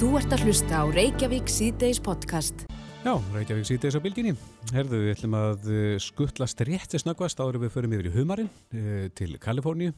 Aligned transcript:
Þú 0.00 0.10
ert 0.16 0.32
að 0.32 0.44
hlusta 0.46 0.80
á 0.80 0.84
Reykjavík 0.88 1.50
síðdeis 1.52 1.98
podcast. 2.02 2.62
Já, 3.04 3.12
Reykjavík 3.34 3.66
síðdeis 3.68 3.96
á 3.96 4.00
bylginni. 4.00 4.32
Herðu, 4.72 5.00
við 5.04 5.10
ætlum 5.14 5.34
að 5.36 5.66
eh, 5.72 5.96
skuttlast 6.00 6.62
rétti 6.64 7.00
snöggvast 7.00 7.40
áður 7.40 7.58
en 7.58 7.64
við 7.66 7.74
förum 7.74 7.94
yfir 7.96 8.08
í 8.08 8.12
humarinn 8.14 8.48
e, 8.72 9.10
til 9.16 9.34
Kaliforníu. 9.40 9.92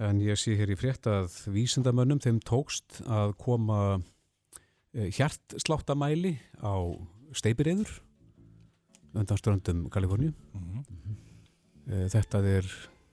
En 0.00 0.20
ég 0.24 0.40
sé 0.40 0.56
hér 0.58 0.72
í 0.72 0.78
frétt 0.80 1.08
að 1.08 1.28
vísindamönnum 1.52 2.20
þeim 2.24 2.40
tókst 2.44 3.02
að 3.04 3.34
koma 3.40 3.78
e, 4.96 5.10
hjartsláttamæli 5.16 6.34
á 6.64 6.74
steipireyður 7.36 7.98
undan 9.16 9.40
ströndum 9.40 9.86
Kaliforníu. 9.92 10.32
e, 11.88 12.08
þetta 12.12 12.42
er 12.48 12.68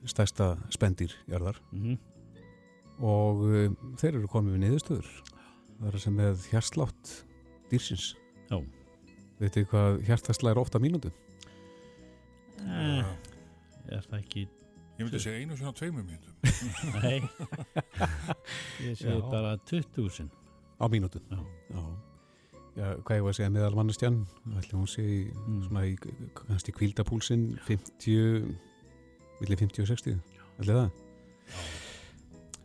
stærsta 0.08 0.54
spendir 0.72 1.12
jarðar 1.32 1.60
Mhm. 1.72 2.00
og 3.04 3.46
e, 3.52 3.70
þeir 4.00 4.16
eru 4.20 4.28
komið 4.32 4.58
við 4.58 4.64
niðurstöður. 4.66 5.14
Er 5.84 5.98
sem 6.00 6.16
með 6.16 6.46
hjartslátt 6.52 7.12
dýrsins. 7.72 8.14
Já. 8.50 8.60
Veitu 9.42 9.64
hvað 9.72 10.02
hjartaslæðir 10.08 10.62
ofta 10.62 10.80
mínútu? 10.80 11.10
Eh, 12.64 13.04
er 13.92 14.06
það 14.08 14.20
ekki 14.22 14.44
Ég 14.94 15.08
myndi 15.08 15.20
segja 15.20 15.40
einu 15.42 15.56
svona 15.58 15.74
tveimur 15.76 16.04
mínútum. 16.06 16.34
Nei 17.04 17.18
Ég 18.86 18.94
segi 19.00 19.10
Já. 19.10 19.20
bara 19.32 19.56
20.000 19.66 20.30
Á 20.80 20.86
mínútu? 20.94 21.20
Já. 21.32 21.40
Já. 21.74 21.84
Já, 22.74 22.86
hvað 23.06 23.18
ég 23.20 23.26
var 23.26 23.34
að 23.34 23.38
segja 23.38 23.52
meðal 23.54 23.76
mannustjan? 23.78 24.16
Ætli 24.58 24.78
hún 24.78 24.88
sé 24.90 25.04
í, 25.06 25.18
Mm. 25.46 25.60
svona 25.68 25.84
í, 25.86 25.92
kannski 26.38 26.74
kvíldapúlsinn 26.74 27.44
50, 27.68 28.48
millir 29.42 29.60
50 29.60 29.84
og 29.84 29.90
60, 29.92 30.16
ætli 30.62 30.78
það? 30.80 30.90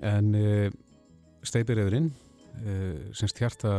En 0.09 0.31
uh, 0.39 0.71
steipireyðurinn, 1.45 2.09
uh, 2.63 3.13
semst 3.17 3.39
hjarta 3.41 3.73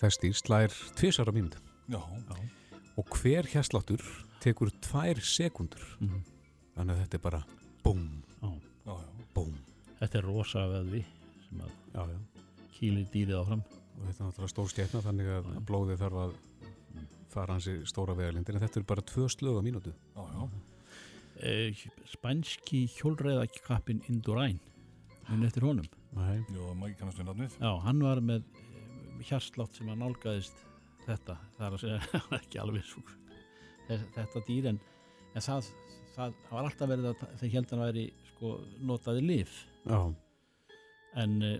þess 0.00 0.20
dýr, 0.22 0.34
slær 0.38 0.74
tvisar 0.98 1.28
á 1.28 1.32
mínútu. 1.34 1.58
Já, 1.88 2.00
Og 2.98 3.06
hver 3.20 3.46
hjarsláttur 3.46 4.02
tekur 4.42 4.70
tvær 4.82 5.20
sekundur. 5.22 5.82
Mhm. 6.00 6.22
Þannig 6.76 6.94
að 6.94 7.00
þetta 7.04 7.14
er 7.18 7.22
bara 7.22 7.40
búm, 7.84 8.22
búm. 9.34 9.54
Þetta 10.00 10.18
er 10.18 10.26
rosa 10.26 10.64
veðvi 10.70 11.04
sem 11.48 11.60
að 11.62 11.70
Já, 11.94 12.02
já. 12.06 12.18
kýlir 12.78 13.06
dýrið 13.10 13.38
áfram 13.40 13.62
og 13.66 14.04
þetta 14.06 14.22
er 14.22 14.28
náttúrulega 14.28 14.52
stór 14.52 14.68
stjætna 14.70 15.00
þannig 15.02 15.30
að 15.34 15.48
Já. 15.54 15.60
blóðið 15.66 16.02
þarf 16.04 16.18
að 16.22 16.34
fara 17.32 17.52
hansi 17.56 17.74
stóra 17.86 18.14
vegalindir 18.14 18.54
en 18.54 18.62
þetta 18.62 18.80
er 18.80 18.86
bara 18.86 19.02
tvö 19.02 19.26
slög 19.28 19.58
á 19.58 19.62
mínútu 19.66 19.92
eh, 21.42 21.74
Spænski 22.06 22.86
hjólreiðakappin 22.98 24.02
Indurain 24.08 24.60
minn 25.28 25.44
eftir 25.44 25.66
honum. 25.66 25.86
Jó, 26.14 26.64
maður 26.72 26.96
kannast 27.00 27.20
við 27.20 27.28
nafnið. 27.28 27.60
Já, 27.60 27.70
hann 27.84 28.02
var 28.02 28.24
með 28.24 28.48
hjarslátt 29.28 29.76
sem 29.76 29.90
að 29.92 30.02
nálgæðist 30.02 30.66
þetta. 31.04 31.38
Það 31.58 31.66
er 31.68 31.78
að 31.78 31.82
segja, 31.84 32.20
ekki 32.40 32.62
alveg 32.62 32.86
svo 32.88 33.04
þetta 33.88 34.44
dýr 34.46 34.68
en, 34.72 34.78
en 35.34 35.44
það, 35.44 35.72
það 36.16 36.36
var 36.50 36.68
alltaf 36.68 36.90
verið 36.90 37.10
að 37.12 37.24
þeir 37.40 37.54
held 37.56 37.72
hann 37.72 37.82
væri 37.86 38.04
sko 38.32 38.54
notaði 38.88 39.24
lif 39.24 39.56
Já, 39.88 40.00
en 41.22 41.36
uh, 41.40 41.54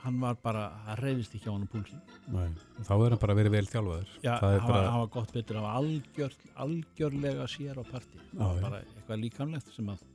hann 0.00 0.20
var 0.22 0.38
bara, 0.40 0.68
það 0.86 1.02
reyðist 1.04 1.34
ekki 1.36 1.50
á 1.50 1.52
hann 1.52 1.66
púlsin 1.70 2.00
nei. 2.32 2.46
þá 2.86 2.94
er 2.94 3.12
hann 3.12 3.20
bara 3.20 3.36
verið 3.36 3.56
vel 3.58 3.66
þjálfaður. 3.68 4.14
Já, 4.24 4.32
það 4.40 4.54
er 4.54 4.62
hann, 4.62 4.70
var, 4.70 4.76
bara, 4.78 4.92
hann 4.94 5.02
var 5.02 5.10
gott 5.18 5.34
betur. 5.34 5.58
Að 5.60 5.74
algjör, 5.80 6.36
algjörlega 6.64 7.48
sér 7.52 7.80
á 7.80 7.84
parti. 7.84 8.22
Bara 8.38 8.80
eitthvað 8.80 9.20
líkamlegt 9.26 9.74
sem 9.74 9.92
að 9.92 10.06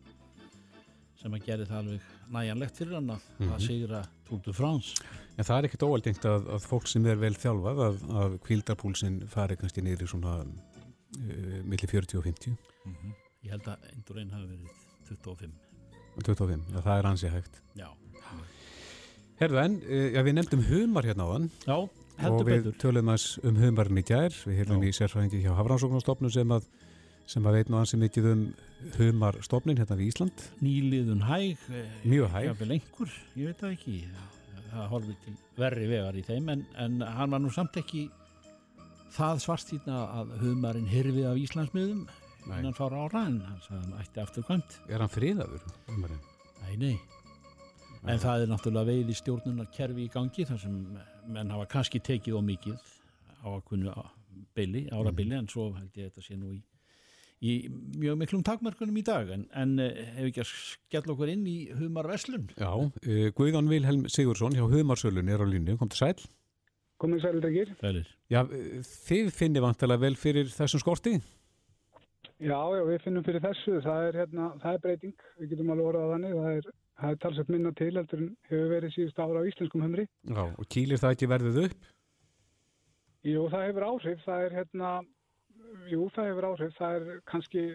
sem 1.25 1.33
að 1.39 1.45
gera 1.47 1.65
það 1.65 1.77
alveg 1.81 2.09
næjanlegt 2.35 2.77
fyrir 2.79 2.93
hann 2.99 3.07
að, 3.15 3.21
Mhm. 3.39 3.53
að 3.55 3.63
sigra 3.65 4.01
Tour 4.29 4.39
de 4.45 4.53
France. 4.53 4.93
En 5.37 5.43
það 5.47 5.57
er 5.57 5.67
ekkit 5.67 5.85
óaldengt 5.87 6.25
að, 6.29 6.47
að 6.55 6.65
fólk 6.69 6.87
sem 6.87 7.05
er 7.09 7.15
vel 7.17 7.33
þjálfað 7.33 7.81
að, 7.87 7.95
að 8.21 8.35
kvíldarpúlsinn 8.45 9.17
fari 9.27 9.57
kannski 9.57 9.81
niður 9.83 10.05
í 10.05 10.09
svona 10.11 10.35
uh, 10.45 11.61
milli 11.65 11.87
40 11.89 12.19
og 12.21 12.25
50 12.29 12.57
Mm 12.85 13.13
ég 13.45 13.52
held 13.53 13.67
að 13.69 13.83
Indurain 13.93 14.31
hafi 14.33 14.47
verið 14.49 14.69
25 15.09 15.52
og 16.15 16.23
25, 16.25 16.61
já, 16.73 16.80
það 16.81 16.99
er 16.99 17.08
ansi 17.11 17.30
hægt. 17.30 17.59
Já, 17.77 17.89
Herðu 19.41 19.59
en, 19.65 19.75
uh, 19.83 20.08
já, 20.15 20.21
við 20.25 20.33
nefndum 20.37 20.64
humar 20.69 21.03
hérna 21.09 21.25
á 21.25 21.30
þann 21.35 21.49
Já 21.67 21.75
og 21.75 21.89
heldur 22.23 22.47
við 22.47 22.64
betur. 22.64 22.77
tölum 22.81 23.09
aðeins 23.11 23.27
um 23.43 23.55
humarinn 23.59 23.99
í 23.99 24.05
gær. 24.08 24.31
Við 24.47 24.61
heilum 24.61 24.81
Já. 24.81 24.87
í 24.87 24.95
sérfræðingi 24.95 25.41
hjá 25.43 25.52
Hafrannsóknarstofnun 25.59 26.31
sem 26.31 26.53
að 26.55 26.65
sem 27.30 27.45
að 27.47 27.58
veit 27.59 27.71
nú 27.71 27.80
ansi 27.80 27.97
mikið 27.99 28.27
um 28.31 28.43
humarstofnin 28.99 29.80
hérna 29.80 29.97
við 29.97 30.11
Ísland 30.11 30.43
Nýliðun 30.61 31.23
hæg 31.25 31.63
eh, 31.73 31.95
Mjög 32.05 32.30
hæg. 32.36 32.45
jafnvel 32.52 32.75
einhver, 32.77 33.15
ég 33.36 33.49
veit 33.49 33.63
það 33.63 33.73
ekki 33.77 33.95
það 34.75 34.91
horfir 34.91 35.17
til 35.23 35.33
verri 35.58 35.87
vegar 35.89 36.19
í 36.19 36.23
þeim 36.27 36.52
en, 36.53 36.64
en 36.83 37.02
hann 37.02 37.33
var 37.33 37.41
nú 37.41 37.52
samt 37.53 37.80
ekki 37.81 38.05
það 39.15 39.41
svartýtna 39.45 39.99
að 40.19 40.35
humarinn 40.43 40.89
hirfið 40.91 41.30
af 41.31 41.41
Íslandsmiðum 41.41 42.05
Nei. 42.45 42.59
innan 42.59 42.75
fára 42.77 43.05
ára 43.08 43.25
en 43.30 43.39
hann 43.41 43.61
sagði 43.65 43.81
hann 43.87 44.02
ætti 44.03 44.21
afturkvæmt 44.21 44.80
Er 44.91 45.02
hann 45.02 45.14
friðaður, 45.14 45.64
humarinn? 45.89 46.25
Nei, 46.61 46.75
nei 46.77 46.97
En 48.05 48.19
það 48.21 48.43
er 48.43 48.52
náttúrulega 48.52 48.91
veiði 48.91 49.15
stjórnunar 49.17 49.71
kerfi 49.73 50.03
í 50.05 50.11
gangi 50.14 50.43
þar 50.45 50.59
sem 50.61 50.75
menn 51.33 51.49
hafa 51.49 51.65
kannski 51.71 51.97
tekið 52.05 52.37
á 52.37 52.41
mikið 52.45 52.91
á 53.41 53.47
að 53.49 53.64
kunnu 53.65 53.93
beili, 54.53 54.83
árabili 54.93 55.33
en 55.39 55.49
svo 55.49 55.71
held 55.73 55.97
ég 55.97 56.11
að 56.11 56.11
þetta 56.11 56.25
sé 56.27 56.37
nú 56.37 56.52
í, 56.53 56.59
í 57.45 57.56
mjög 58.00 58.17
miklum 58.22 58.44
takmörkunum 58.48 58.98
í 59.00 59.06
dag 59.06 59.30
en, 59.36 59.45
en 59.54 59.76
eh, 59.83 60.02
hefur 60.16 60.32
ekki 60.32 60.44
að 60.44 60.52
skella 60.56 61.14
okkur 61.16 61.32
inn 61.33 61.45
í 61.50 61.58
humar 61.78 62.10
veslun 62.10 62.50
Já, 62.58 62.72
uh, 62.72 63.28
Guðjón 63.38 63.70
Vilhelm 63.72 64.10
Sigursson 64.11 64.58
hjá 64.58 64.66
Humarsölun 64.72 65.32
er 65.32 65.44
á 65.44 65.48
línu, 65.48 65.78
kom 65.80 65.92
til 65.92 66.02
sæl. 66.02 66.28
Komið 67.02 67.26
sælindagir. 67.26 67.72
Fælir. 67.82 68.11
Já, 68.32 68.42
uh, 68.44 68.78
þið 69.08 69.32
finnir 69.36 69.66
vantilega 69.66 70.04
vel 70.06 70.16
fyrir 70.20 70.52
þessum 70.54 70.83
skorti? 70.83 71.17
Já, 72.39 72.60
já, 72.76 72.82
við 72.83 73.04
finnum 73.04 73.23
fyrir 73.23 73.44
þessu. 73.44 73.77
Það 73.83 74.08
er, 74.10 74.17
hérna, 74.22 74.50
það 74.64 74.77
er 74.77 74.82
breyting. 74.83 75.27
Við 75.39 75.52
getum 75.54 75.72
alveg 75.72 75.89
orðað 75.92 76.14
þannig. 76.14 76.33
Það 76.36 76.60
er, 76.60 76.70
það 77.02 77.14
er 77.14 77.20
talsett 77.23 77.52
minna 77.54 77.73
til 77.80 77.92
heldur 77.95 78.23
en 78.23 78.32
hefur 78.50 78.72
verið 78.73 78.95
síðust 78.95 79.22
ára 79.23 79.44
á 79.44 79.48
íslenskum 79.52 79.86
humri. 79.86 80.08
Já, 80.27 80.42
og 80.44 80.72
kýlir 80.76 81.02
það 81.02 81.16
ekki 81.16 81.30
verðið 81.32 81.60
upp? 81.66 81.92
Jú, 83.26 83.45
það 83.54 83.67
hefur 83.70 83.88
áhrif. 83.89 84.26
Það 84.26 84.48
er 84.48 84.58
hérna, 84.60 84.92
jú, 85.92 86.08
það 86.15 86.31
hefur 86.31 86.49
áhrif. 86.52 86.76
Það 86.80 86.98
er 86.99 87.21
kannski 87.31 87.65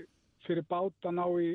fyrir 0.47 0.67
bát 0.71 1.09
að 1.09 1.17
ná 1.19 1.25
í 1.43 1.51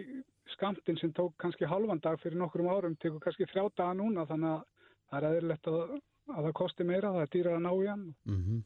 skamtinn 0.54 1.00
sem 1.02 1.14
tók 1.16 1.34
kannski 1.42 1.66
halvan 1.66 2.02
dag 2.04 2.20
fyrir 2.22 2.38
nokkrum 2.38 2.70
árum, 2.70 2.96
tekur 3.02 3.24
kannski 3.24 3.48
þrjá 3.50 3.66
daga 3.74 3.98
núna 3.98 4.28
þannig 4.30 4.52
að 4.52 4.64
það 5.10 5.18
er 5.20 5.28
eðlilegt 5.32 5.70
að, 5.72 5.96
að 6.36 6.48
það 6.48 6.56
kosti 6.60 6.86
meira, 6.86 7.14
það 7.16 7.26
er 7.26 7.32
dýrar 7.34 7.58
að 7.58 7.66
ná 7.66 7.72
í 7.74 7.88
hann 7.90 8.08
Mm 8.30 8.64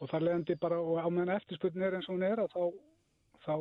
og 0.00 0.10
þar 0.10 0.26
leðandi 0.26 0.56
bara 0.60 0.78
og 0.82 1.00
á 1.00 1.08
meðan 1.08 1.36
eftirspurnin 1.36 1.86
er 1.86 1.96
eins 1.98 2.08
og 2.10 2.16
hún 2.16 2.26
er 2.26 2.42
þá, 2.52 2.64
þá 3.46 3.54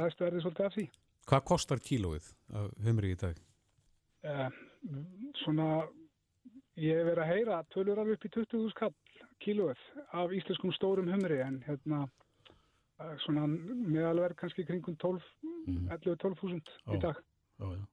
ræðst 0.00 0.24
verði 0.24 0.44
svolítið 0.44 0.66
af 0.66 0.76
því. 0.76 0.86
Hvað 1.30 1.44
kostar 1.48 1.82
kílóið 1.82 2.28
af 2.58 2.70
humri 2.86 3.12
í 3.14 3.18
dag? 3.18 3.38
Eh, 4.22 4.58
svona, 5.42 5.68
ég 6.78 6.98
hef 6.98 7.08
verið 7.08 7.22
að 7.24 7.32
heyra 7.32 7.60
tölur 7.74 8.02
alveg 8.02 8.18
upp 8.18 8.26
í 8.28 8.32
20.000 8.36 8.76
kall 8.78 8.94
kílóið 9.42 9.86
af 10.18 10.34
íslenskum 10.36 10.74
stórum 10.76 11.10
humri 11.10 11.40
en 11.42 11.62
hérna 11.66 12.04
svona 13.26 13.46
meðalverð 13.48 14.36
kannski 14.40 14.64
kringum 14.68 14.96
12, 14.96 15.22
Mhm. 15.66 15.88
11-12.000 15.94 16.70
í 16.90 16.96
Ó. 16.96 17.00
dag. 17.00 17.16
Já, 17.60 17.66
já. 17.76 17.86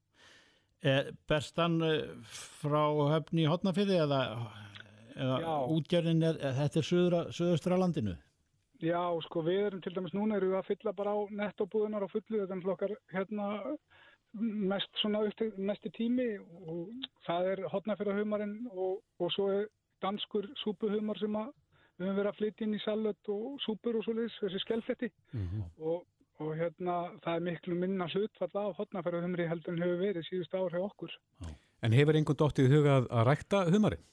Er 0.81 1.11
berstan 1.27 1.75
frá 2.23 2.83
höfni 3.11 3.43
í 3.43 3.49
hotnafyrði 3.51 3.97
eða, 3.99 4.19
eða 5.15 5.39
Já. 5.43 5.55
útgerðin 5.75 6.23
er, 6.23 6.37
er 6.39 6.53
þetta 6.55 6.79
er 6.79 6.87
söðustra 7.35 7.77
landinu? 7.77 8.15
Já, 8.79 9.01
sko 9.25 9.41
við 9.43 9.65
erum 9.67 9.81
til 9.83 9.91
dæmis 9.93 10.13
núna 10.15 10.37
erum 10.37 10.53
við 10.53 10.59
að 10.61 10.69
fylla 10.71 10.93
bara 10.95 11.11
á 11.11 11.19
nettóbúðunar 11.35 12.05
á 12.07 12.13
fullu 12.13 12.39
þetta 12.39 12.55
er 12.55 12.61
flokkar 12.63 12.93
hérna 13.11 13.77
mest 14.39 14.89
svona 15.01 15.19
upptæk, 15.27 15.57
mesti 15.57 15.89
tími 15.91 16.39
og 16.39 16.87
það 17.27 17.47
er 17.51 17.63
hotnafjörðahumarinn 17.73 18.67
og, 18.71 19.01
og 19.19 19.31
svo 19.35 19.49
er 19.51 19.67
danskur 20.01 20.47
súpuhumar 20.63 21.19
sem 21.19 21.35
að 21.35 21.51
við 21.99 22.07
höfum 22.07 22.19
verið 22.21 22.31
að 22.31 22.39
flytja 22.39 22.65
inn 22.65 22.77
í 22.77 22.83
salut 22.83 23.31
og 23.33 23.59
súpur 23.65 23.99
og 23.99 24.05
svoleiðis, 24.07 24.39
þessi 24.43 24.63
skellfletti 24.63 25.11
Mm 25.35 25.65
og, 25.79 26.05
og 26.39 26.53
hérna 26.55 26.93
það 27.23 27.33
er 27.35 27.43
miklu 27.49 27.75
minna 27.75 28.07
hlutfall 28.07 28.61
af 28.61 28.77
hotnafjörðahumri 28.77 29.47
heldur 29.49 29.75
en 29.75 29.83
hefur 29.83 29.99
verið 29.99 30.27
síðust 30.27 30.55
ár 30.55 30.71
hjá 30.71 30.79
okkur. 30.85 31.11
En 31.83 31.95
hefur 31.95 32.15
einhvern 32.15 32.39
dottið 32.39 32.69
í 32.69 32.77
huga 32.77 32.95
að, 32.99 33.09
að 33.11 33.25
rækta 33.27 33.61
humarinn? 33.73 34.05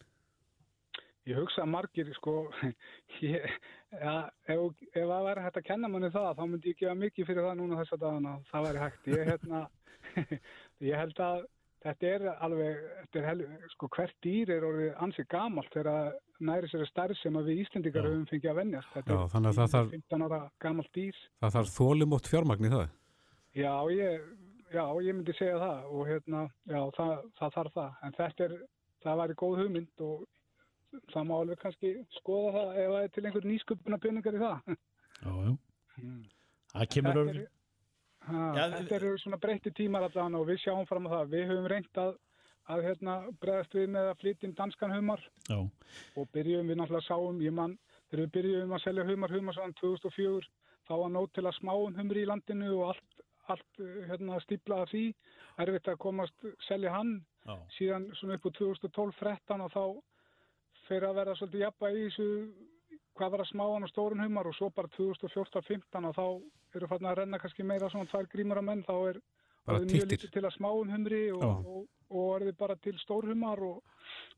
Ég 1.26 1.38
hugsa 1.40 1.64
að 1.64 1.72
margir, 1.72 2.10
sko, 2.14 2.34
ég, 3.26 3.46
ja, 3.90 4.16
ef, 4.46 4.82
ef 4.92 5.06
það 5.10 5.24
væri 5.26 5.46
hægt 5.46 5.58
að 5.58 5.66
kenna 5.66 5.90
manni 5.90 6.10
það, 6.14 6.28
þá 6.38 6.44
myndi 6.50 6.70
ég 6.70 6.80
gefa 6.82 6.98
mikið 7.00 7.30
fyrir 7.30 7.48
það 7.48 7.58
núna 7.60 7.78
þessa 7.80 7.98
dagana, 8.02 8.34
það 8.50 8.66
væri 8.68 8.82
hægt. 8.84 9.08
Ég, 9.10 9.30
hérna, 9.30 9.62
ég 10.90 11.02
held 11.02 11.22
að 11.26 11.46
þetta 11.86 12.08
er 12.12 12.24
alveg, 12.46 12.78
þetta 13.00 13.18
er 13.20 13.26
hel, 13.30 13.42
sko, 13.72 13.88
hvert 13.96 14.14
dýr 14.26 14.50
er 14.56 14.64
orðið 14.68 14.94
ansið 15.06 15.26
gamalt 15.32 15.70
þegar 15.74 15.90
að 15.92 16.08
næri 16.50 16.68
sér 16.72 16.82
að 16.84 16.90
stærð 16.90 17.18
sem 17.22 17.38
að 17.40 17.48
við 17.50 17.60
Íslendingar 17.64 18.02
Já. 18.02 18.08
höfum 18.10 18.26
fengið 18.30 18.50
að 18.52 18.58
vennjast. 18.60 18.90
Þetta 18.96 19.16
Já, 19.16 19.20
að 19.22 19.58
það 19.60 19.70
þarf- 19.76 19.92
15 19.96 20.24
ára 20.26 20.40
gamalt 20.66 20.90
dýr. 20.98 21.20
Það 21.44 21.54
þarf 21.56 21.74
þólumótt 21.78 22.30
fjármagn 22.32 22.66
í 22.68 22.72
það? 22.74 22.86
Já, 23.56 23.74
ég, 23.96 24.26
já, 24.76 24.84
ég 25.06 25.14
myndi 25.16 25.36
segja 25.38 25.58
það 25.62 25.84
og 25.96 26.06
hérna, 26.10 26.42
já, 26.68 26.80
það, 26.98 27.12
það 27.40 27.54
þarf 27.56 27.76
það. 27.80 27.92
En 28.02 28.16
þetta 28.20 28.44
er, 28.50 28.56
það 29.06 29.20
væri 29.22 29.38
góð 29.44 29.58
hugmynd 29.62 30.04
og 30.06 30.26
það 31.12 31.26
má 31.30 31.34
alveg 31.40 31.58
kannski 31.62 31.94
skoða 32.20 32.52
það 32.56 32.80
ef 32.82 32.90
það 32.92 33.02
er 33.06 33.12
til 33.16 33.24
einhver 33.30 33.46
nýsköpuna 33.52 33.98
peningar 34.02 34.36
í 34.36 34.42
það. 34.44 34.76
Já, 35.22 35.32
já. 35.46 35.56
Það 36.76 36.88
kemur 36.92 37.20
eru- 37.22 37.46
Ha, 38.26 38.44
Já, 38.56 38.62
þetta 38.74 38.96
eru 38.98 39.10
svona 39.22 39.38
breytti 39.42 39.70
tímar 39.74 40.06
allan 40.08 40.34
og 40.38 40.48
við 40.48 40.64
sjáum 40.64 40.86
fram 40.88 41.06
á 41.06 41.10
það. 41.12 41.28
Við 41.34 41.44
höfum 41.50 41.68
reynt 41.70 42.00
að, 42.02 42.16
að 42.74 42.84
hérna, 42.88 43.16
bregðast 43.42 43.76
við 43.78 43.92
með 43.94 44.10
að 44.10 44.22
flytja 44.22 44.48
inn 44.48 44.56
danskan 44.58 44.94
humar 44.96 45.22
Já, 45.46 45.58
og 46.18 46.30
byrjum 46.34 46.72
við 46.72 46.80
náttúrulega 46.80 47.06
sáum, 47.06 47.38
ég 47.44 47.54
mann, 47.54 47.76
þegar 48.10 48.24
við 48.24 48.32
byrjum 48.38 48.74
að 48.74 48.82
selja 48.86 49.06
humar 49.10 49.36
humarsann 49.36 49.76
2004, 49.82 50.50
þá 50.88 50.94
var 51.02 51.14
nót 51.14 51.34
til 51.38 51.46
að 51.46 51.56
smáum 51.60 51.96
humri 52.00 52.24
í 52.24 52.30
landinu 52.30 52.72
og 52.80 52.92
allt, 52.94 53.24
allt 53.54 53.80
hérna, 54.10 54.40
stíplaði 54.42 54.90
því, 54.90 55.04
erfitt 55.62 55.90
að 55.92 56.00
komast, 56.02 56.50
selja 56.66 56.94
hann, 56.98 57.20
já, 57.46 57.56
síðan 57.78 58.10
svona 58.18 58.40
upp 58.40 58.50
á 58.50 58.56
2012-13 58.58 59.66
og 59.68 59.74
þá 59.76 59.84
fyrir 60.88 61.08
að 61.10 61.20
vera 61.20 61.34
svolítið 61.38 61.62
jafna 61.66 61.92
í 61.94 62.02
þessu 62.08 62.28
hvað 63.18 63.32
var 63.34 63.42
að 63.44 63.50
smáan 63.50 63.86
og 63.86 63.90
stórun 63.90 64.22
humar 64.24 64.48
og 64.50 64.54
svo 64.56 64.68
bara 64.74 64.90
2014-15 64.96 66.08
og 66.10 66.14
þá 66.16 66.76
eru 66.78 66.88
fann 66.90 67.08
að 67.10 67.18
renna 67.22 67.40
kannski 67.42 67.66
meira 67.66 67.90
svona 67.92 68.08
tvær 68.10 68.28
grímur 68.32 68.60
að 68.60 68.68
menn 68.70 68.84
þá 68.86 68.94
er 69.10 69.20
Bara 69.66 69.80
orðið 69.80 69.96
mjög 69.96 70.10
lítið 70.12 70.32
til 70.36 70.44
að 70.46 70.54
smáum 70.54 70.90
humri 70.94 71.20
og, 71.34 71.42
og, 71.42 71.86
og 72.12 72.26
orðið 72.36 72.56
bara 72.60 72.76
til 72.78 72.94
stórhumar 73.02 73.62
og, 73.66 73.80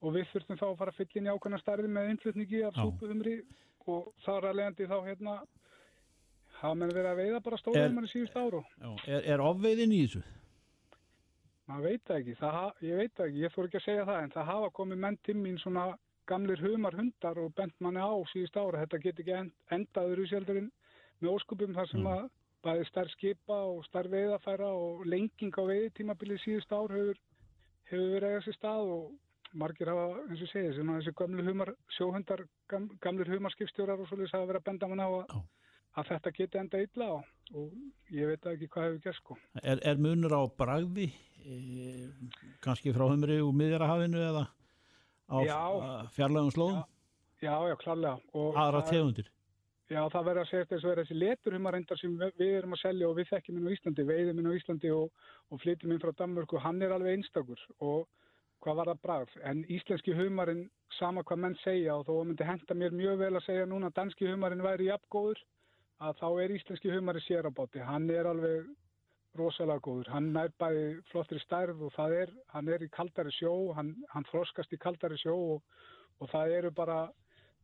og 0.00 0.14
við 0.14 0.30
þurftum 0.32 0.60
þá 0.60 0.66
að 0.70 0.78
fara 0.80 0.94
að 0.94 1.00
fylla 1.02 1.20
inn 1.20 1.28
í 1.28 1.34
ákveðna 1.34 1.60
stærði 1.60 1.90
með 1.92 2.10
innflutningi 2.14 2.62
af 2.64 2.78
Já. 2.78 2.80
súpuhumri 2.86 3.34
og 3.88 4.08
þar 4.24 4.48
að 4.48 4.58
leiðandi 4.60 4.88
þá 4.88 4.96
hérna 5.04 5.36
hafa 6.62 6.74
menn 6.80 6.94
verið 6.94 7.10
að 7.12 7.20
veiða 7.22 7.42
bara 7.44 7.58
Er- 7.58 7.62
stórhumar 7.62 8.08
í 8.08 8.12
síðust 8.14 8.36
áru. 8.40 8.62
Er, 9.06 9.22
er 9.34 9.44
ofveiðin 9.44 9.92
í 9.94 10.00
þessu? 10.06 10.24
maður 11.68 11.84
veit 11.84 12.04
það 12.08 12.18
ekki, 12.22 12.34
það, 12.40 12.68
ég 12.88 13.00
veit 13.02 13.12
það 13.18 13.26
ekki, 13.28 13.40
ég 13.44 13.52
þór 13.54 13.66
ekki 13.68 13.78
að 13.78 13.84
segja 13.84 14.04
það 14.08 14.22
en 14.22 14.30
það 14.32 14.46
hafa 14.48 14.68
komið 14.78 15.00
menn 15.04 15.18
til 15.26 15.34
mín 15.36 15.58
svona 15.60 15.82
gamlir 16.28 16.60
humar 16.62 16.96
hundar 16.98 17.38
og 17.40 17.54
bent 17.56 17.74
manni 17.84 18.02
á 18.04 18.12
síðust 18.32 18.56
ára, 18.56 18.82
þetta 18.84 19.02
get 19.04 19.22
ekki 19.22 19.36
end, 19.38 19.54
endaður 19.74 20.24
í 20.24 20.28
sjaldurinn 20.30 20.68
með 21.22 21.32
óskupum 21.34 21.74
þar 21.76 21.88
sem 21.90 22.04
Mm. 22.04 22.12
að 22.12 22.28
bæði 22.66 22.88
stærð 22.88 23.14
skipa 23.14 23.58
og 23.70 23.84
stærð 23.86 24.14
veiðafæra 24.16 24.68
og 24.74 25.06
lenging 25.06 25.54
á 25.54 25.62
veiðtímabilið 25.70 26.42
síðust 26.42 26.72
ár 26.74 26.92
hefur, 26.94 27.18
hefur 27.90 28.12
verið 28.14 28.28
að 28.28 28.38
þessi 28.38 28.56
stað 28.58 28.90
og 28.96 29.04
margir 29.58 29.88
hafa, 29.88 30.24
eins 30.28 30.42
og 30.44 30.50
segið, 30.52 30.80
þessi 30.82 31.14
gamli 31.16 31.44
humar, 31.46 31.72
sjóhundar, 31.96 32.42
gam, 32.68 32.90
gamlir 33.00 33.30
humarskipstjórar 33.32 34.02
og 34.02 34.10
svolítið 34.10 34.34
hafa 34.34 34.50
verið 34.50 34.60
að 34.60 34.68
benda 34.68 34.90
manni 34.90 35.06
á 35.06 35.10
að, 35.22 35.46
að 35.96 36.10
þetta 36.10 36.34
geti 36.36 36.60
enda 36.60 36.82
illa 36.84 37.08
á 37.08 37.16
og 37.54 38.12
ég 38.12 38.28
veit 38.28 38.50
ekki 38.52 38.68
hvað 38.68 38.86
hefur 38.88 39.00
gert 39.06 39.20
sko. 39.22 39.38
Er, 39.62 39.80
er 39.80 40.02
munur 40.04 40.34
á 40.36 40.42
bragði, 40.60 41.08
e, 41.46 42.10
kannski 42.60 42.92
frá 42.92 43.06
humri 43.08 43.40
úr 43.40 43.56
miðjarahafinu 43.56 44.20
eða 44.28 44.44
á 45.28 45.36
Já. 45.44 45.60
fjarlægum 46.16 46.54
slóðum? 46.54 46.84
Já, 47.38 47.54
já, 47.68 47.76
klarlega. 47.78 48.18
Aðra 48.34 48.82
tegundir? 48.88 49.28
Já, 49.88 50.02
það 50.12 50.24
verður 50.26 50.42
að 50.42 50.48
segja 50.50 50.68
þess 50.68 50.84
að 50.84 50.90
vera 50.90 51.02
þessi 51.04 51.16
leturhumarendar 51.16 51.98
sem 51.98 52.16
við 52.20 52.50
erum 52.58 52.74
að 52.76 52.80
selja 52.82 53.08
og 53.08 53.14
við 53.16 53.28
þekkjum 53.30 53.58
inn 53.58 53.68
á 53.68 53.74
Íslandi, 53.76 54.04
veiðum 54.04 54.40
inn 54.42 54.48
á 54.52 54.58
Íslandi 54.58 54.90
og, 54.92 55.28
og 55.48 55.60
flytjum 55.62 55.94
inn 55.94 56.02
frá 56.02 56.10
Danmörku, 56.18 56.58
hann 56.60 56.82
er 56.84 56.92
alveg 56.92 57.16
einstakur 57.16 57.62
og 57.78 58.02
hvað 58.64 58.80
var 58.80 58.90
það 58.90 59.00
bragð. 59.06 59.38
En 59.48 59.62
íslenski 59.70 60.16
humarinn, 60.18 60.66
sama 60.98 61.24
hvað 61.24 61.40
menn 61.44 61.56
segja 61.62 61.96
og 61.96 62.04
þó 62.08 62.18
myndi 62.26 62.44
henda 62.44 62.76
mér 62.76 62.98
mjög 63.00 63.22
vel 63.22 63.32
að 63.38 63.46
segja 63.46 63.70
núna 63.70 63.88
að 63.88 63.96
danski 64.02 64.28
humarinn 64.28 64.66
væri 64.66 64.90
jafngóður, 64.90 65.40
að 66.04 66.20
þá 66.20 66.28
er 66.42 66.54
íslenski 66.58 66.92
humarinn 66.92 67.24
sér 67.24 67.48
á 67.48 67.50
báti. 67.54 67.80
Hann 67.80 68.10
er 68.12 68.28
alveg 68.28 68.68
rosalega 69.36 69.82
góður. 69.84 70.10
Hann 70.12 70.32
nær 70.32 70.52
bæði 70.60 70.88
flottri 71.12 71.40
stærð 71.44 71.86
og 71.86 71.94
það 71.96 72.16
er, 72.22 72.34
hann 72.54 72.68
er 72.72 72.84
í 72.84 72.90
kaldari 72.94 73.32
sjó, 73.36 73.54
hann, 73.76 73.94
hann 74.12 74.26
þroskast 74.30 74.72
í 74.72 74.80
kaldari 74.80 75.18
sjó 75.20 75.36
og, 75.56 75.80
og 76.22 76.30
það 76.32 76.54
eru 76.58 76.72
bara, 76.74 76.98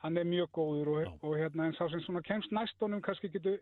hann 0.04 0.20
er 0.20 0.28
mjög 0.28 0.50
góður 0.58 0.92
og, 0.92 1.00
Já. 1.06 1.12
og 1.22 1.36
hérna 1.40 1.68
en 1.68 1.76
sá 1.78 1.86
sem 1.90 2.02
svona 2.04 2.22
kemst 2.26 2.52
næstónum 2.54 3.02
kannski 3.04 3.30
getur 3.32 3.56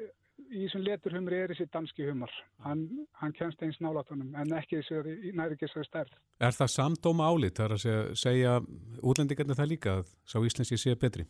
í 0.53 0.65
þessum 0.65 0.85
leturhumri 0.87 1.39
er 1.39 1.55
þessi 1.55 1.69
danski 1.73 2.09
humar. 2.09 2.33
Hann, 2.67 2.89
hann 3.21 3.37
kemst 3.39 3.63
eins 3.63 3.79
nálatunum 3.85 4.35
en 4.39 4.57
ekki 4.59 4.81
þessari, 4.81 5.33
næri 5.39 5.57
ekki 5.57 5.69
þessari 5.69 5.91
stærð. 5.91 6.19
Er 6.43 6.59
það 6.59 6.75
samdóma 6.75 7.31
álit, 7.31 7.57
það 7.57 7.69
er 7.69 7.77
að 7.77 7.85
segja, 7.85 8.03
segja 8.27 8.59
útlendingarnir 9.03 9.61
það 9.61 9.73
líka 9.77 9.97
að 10.01 10.13
sá 10.27 10.41
íslenski 10.43 10.81
sé 10.81 10.99
betri? 10.99 11.29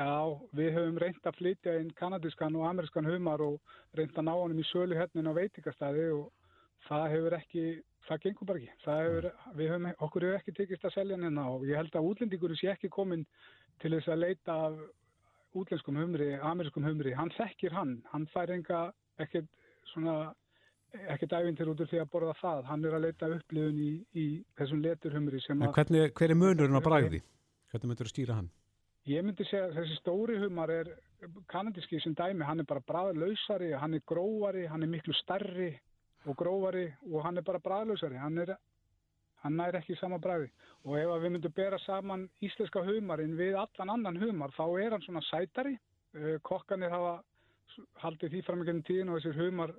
Já, 0.00 0.40
við 0.56 0.70
höfum 0.78 0.98
reynt 1.02 1.26
að 1.28 1.36
flytja 1.36 1.76
inn 1.76 1.90
kanadískan 1.98 2.54
og 2.56 2.66
amerískan 2.70 3.08
humar 3.08 3.42
og 3.44 3.74
reynt 3.98 4.16
að 4.16 4.26
ná 4.30 4.32
honum 4.32 4.60
í 4.62 4.66
sölu 4.70 4.96
hérna 4.96 5.34
á 5.34 5.36
veitingastæði 5.36 6.06
og 6.16 6.30
það 6.86 7.04
hefur 7.14 7.36
ekki, 7.36 7.64
það 8.08 8.22
gengur 8.22 8.48
bara 8.48 8.62
ekki. 8.62 8.76
Það 8.84 9.02
hefur, 9.04 9.26
við 9.58 9.72
höfum, 9.74 9.88
okkur 10.06 10.26
hefur 10.26 10.38
ekki 10.38 10.54
tekist 10.56 10.86
að 10.88 10.94
selja 10.94 11.18
hérna 11.20 11.44
og 11.52 11.66
ég 11.68 11.76
held 11.76 11.98
að 12.00 12.08
útlendingurinn 12.12 12.60
sé 12.60 12.70
ekki 12.72 12.88
komin 12.94 13.26
til 13.82 13.92
þess 13.96 14.12
að 14.14 14.22
leita 14.22 14.56
af 14.68 14.78
útlenskum 15.60 16.00
humri, 16.00 16.30
amerískum 16.52 16.86
humri. 16.88 17.12
Hann 17.18 17.32
þekkir 17.36 17.76
hann, 17.76 17.98
hann 18.14 18.24
fær 18.32 18.54
enga 18.54 18.86
ekkert 19.20 19.50
svona 19.92 20.30
ekkert 21.12 21.36
ævintir 21.36 21.68
út 21.70 21.82
úr 21.84 21.90
því 21.90 22.00
að 22.00 22.08
borða 22.14 22.38
það. 22.40 22.64
Hann 22.70 22.86
er 22.88 22.96
að 22.96 23.04
leita 23.04 23.28
upplifun 23.36 23.84
í, 23.84 23.90
í 24.16 24.24
þessum 24.56 24.80
leturhumri 24.86 25.42
sem 25.44 25.60
En 25.60 25.68
að 25.68 25.76
hvernig, 25.76 26.16
hver 26.16 26.32
er 26.32 26.40
munurinn 26.40 26.80
á 26.80 26.82
bragði? 26.88 27.22
Hvernig 27.70 27.92
myndur 27.92 28.08
þú 28.08 28.14
stýra 28.14 28.38
hann? 28.40 28.50
Ég 29.10 29.24
myndi 29.26 29.42
segja 29.48 29.64
að 29.66 29.78
þessi 29.80 29.94
stóri 29.98 30.36
humar 30.38 30.70
er 30.70 30.88
kanadíski 31.50 31.98
sem 31.98 32.12
dæmi, 32.14 32.44
hann 32.46 32.62
er 32.62 32.66
bara 32.68 32.82
bræðlausari, 32.86 33.72
hann 33.74 33.96
er 33.96 34.02
grófari, 34.06 34.68
hann 34.70 34.84
er 34.86 34.90
miklu 34.92 35.14
starri 35.18 35.70
og 36.30 36.36
grófari 36.38 36.84
og 37.08 37.24
hann 37.24 37.40
er 37.40 37.46
bara 37.46 37.58
bræðlausari, 37.64 38.20
hann 38.20 38.38
er 38.38 38.52
hann 39.42 39.56
nær 39.56 39.78
ekki 39.80 39.96
sama 39.98 40.20
bræði 40.22 40.50
og 40.84 40.98
ef 41.00 41.10
við 41.24 41.34
myndum 41.34 41.54
bera 41.56 41.78
saman 41.82 42.28
íslenska 42.44 42.84
humarinn 42.86 43.34
við 43.38 43.56
allan 43.58 43.94
annan 43.96 44.20
humar 44.20 44.54
þá 44.54 44.64
er 44.84 44.94
hann 44.94 45.02
svona 45.06 45.24
sætari. 45.26 45.74
Eh, 46.14 46.38
kokkanir 46.46 46.92
hafa 46.94 47.16
haldið 48.04 48.36
því 48.36 48.44
fram 48.46 48.62
ekki 48.62 48.76
tíðin 48.90 49.10
og 49.10 49.18
þessir 49.18 49.40
humar 49.40 49.74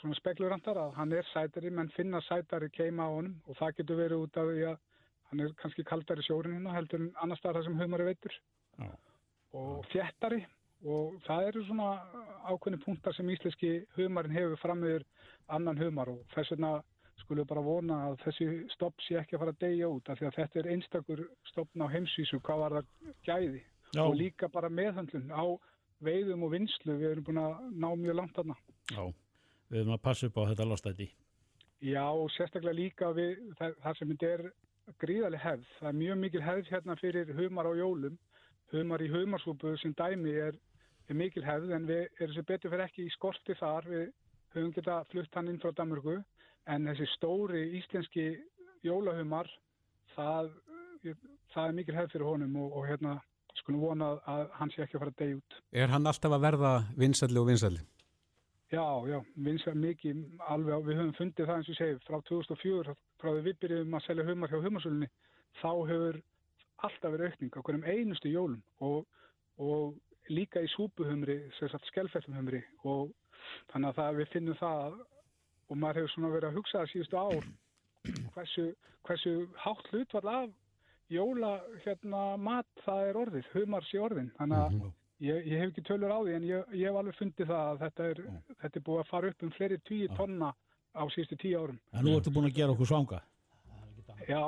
svona 0.00 0.16
speklurantar 0.16 0.80
að 0.80 0.96
hann 0.96 1.12
er 1.12 1.28
sætari 1.34 1.70
menn 1.70 1.92
finna 1.96 2.22
sætari 2.24 2.70
keima 2.72 3.04
á 3.04 3.10
honum 3.18 3.36
og 3.44 3.58
það 3.60 3.76
getur 3.82 4.00
verið 4.00 4.24
út 4.24 4.40
af 4.40 4.48
því 4.48 4.64
að 4.70 4.80
hann 5.28 5.44
er 5.44 5.54
kannski 5.60 5.84
kaldari 5.84 6.24
sjórin 6.24 6.56
hérna 6.56 6.74
heldur 6.76 7.00
en 7.04 7.12
annars 7.24 7.40
staðar 7.40 7.60
það 7.60 7.68
sem 7.68 7.84
humar 7.84 8.04
er 8.04 8.12
veitur. 8.12 8.40
Og 9.52 9.86
þjættari 9.92 10.42
og 10.82 11.18
það 11.26 11.48
eru 11.48 11.64
svona 11.66 11.90
ákveðni 12.48 12.80
punktar 12.84 13.14
sem 13.14 13.28
íslenski 13.30 13.72
humarinn 13.96 14.34
hefur 14.34 14.58
fram 14.62 14.82
yfir 14.86 15.04
annan 15.54 15.78
humar 15.78 16.10
og 16.10 16.22
þess 16.34 16.54
vegna 16.54 16.72
skulum 17.20 17.44
við 17.44 17.50
bara 17.52 17.66
vona 17.66 17.98
að 18.08 18.16
þessi 18.24 18.48
stopp 18.74 19.04
sé 19.06 19.18
ekki 19.20 19.36
að 19.36 19.44
fara 19.44 19.54
að 19.54 19.60
deyja 19.66 19.90
út 19.92 20.08
af 20.08 20.18
því 20.18 20.28
að 20.28 20.38
þetta 20.38 20.62
er 20.62 20.70
einstakur 20.74 21.26
stoppn 21.52 21.84
á 21.84 21.92
heimsvísu 21.92 22.40
hvað 22.40 22.64
var 22.64 22.78
það 22.78 23.12
gæði 23.28 23.62
Já, 23.92 24.02
og 24.06 24.16
líka 24.16 24.48
bara 24.48 24.72
meðhandlun 24.72 25.28
á 25.30 25.44
veiðum 26.02 26.46
og 26.48 26.54
vinslu 26.56 26.96
við 26.96 27.10
erum 27.12 27.26
búin 27.28 27.42
að 27.42 27.68
ná 27.76 27.90
mjög 27.92 28.18
langt 28.18 28.38
þarna 28.38 28.56
já. 28.90 29.04
Við 29.72 29.80
erum 29.80 29.94
að 29.94 30.02
passa 30.04 30.28
upp 30.28 30.36
á 30.36 30.48
þetta 30.50 30.64
lostæti. 30.68 31.06
Já, 31.80 32.04
og 32.04 32.28
sérstaklega 32.34 32.76
líka 32.76 33.08
við 33.16 33.38
það, 33.56 33.76
það 33.84 33.94
sem 33.98 34.10
þetta 34.10 34.32
er 34.32 34.42
gríðarlega 35.00 35.44
hefð. 35.46 35.70
Það 35.78 35.88
er 35.88 35.96
mjög 36.00 36.18
mikil 36.20 36.42
hefð 36.44 36.72
hérna 36.74 36.96
fyrir 37.00 37.32
humar 37.38 37.68
á 37.68 37.72
jólum. 37.80 38.18
Humar 38.72 39.04
í 39.04 39.10
humarsúpu 39.12 39.74
sem 39.80 39.94
dæmi 39.98 40.32
er, 40.48 40.56
er 41.08 41.18
mikil 41.18 41.44
hefð 41.44 41.74
en 41.76 41.88
við 41.88 42.06
erum 42.20 42.36
sem 42.36 42.48
betur 42.48 42.72
fyrir 42.72 42.86
ekki 42.86 43.06
í 43.06 43.14
skorti 43.16 43.56
þar. 43.58 43.88
Við 43.90 44.06
höfum 44.54 44.72
geta 44.76 45.02
flutt 45.10 45.36
hann 45.36 45.50
inn 45.52 45.60
frá 45.60 45.72
Danmörku 45.76 46.18
en 46.72 46.88
þessi 46.88 47.08
stóri 47.16 47.66
íslenski 47.78 48.30
jólahumar 48.86 49.50
það, 50.14 50.50
það 51.52 51.68
er 51.68 51.76
mikil 51.78 51.98
hefð 51.98 52.16
fyrir 52.16 52.28
honum 52.30 52.58
og, 52.64 52.76
og 52.78 52.88
hérna 52.88 53.18
skulum 53.60 53.84
vona 53.86 54.12
að 54.28 54.44
hann 54.58 54.72
sé 54.72 54.84
ekki 54.84 54.98
að 54.98 55.04
fara 55.04 55.16
deyja 55.20 55.38
út. 55.40 55.56
Er 55.72 55.92
hann 55.92 56.08
alltaf 56.08 56.36
að 56.36 56.44
verða 56.46 56.72
vinsalli 56.98 57.40
og 57.40 57.48
vinsalli? 57.50 57.82
Já, 58.72 58.86
já, 59.04 59.18
vinsar 59.36 59.74
mikið 59.76 60.20
alveg, 60.48 60.86
við 60.86 61.00
höfum 61.02 61.16
fundið 61.18 61.48
það 61.48 61.58
eins 61.58 61.66
og 61.68 61.74
ég 61.74 61.80
segi 61.80 61.98
frá 62.06 62.22
2004, 62.30 62.94
frá 63.20 63.28
því 63.28 63.42
við 63.44 63.58
byrjuðum 63.60 63.96
að 63.98 64.04
selja 64.06 64.24
humar 64.30 64.52
hjá 64.52 64.62
humarsölunni, 64.64 65.08
þá 65.60 65.72
hefur 65.90 66.20
alltaf 66.86 67.14
verið 67.14 67.32
aukning 67.32 67.56
á 67.58 67.60
hverjum 67.64 67.88
einustu 67.94 68.32
jólum 68.32 68.62
og, 68.84 69.04
og 69.58 70.30
líka 70.32 70.62
í 70.62 70.70
súpuhumri, 70.74 71.38
sem 71.58 71.70
sagt 71.72 71.88
skelfettumhumri 71.90 72.62
og 72.84 73.12
þannig 73.72 73.90
að 73.90 73.98
það, 74.00 74.16
við 74.20 74.32
finnum 74.36 74.58
það 74.60 74.98
og 75.68 75.76
maður 75.76 76.02
hefur 76.02 76.14
svona 76.14 76.32
verið 76.36 76.48
að 76.50 76.58
hugsa 76.60 76.80
það 76.80 76.90
síðustu 76.92 77.20
ár 77.22 77.46
hversu, 78.34 78.66
hversu 79.06 79.36
hátt 79.64 79.92
hlutvall 79.92 80.32
af 80.32 80.50
jóla 81.12 81.52
hérna 81.84 82.24
mat 82.40 82.84
það 82.86 83.06
er 83.08 83.22
orðið, 83.26 83.54
humars 83.54 83.94
í 83.94 84.00
orðin, 84.00 84.32
þannig 84.38 84.66
að 84.66 84.92
Ég, 85.22 85.44
ég 85.46 85.60
hef 85.60 85.70
ekki 85.70 85.82
tölur 85.86 86.10
á 86.10 86.18
því 86.18 86.32
en 86.34 86.46
ég, 86.48 86.70
ég 86.74 86.88
hef 86.88 86.96
alveg 86.98 87.14
fundið 87.14 87.50
það 87.52 87.68
að 87.70 87.82
þetta 87.84 88.06
er, 88.10 88.20
þetta 88.62 88.78
er 88.78 88.84
búið 88.88 89.02
að 89.02 89.10
fara 89.12 89.28
upp 89.30 89.44
um 89.46 89.52
fleiri 89.54 89.76
tíu 89.86 90.08
tonna 90.16 90.48
á 90.98 91.02
síðustu 91.14 91.38
tíu 91.38 91.60
árum. 91.60 91.76
En 91.94 92.02
nú 92.08 92.16
ertu 92.18 92.32
búin 92.34 92.48
að 92.48 92.56
gera 92.56 92.74
okkur 92.74 92.90
svanga. 92.90 93.20
Já, 94.32 94.40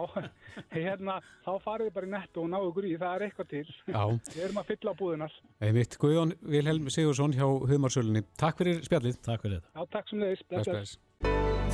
hérna, 0.73 1.16
þá 1.44 1.50
farið 1.64 1.88
þið 1.88 1.94
bara 1.97 2.06
í 2.09 2.12
netto 2.14 2.44
og 2.44 2.50
náðu 2.52 2.68
ykkur 2.73 2.88
í, 2.88 2.92
það 3.00 3.14
er 3.16 3.25
eitthvað 3.28 3.49
til. 3.50 3.64
Já, 3.90 4.02
Við 4.35 4.42
erum 4.49 4.61
að 4.62 4.68
fylla 4.73 4.94
á 4.94 5.00
búðunar. 5.00 5.38
einmitt 5.68 5.97
Guðjón 6.02 6.35
Vilhelm 6.54 6.90
Sigursson 6.94 7.35
hjá 7.37 7.47
Humarsölunni. 7.71 8.23
Takk 8.40 8.61
fyrir 8.62 8.83
spjallið. 8.87 9.18
Takk 9.26 9.42
fyrir 9.47 9.59
þetta. 9.61 9.73
Já, 9.75 9.90
takk 9.97 10.12
sem 10.12 10.23
leiðis. 10.25 10.44
Bless, 10.50 10.71
bless. 10.71 10.99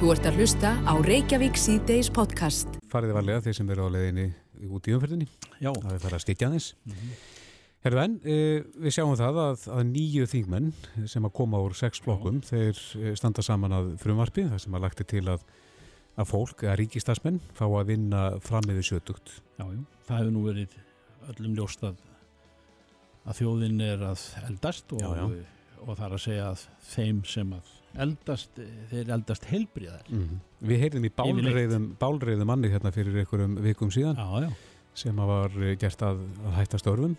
Þú 0.01 0.13
ert 0.15 0.31
að 0.31 0.39
hlusta 0.41 0.71
á 0.87 0.95
Reykjavík 1.05 1.59
síðdeis 1.61 2.09
podcast. 2.15 2.79
Farið 2.93 3.13
varlega 3.19 3.43
þeir 3.45 3.59
sem 3.59 3.75
eru 3.75 3.85
á 3.85 3.95
leiðinni 3.99 4.29
út 4.71 4.89
í 4.89 4.95
umferðinni. 4.97 5.27
Já, 5.61 5.73
Það 5.75 5.93
er 5.97 6.03
farið 6.07 6.17
að 6.21 6.25
stykja 6.25 6.49
aðeins. 6.49 6.71
Herðu 7.81 8.01
en, 8.03 8.15
uh, 8.29 8.65
við 8.85 8.93
sjáum 8.93 9.15
það 9.17 9.39
að, 9.41 9.63
að 9.73 9.83
nýju 9.89 10.27
þingmenn 10.29 10.67
sem 11.09 11.25
að 11.25 11.33
koma 11.39 11.61
úr 11.65 11.73
sex 11.79 12.03
flokkum, 12.05 12.43
þeir 12.45 12.77
eh, 13.01 13.15
standa 13.17 13.41
saman 13.45 13.73
að 13.73 13.87
frumvarpi, 14.03 14.45
það 14.51 14.61
sem 14.67 14.77
að 14.77 14.85
lagti 14.85 15.07
til 15.09 15.23
að, 15.33 15.47
að 16.21 16.29
fólk, 16.31 16.65
að 16.69 16.79
ríkistarsmenn, 16.83 17.41
fá 17.57 17.65
að 17.69 17.91
vinna 17.95 18.23
fram 18.45 18.69
yfir 18.73 18.87
sjötugt. 18.93 19.35
já, 19.59 19.65
já. 19.65 19.83
Það 20.07 20.19
hefur 20.19 20.33
nú 20.35 20.45
verið 20.45 20.79
öllum 21.31 21.59
ljóst 21.59 21.85
að, 21.87 21.99
að 23.25 23.41
þjóðin 23.41 23.83
er 23.87 24.07
að 24.11 24.25
eldast 24.49 24.95
og, 24.97 25.05
Já, 25.05 25.11
já. 25.31 25.45
og 25.85 25.93
það 25.93 26.07
er 26.07 26.17
að 26.17 26.25
segja 26.25 26.49
að 26.51 26.65
þeim 26.91 27.21
sem 27.31 27.53
að 27.55 27.77
eldast, 28.07 28.59
eh, 28.63 28.73
þeir 28.91 29.13
eldast 29.17 29.47
heilbriðar. 29.51 30.09
Mm 30.11 30.41
Við 30.61 30.83
heyrðum 30.85 31.07
í 31.09 31.11
bálreiðum, 31.17 31.85
bálreiðum 32.01 32.51
manni 32.51 32.69
hérna 32.69 32.91
fyrir 32.93 33.15
einhverjum 33.23 33.55
vikum 33.65 33.89
síðan 33.95 34.19
Já, 34.19 34.51
sem 34.95 35.23
að 35.23 35.31
var 35.31 35.55
eh, 35.63 35.77
gert 35.81 36.03
að, 36.05 36.21
að 36.45 36.59
hætta 36.59 36.81
störfum. 36.83 37.17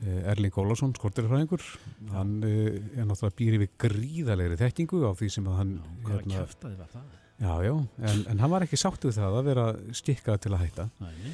Eh, 0.00 0.22
Erling 0.32 0.54
Ólafsson, 0.56 0.94
skortirfræðingur, 0.96 1.60
hann 2.14 2.38
uh, 2.40 2.50
er 2.96 3.04
náttúrulega 3.04 3.36
býr 3.36 3.56
yfir 3.58 3.72
gríðalegri 3.82 4.56
þekkingu 4.56 5.02
á 5.04 5.12
því 5.12 5.28
sem 5.34 5.50
að 5.50 5.58
hann, 5.58 5.74
Já, 5.76 5.90
hvað 6.06 6.22
kjöftaði 6.30 6.78
var 6.78 6.88
það? 6.94 7.10
Já, 7.40 7.54
já, 7.64 7.72
en, 8.10 8.20
en 8.32 8.42
hann 8.42 8.52
var 8.52 8.66
ekki 8.66 8.78
sátt 8.80 9.06
við 9.08 9.16
það 9.18 9.38
að 9.40 9.48
vera 9.50 9.64
stikkað 9.96 10.44
til 10.44 10.52
að 10.54 10.62
hætta. 10.66 10.86
Nei, 11.00 11.14
nei. 11.24 11.32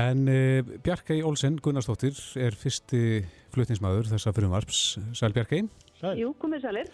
En 0.00 0.26
uh, 0.30 0.74
Bjarkei 0.84 1.18
Olsen 1.26 1.58
Gunnarsdóttir 1.58 2.18
er 2.38 2.54
fyrsti 2.54 3.22
flutningsmaður 3.50 4.12
þessa 4.12 4.32
frumvarps. 4.36 4.82
Sæl 5.18 5.34
Bjarkei? 5.34 5.64
Sæl. 5.98 6.14
Jú, 6.20 6.34
komið 6.38 6.68
sælir. 6.68 6.92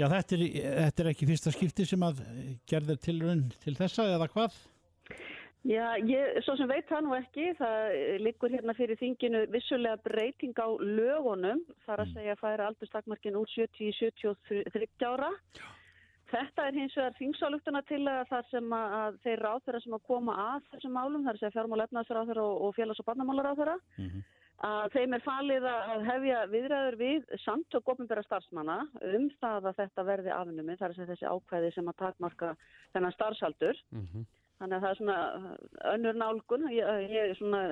Já, 0.00 0.08
þetta 0.10 0.36
er, 0.36 0.44
þetta 0.88 1.04
er 1.04 1.10
ekki 1.12 1.28
fyrsta 1.28 1.52
skipti 1.54 1.84
sem 1.86 2.02
að 2.02 2.24
gerðir 2.70 2.96
tilraun 3.04 3.44
til 3.62 3.76
þessa 3.78 4.08
eða 4.16 4.26
hvað? 4.32 4.56
Já, 5.64 5.94
ég, 6.04 6.40
svo 6.44 6.58
sem 6.60 6.68
veit 6.68 6.84
það 6.90 7.06
nú 7.06 7.14
ekki, 7.16 7.44
það 7.56 7.94
liggur 8.20 8.52
hérna 8.52 8.74
fyrir 8.76 8.98
þinginu 9.00 9.46
vissulega 9.52 9.96
breyting 10.04 10.58
á 10.60 10.68
lögunum, 10.76 11.62
þar 11.86 12.02
að 12.02 12.10
segja 12.16 12.34
að 12.34 12.42
færa 12.42 12.66
aldurstakmarkin 12.68 13.38
úr 13.40 13.48
70 13.54 13.86
í 13.86 13.94
73 13.96 15.08
ára. 15.08 15.30
Þetta 16.34 16.66
er 16.66 16.78
hins 16.78 16.94
vegar 16.98 17.14
þingsáluktuna 17.18 17.80
til 17.86 18.02
þar 18.30 18.46
sem 18.50 18.72
að, 18.74 19.18
þeir 19.22 19.42
ráþæra 19.44 19.80
sem 19.84 19.94
að 19.94 20.06
koma 20.08 20.34
að 20.44 20.70
þessum 20.72 20.96
málum, 20.98 21.26
þar 21.26 21.36
að 21.36 21.42
segja 21.42 21.54
fjármál 21.54 21.84
efnaðsráþæra 21.84 22.46
og, 22.46 22.62
og 22.66 22.72
félags- 22.74 23.02
og 23.02 23.06
barnamálaráþæra, 23.10 23.76
að 24.64 24.86
þeim 24.94 25.14
er 25.14 25.24
falið 25.24 25.66
að 25.70 26.06
hefja 26.08 26.40
viðræður 26.50 26.96
við 26.98 27.34
samtök 27.44 27.90
ofinbæra 27.94 28.24
starfsmanna 28.26 28.78
um 29.12 29.28
það 29.42 29.68
að 29.70 29.78
þetta 29.82 30.06
verði 30.10 30.32
afnumi, 30.34 30.78
þar 30.80 30.96
segja 30.96 31.10
þessi 31.12 31.30
ákvæði 31.30 31.74
sem 31.74 31.92
að 31.92 32.00
takmarka 32.02 32.54
þennan 32.94 33.14
starfsaldur. 33.14 33.84
Mm 33.94 34.08
-hmm. 34.08 34.26
Þannig 34.58 34.76
að 34.76 34.82
það 34.82 34.90
er 34.90 34.98
svona 34.98 35.18
önnur 35.92 36.18
nálgun, 36.18 36.66
ég, 36.70 37.10
ég 37.10 37.30
er 37.30 37.36
svona 37.38 37.62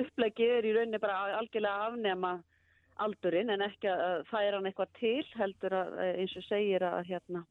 upplegið 0.00 0.56
er 0.58 0.64
í 0.64 0.72
rauninni 0.76 1.00
bara 1.00 1.38
algjörlega 1.40 1.88
afnema 1.88 2.38
aldurinn 2.98 3.50
en 3.50 3.62
ekki 3.62 3.88
að 3.88 4.24
færa 4.28 4.56
hann 4.56 4.66
eitthvað 4.66 4.92
til 4.98 5.24
heldur 5.38 5.72
að 5.72 5.98
eins 6.04 6.36
og 6.36 6.44
segir 6.48 6.84
að 6.84 7.06
hérna 7.08 7.44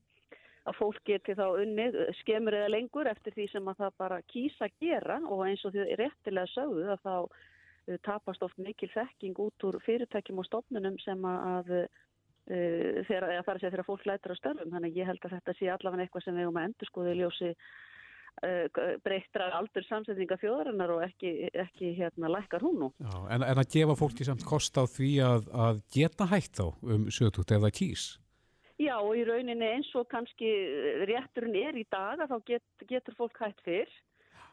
að 0.68 0.78
fólk 0.78 1.04
geti 1.08 1.36
þá 1.38 1.46
unnið 1.62 1.98
skemur 2.22 2.58
eða 2.58 2.72
lengur 2.74 3.10
eftir 3.10 3.36
því 3.36 3.48
sem 3.52 3.70
að 3.72 3.84
það 3.84 3.96
bara 4.04 4.24
kýsa 4.34 4.70
gera 4.82 5.20
og 5.26 5.46
eins 5.48 5.64
og 5.68 5.76
því 5.76 5.98
réttilega 6.02 6.52
sögðu 6.54 6.90
að 6.94 7.06
þá 7.06 7.14
uh, 7.24 7.98
tapast 8.08 8.44
oft 8.46 8.60
mikil 8.62 8.92
þekking 8.94 9.42
út 9.46 9.68
úr 9.70 9.80
fyrirtækjum 9.86 10.44
og 10.44 10.50
stofnunum 10.50 11.00
sem 11.04 11.28
að 11.32 11.74
uh, 11.82 12.06
þegar, 12.48 13.30
eða 13.34 13.44
þar 13.48 13.62
segja 13.62 13.74
þegar 13.76 13.90
fólk 13.90 14.08
lætur 14.08 14.36
á 14.36 14.40
störfum 14.40 14.74
þannig 14.74 14.94
að 14.94 15.02
ég 15.02 15.12
held 15.12 15.28
að 15.28 15.38
þetta 15.38 15.58
sé 15.58 15.70
allavega 15.72 16.08
eitthvað 16.08 16.28
sem 16.28 16.40
við 16.40 16.50
um 16.50 16.60
að 16.60 16.68
endur 16.70 16.92
skoðu 16.92 17.14
í 17.14 17.18
ljósi 17.22 17.50
uh, 17.54 18.94
breyttra 19.08 19.50
aldur 19.58 19.88
samsetninga 19.88 20.40
þjóðarinnar 20.44 20.96
og 20.96 21.04
ekki, 21.08 21.34
ekki 21.56 21.96
hérna 21.98 22.32
lækkar 22.36 22.64
hún 22.68 22.80
nú. 22.84 22.94
Já, 23.00 23.18
en, 23.36 23.44
en 23.44 23.64
að 23.64 23.74
gefa 23.76 23.98
fólki 24.00 24.28
samt 24.28 24.48
kost 24.48 24.80
á 24.80 24.84
því 24.84 25.12
að, 25.26 25.52
að 25.68 25.84
geta 25.96 26.30
hægt 26.32 26.60
þá 26.60 26.66
um 26.84 27.08
ef 27.12 27.28
það 27.50 27.76
kýs. 27.82 28.08
Já 28.78 28.96
og 29.00 29.16
í 29.18 29.24
rauninni 29.26 29.72
eins 29.74 29.90
og 29.98 30.06
kannski 30.12 30.50
rétturinn 31.10 31.58
er 31.58 31.80
í 31.80 31.86
dag 31.90 32.22
að 32.22 32.34
þá 32.34 32.38
get, 32.52 32.68
getur 32.90 33.18
fólk 33.18 33.40
hægt 33.42 33.64
fyrr 33.66 33.90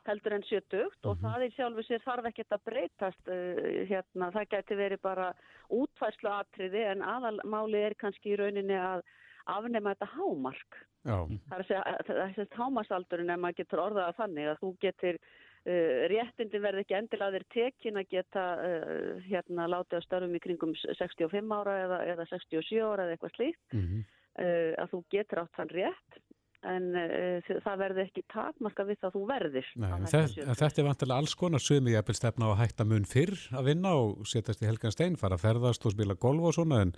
heldur 0.04 0.36
en 0.36 0.44
sjötugt 0.44 1.06
og 1.08 1.20
það 1.22 1.46
í 1.46 1.50
sjálfu 1.54 1.84
sér 1.86 2.02
þarf 2.04 2.28
ekkert 2.28 2.56
að 2.56 2.64
breytast 2.68 3.30
uh, 3.32 3.84
hérna, 3.88 4.30
það 4.34 4.50
gæti 4.52 4.78
verið 4.80 5.02
bara 5.04 5.28
útfærslu 5.72 6.32
atriði 6.32 6.82
en 6.90 7.04
aðalmáli 7.04 7.80
er 7.88 7.96
kannski 8.00 8.34
í 8.34 8.40
rauninni 8.40 8.76
að 8.76 9.04
afnema 9.52 9.92
þetta 9.92 10.10
hámark. 10.14 10.78
Já, 11.04 11.16
það 11.50 11.58
er 11.58 11.72
að 11.76 12.12
er 12.14 12.36
þess 12.38 12.58
hámarsaldurinn 12.60 13.32
en 13.32 13.42
maður 13.42 13.58
getur 13.60 13.82
orðaða 13.82 14.16
þannig 14.22 14.50
að 14.52 14.60
þú 14.62 14.70
getur 14.84 15.18
réttindin 15.64 16.60
verði 16.60 16.82
ekki 16.84 16.96
endilega 16.98 17.38
þér 17.38 17.44
tekin 17.54 17.96
að 17.96 18.10
geta 18.12 18.42
uh, 18.60 19.22
hérna 19.24 19.64
látið 19.72 19.96
að 19.96 20.04
störfum 20.04 20.34
í 20.36 20.40
kringum 20.44 20.74
65 20.76 21.54
ára 21.56 21.78
eða, 21.86 22.00
eða 22.12 22.26
67 22.28 22.82
ára 22.84 23.06
eða 23.06 23.16
eitthvað 23.16 23.34
slíkt 23.38 23.78
mm 23.78 24.04
uh, 24.40 24.72
að 24.82 24.94
þú 24.94 25.02
getur 25.14 25.42
átt 25.44 25.58
þann 25.58 25.74
rétt 25.74 26.18
en 26.64 26.86
uh, 26.96 27.52
það 27.64 27.80
verði 27.82 28.04
ekki 28.06 28.24
takmarka 28.32 28.86
við 28.88 29.00
það 29.00 29.08
að 29.10 29.16
þú 29.16 29.24
verðir 29.28 29.70
Nei, 29.76 29.88
þetta, 29.92 30.22
70. 30.24 30.46
en 30.46 30.60
þetta 30.62 30.82
er 30.82 30.88
vantilega 30.88 31.22
alls 31.22 31.36
konar 31.40 31.64
sumi 31.64 31.94
jafnvel 31.94 32.18
stefna 32.18 32.48
á 32.48 32.52
að 32.54 32.60
hætta 32.62 32.88
mun 32.88 33.08
fyrr 33.08 33.36
að 33.52 33.70
vinna 33.70 33.94
og 34.00 34.28
setjast 34.30 34.64
í 34.64 34.68
helgan 34.70 34.94
stein, 34.94 35.20
fara 35.20 35.38
að 35.38 35.44
ferðast 35.44 35.84
og 35.84 35.96
spila 35.96 36.18
golf 36.26 36.50
og 36.50 36.56
svona 36.56 36.82
en, 36.86 36.94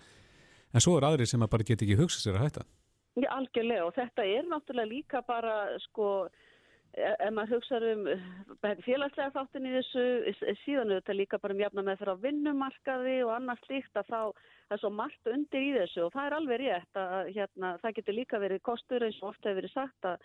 en 0.72 0.84
svo 0.84 0.96
er 0.98 1.08
aðri 1.10 1.26
sem 1.26 1.42
að 1.42 1.52
bara 1.56 1.66
get 1.66 1.86
ekki 1.86 1.98
hugsa 1.98 2.22
sér 2.22 2.38
að 2.38 2.46
hætta. 2.46 2.66
Já, 3.16 3.30
algjörlega 3.32 3.88
og 3.88 3.94
þetta 3.96 4.26
er 4.28 4.46
náttúrulega 4.46 4.92
líka 4.92 5.22
bara 5.26 5.54
sko 5.88 6.28
ef 6.96 7.32
maður 7.36 7.56
hugsa 7.58 7.78
um 7.92 8.06
eh, 8.08 8.78
félagslega 8.86 9.32
þáttin 9.34 9.66
í 9.68 9.72
þessu 9.76 10.04
s- 10.32 10.60
síðan 10.64 10.94
auðvitað 10.94 11.18
líka 11.20 11.38
bara 11.42 11.54
um 11.56 11.60
jafna 11.60 11.84
með 11.84 11.98
fyrir 12.00 12.16
á 12.16 12.22
vinnumarkaði 12.24 13.16
og 13.26 13.32
annars 13.36 13.62
slíkt 13.66 14.00
að 14.00 14.08
þá 14.12 14.20
er 14.74 14.80
svo 14.82 14.90
margt 14.90 15.30
undir 15.30 15.62
í 15.66 15.74
þessu 15.76 16.06
og 16.06 16.12
það 16.16 16.26
er 16.30 16.36
alveg 16.38 16.62
rétt 16.64 17.00
að 17.02 17.30
hérna, 17.36 17.74
það 17.84 17.96
getur 18.00 18.18
líka 18.20 18.40
verið 18.42 18.64
kostur 18.66 19.04
eins 19.06 19.20
og 19.22 19.30
ofta 19.34 19.50
hefur 19.52 19.60
verið 19.60 19.74
sagt 19.76 20.08
að, 20.10 20.24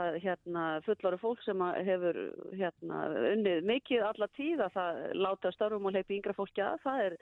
að 0.00 0.20
hérna, 0.24 0.62
fullori 0.86 1.20
fólk 1.22 1.42
sem 1.44 1.66
hefur 1.90 2.20
hérna, 2.58 3.02
unnið 3.34 3.66
mikið 3.72 4.06
alla 4.08 4.30
tíð 4.38 4.64
að 4.68 4.78
það 4.78 5.02
láta 5.26 5.52
störfum 5.54 5.90
og 5.90 5.96
leipi 5.98 6.18
yngra 6.20 6.36
fólki 6.38 6.64
að 6.64 6.78
það 6.86 7.04
er 7.10 7.18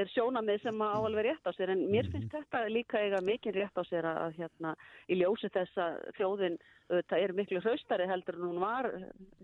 er 0.00 0.10
sjónamið 0.10 0.64
sem 0.64 0.82
á 0.82 0.98
alveg 0.98 1.28
rétt 1.28 1.46
á 1.46 1.52
sér 1.54 1.72
en 1.74 1.84
mér 1.90 2.08
finnst 2.12 2.32
þetta 2.34 2.64
líka 2.72 3.00
eiga 3.02 3.20
mikið 3.24 3.58
rétt 3.60 3.78
á 3.78 3.82
sér 3.86 4.08
að 4.10 4.38
hérna 4.40 4.74
í 5.06 5.18
ljósi 5.20 5.50
þess 5.54 5.78
að 5.78 5.98
þjóðin 6.18 6.58
það 6.88 7.18
er 7.20 7.34
miklu 7.38 7.62
hraustari 7.64 8.08
heldur 8.10 8.38
en 8.38 8.48
hún 8.48 8.60
var 8.62 8.90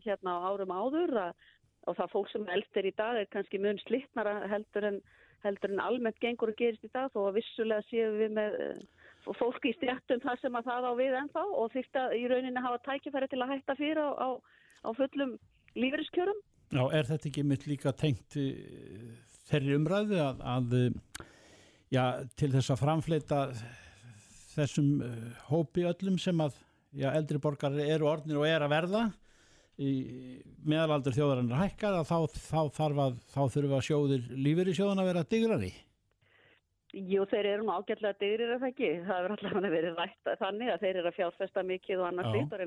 hérna 0.04 0.36
á 0.36 0.38
árum 0.50 0.74
áður 0.74 1.14
að, 1.24 1.44
og 1.88 1.98
það 1.98 2.12
fólk 2.14 2.32
sem 2.32 2.48
elst 2.56 2.76
er 2.76 2.90
í 2.90 2.94
dag 2.98 3.20
er 3.20 3.30
kannski 3.32 3.60
mun 3.62 3.80
slittnara 3.86 4.34
heldur 4.50 4.88
en, 4.90 5.00
heldur 5.46 5.74
en 5.74 5.84
almennt 5.84 6.20
gengur 6.20 6.52
og 6.52 6.58
gerist 6.58 6.84
í 6.84 6.92
dag 6.92 7.08
þó 7.14 7.28
að 7.28 7.40
vissulega 7.40 7.86
séum 7.88 8.18
við 8.20 8.36
með 8.36 8.58
eh, 8.66 8.82
fólk 9.38 9.64
í 9.68 9.74
stjættum 9.78 10.22
þar 10.24 10.42
sem 10.42 10.58
að 10.58 10.68
það 10.68 10.90
á 10.90 10.92
við 10.98 11.16
ennþá 11.22 11.46
og 11.62 11.72
þýrt 11.76 12.02
að 12.02 12.18
í 12.18 12.26
rauninni 12.32 12.66
hafa 12.66 12.84
tækifæri 12.90 13.30
til 13.30 13.40
að 13.40 13.54
hætta 13.54 13.78
fyrir 13.78 14.02
á, 14.02 14.08
á, 14.18 14.28
á 14.84 14.90
fullum 14.98 15.34
lífeyriskjörum. 15.78 16.46
Já, 16.70 16.84
er 16.94 17.08
þetta 17.08 17.28
ekki 17.30 17.42
mitt 17.46 17.66
líka 17.66 17.92
tengt 17.96 18.36
eh, 18.38 19.29
þeirri 19.50 19.76
umræðu 19.78 20.18
að, 20.24 20.42
að 20.54 20.76
eh, 20.78 21.26
já, 21.94 22.04
til 22.38 22.50
þess 22.54 22.74
að 22.74 22.82
framfleita 22.84 23.40
þessum 24.54 24.90
eh, 25.06 25.42
hópi 25.50 25.86
öllum 25.90 26.18
sem 26.22 26.40
að 26.42 26.56
já, 26.96 27.10
eldri 27.12 27.42
borgar 27.42 27.76
eru 27.84 28.08
orðnir 28.10 28.40
og 28.40 28.48
er 28.48 28.66
að 28.66 28.74
verða 28.74 29.04
í 29.80 29.92
meðalaldur 30.68 31.14
þjóðarinnar 31.16 31.62
hækkar 31.62 32.00
að 32.00 32.10
þá, 32.10 32.16
þá, 32.36 32.60
þarf 32.76 33.04
að, 33.06 33.20
þá 33.32 33.40
þurfa 33.54 33.84
sjóðir 33.86 34.26
lífeyri 34.36 34.74
sjóðan 34.76 35.00
að 35.00 35.08
vera 35.12 35.28
digrari. 35.30 35.70
Jú, 36.90 37.22
þeir 37.30 37.46
eru 37.46 37.64
nú 37.66 37.74
ágætlega 37.78 38.18
dygrir 38.18 38.56
af 38.56 38.64
ekki. 38.66 38.88
Það 39.06 39.18
hefur 39.20 39.34
allavega 39.36 39.70
verið 39.76 39.98
rætt 40.00 40.30
þannig 40.40 40.72
að 40.72 40.80
þeir 40.82 40.96
eru 40.96 41.10
að 41.10 41.16
fjárfesta 41.20 41.62
mikið 41.68 42.00
og 42.00 42.06
annars 42.08 42.26
Já. 42.26 42.32
líkt 42.34 42.56
að 42.56 42.62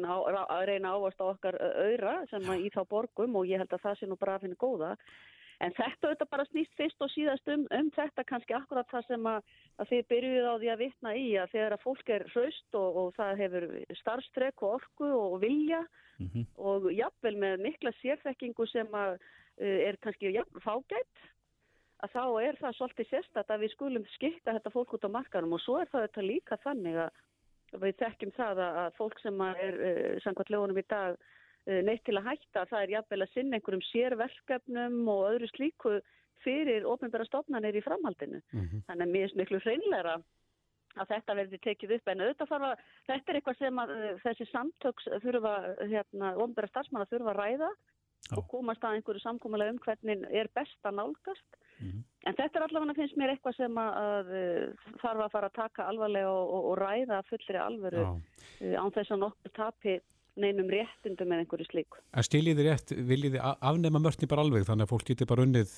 reyna, 0.70 0.94
ávast 0.94 1.20
á 1.20 1.25
okkar 1.28 1.58
auðra 1.60 2.13
sem 2.32 2.52
í 2.56 2.70
þá 2.72 2.80
borgum 2.94 3.36
og 3.36 3.50
ég 3.50 3.60
held 3.60 3.75
að 3.75 3.84
það 3.84 3.98
sé 4.00 4.08
nú 4.08 4.18
bara 4.22 4.38
að 4.38 4.46
finna 4.46 4.62
góða. 4.63 4.94
En 5.63 5.72
þetta 5.77 6.10
auðvitað 6.10 6.32
bara 6.34 6.46
snýst 6.50 6.74
fyrst 6.79 7.03
og 7.03 7.12
síðast 7.13 7.50
um, 7.53 7.65
um 7.72 7.89
þetta 7.96 8.25
kannski 8.27 8.55
akkurat 8.58 8.89
það 8.91 9.05
sem 9.08 9.27
að, 9.32 9.51
að 9.79 9.91
þið 9.91 10.08
byrjuð 10.12 10.48
á 10.50 10.53
því 10.60 10.72
að 10.74 10.82
vitna 10.84 11.13
í 11.15 11.27
að 11.39 11.53
þegar 11.53 11.75
að 11.75 11.84
fólk 11.86 12.13
er 12.15 12.25
hraust 12.34 12.79
og, 12.79 12.98
og 13.01 13.13
það 13.17 13.43
hefur 13.43 13.67
starfstrek 14.01 14.65
og 14.65 14.79
orku 14.79 15.12
og, 15.12 15.38
vilja 15.43 15.84
Mm 16.22 16.46
og 16.62 16.91
jafnvel 16.93 17.34
með 17.41 17.62
mikla 17.65 17.91
sérþekkingu 18.00 18.65
sem 18.70 18.91
að 18.93 19.15
uh, 19.17 19.79
er 19.88 19.98
kannski 20.03 20.29
jafn, 20.29 20.60
fágætt 20.62 21.24
að 22.05 22.13
þá 22.13 22.25
er 22.43 22.60
það 22.60 22.75
svolítið 22.77 23.10
sérstætt 23.10 23.53
að 23.53 23.63
við 23.63 23.72
skulum 23.74 24.05
skipta 24.13 24.53
þetta 24.53 24.74
fólk 24.74 24.93
út 24.93 25.08
á 25.08 25.15
markarum 25.15 25.55
og 25.58 25.63
svo 25.63 25.79
er 25.82 25.89
það 25.91 26.05
þetta 26.05 26.25
líka 26.27 26.60
þannig 26.63 27.00
að 27.01 27.82
við 27.82 27.98
þekkjum 28.03 28.34
það 28.38 28.62
að, 28.67 28.79
að 28.84 28.98
fólk 29.00 29.24
sem 29.24 29.41
er 29.50 29.79
uh, 29.79 30.15
samkvæmt 30.25 30.53
lögunum 30.53 30.82
í 30.84 30.86
dag 30.93 31.17
neitt 31.65 32.03
til 32.03 32.17
að 32.20 32.27
hætta, 32.27 32.65
það 32.67 32.82
er 32.82 32.93
jafnvel 32.98 33.22
að 33.24 33.34
sinna 33.34 33.58
einhverjum 33.58 33.86
sérverkefnum 33.88 34.98
og 35.13 35.25
öðru 35.29 35.50
slíku 35.53 35.98
fyrir 36.43 36.88
ofnbæra 36.89 37.25
stofnanir 37.27 37.77
í 37.77 37.84
framhaldinu. 37.84 38.41
Mhm. 38.51 38.84
Þannig 38.88 39.08
að 39.08 39.13
mér 39.15 39.29
er 39.29 39.38
miklu 39.39 39.62
hreinlegra 39.63 40.17
að 40.93 41.10
þetta 41.10 41.36
verði 41.39 41.60
tekið 41.63 41.96
upp 41.98 42.12
en 42.12 42.22
auðvitað 42.22 42.51
þarf 42.51 42.67
að, 42.67 42.84
þetta 43.08 43.32
er 43.32 43.39
eitthvað 43.39 43.58
sem 43.62 43.82
að 43.82 43.96
uh, 43.96 44.12
þessi 44.22 44.48
samtöks 44.51 45.10
þurfa, 45.24 45.55
hérna, 45.89 46.36
ofnbæra 46.43 46.70
starfsmanna 46.70 47.10
þurfa 47.10 47.34
að 47.34 47.39
ræða 47.41 47.72
Já. 48.24 48.38
og 48.38 48.46
komast 48.51 48.86
að 48.86 49.00
einhverju 49.00 49.24
samkómulega 49.24 49.74
um 49.74 49.82
hvernig 49.84 50.27
er 50.32 50.50
best 50.55 50.88
að 50.88 51.00
nálgast. 51.00 51.58
Mhm. 51.79 52.03
En 52.27 52.38
þetta 52.38 52.60
er 52.60 52.65
allavega 52.67 52.98
finnst 53.00 53.17
mér 53.17 53.34
eitthvað 53.34 53.58
sem 53.58 53.82
að, 53.82 53.91
að 54.03 54.34
uh, 54.38 54.88
þarf 55.01 55.25
að 55.25 55.34
fara 55.34 55.50
að 55.50 55.58
taka 55.58 55.89
alvarlega 55.89 56.32
og, 56.32 56.53
og, 56.53 56.70
og 56.72 56.82
ræða 56.84 57.22
fullri 57.32 57.60
alvöru 57.60 58.05
Já. 58.05 58.13
án 58.77 58.93
þess 58.93 59.15
að 59.15 59.24
nokkur 59.25 59.55
tapi 59.58 60.00
neinum 60.40 60.70
réttindum 60.72 61.30
með 61.30 61.44
einhverju 61.44 61.68
slíku. 61.70 62.00
En 62.13 62.25
stiljiði 62.25 62.68
rétt, 62.68 62.94
viljiði 63.10 63.42
afnema 63.44 64.02
mörtni 64.02 64.30
bara 64.30 64.46
alveg 64.46 64.66
þannig 64.68 64.88
að 64.88 64.94
fólk 64.96 65.10
geti 65.12 65.28
bara 65.30 65.46
unnið 65.46 65.74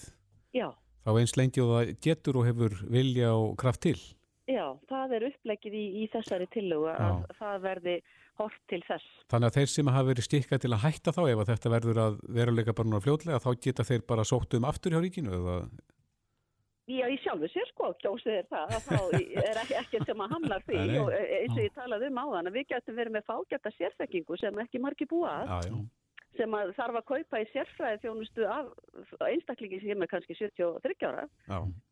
Já, 0.55 0.69
þá 1.03 1.11
eins 1.19 1.35
lengi 1.35 1.63
og 1.63 1.73
það 1.73 1.95
getur 2.07 2.39
og 2.39 2.45
hefur 2.47 2.77
vilja 2.89 3.33
og 3.35 3.55
kraft 3.59 3.81
til. 3.87 3.97
já, 4.47 4.65
það 4.87 5.15
er 5.17 5.23
upplegið 5.31 5.73
í, 5.73 5.85
í 6.03 6.07
þessari 6.13 6.45
tillögu 6.53 6.91
að 6.93 7.23
það 7.39 7.55
verði 7.63 7.95
hort 8.37 8.59
til 8.69 8.81
þess. 8.85 9.05
Þannig 9.31 9.47
að 9.49 9.55
þeir 9.57 9.69
sem 9.71 9.89
hafa 9.89 10.07
verið 10.09 10.25
stikkað 10.27 10.61
til 10.61 10.71
að 10.75 10.83
hætta 10.83 11.13
þá 11.15 11.21
ef 11.31 11.39
að 11.41 11.49
þetta 11.51 11.71
verður 11.73 11.99
að 12.03 12.17
veruleika 12.37 12.75
bara 12.77 12.89
núna 12.91 13.01
fljótlega 13.01 13.39
þá 13.41 13.49
geta 13.63 13.85
þeir 13.87 14.03
bara 14.07 14.25
sótt 14.27 14.53
um 14.57 14.67
aftur 14.69 14.93
hjá 14.93 15.01
ríkinu 15.01 15.33
eða 15.39 15.55
Já, 16.85 17.07
í 17.09 17.17
sjálfu 17.23 17.47
sér 17.49 17.65
sko, 17.71 17.91
kjósið 18.03 18.35
er 18.39 18.47
það, 18.51 18.73
að 18.77 18.87
þá 18.87 18.97
er 19.49 19.57
ekki, 19.63 19.77
ekki 19.81 20.01
sem 20.05 20.19
að 20.21 20.33
hamlar 20.35 20.65
því. 20.67 20.81
Og 21.01 21.11
e- 21.17 21.27
eins 21.41 21.55
og 21.57 21.63
ég 21.65 21.73
talaði 21.73 22.09
um 22.11 22.19
áðan 22.21 22.49
að 22.51 22.57
við 22.59 22.67
getum 22.75 22.99
verið 22.99 23.15
með 23.17 23.29
fágæta 23.31 23.71
sérþekkingu 23.77 24.37
sem 24.37 24.59
ekki 24.65 24.81
margir 24.83 25.09
búa 25.09 25.31
að, 25.57 25.71
sem 26.35 26.51
að 26.59 26.73
þarf 26.75 26.97
að 26.99 27.05
kaupa 27.09 27.39
í 27.39 27.47
sérfræði 27.53 27.99
þjónustu 28.03 28.45
af 28.51 28.69
einstaklingi 29.31 29.77
sem 29.81 30.01
er 30.03 30.09
kannski 30.11 30.35
73 30.35 31.07
ára, 31.07 31.23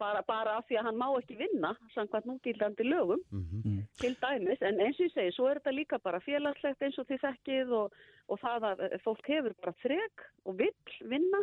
bara, 0.01 0.21
bara 0.27 0.57
af 0.59 0.65
því 0.67 0.77
að 0.81 0.87
hann 0.89 0.97
má 0.99 1.05
ekki 1.21 1.37
vinna 1.39 1.71
samkvæmt 1.95 2.27
núgildandi 2.27 2.85
lögum 2.89 3.21
Mm. 3.31 3.79
til 4.01 4.13
dæmis, 4.19 4.59
en 4.61 4.81
eins 4.83 4.97
og 4.99 5.05
ég 5.07 5.13
segi, 5.15 5.31
svo 5.37 5.47
er 5.47 5.59
þetta 5.61 5.73
líka 5.77 5.97
bara 6.03 6.19
félagslegt 6.19 6.81
eins 6.83 6.97
og 6.99 7.07
þið 7.07 7.21
þekkið 7.23 7.71
og, 7.77 7.93
og 8.29 8.39
það 8.41 8.65
að 8.73 8.83
fólk 9.05 9.27
hefur 9.31 9.53
bara 9.63 9.73
þreg 9.81 10.25
og 10.45 10.57
vill 10.59 10.97
vinna. 11.09 11.39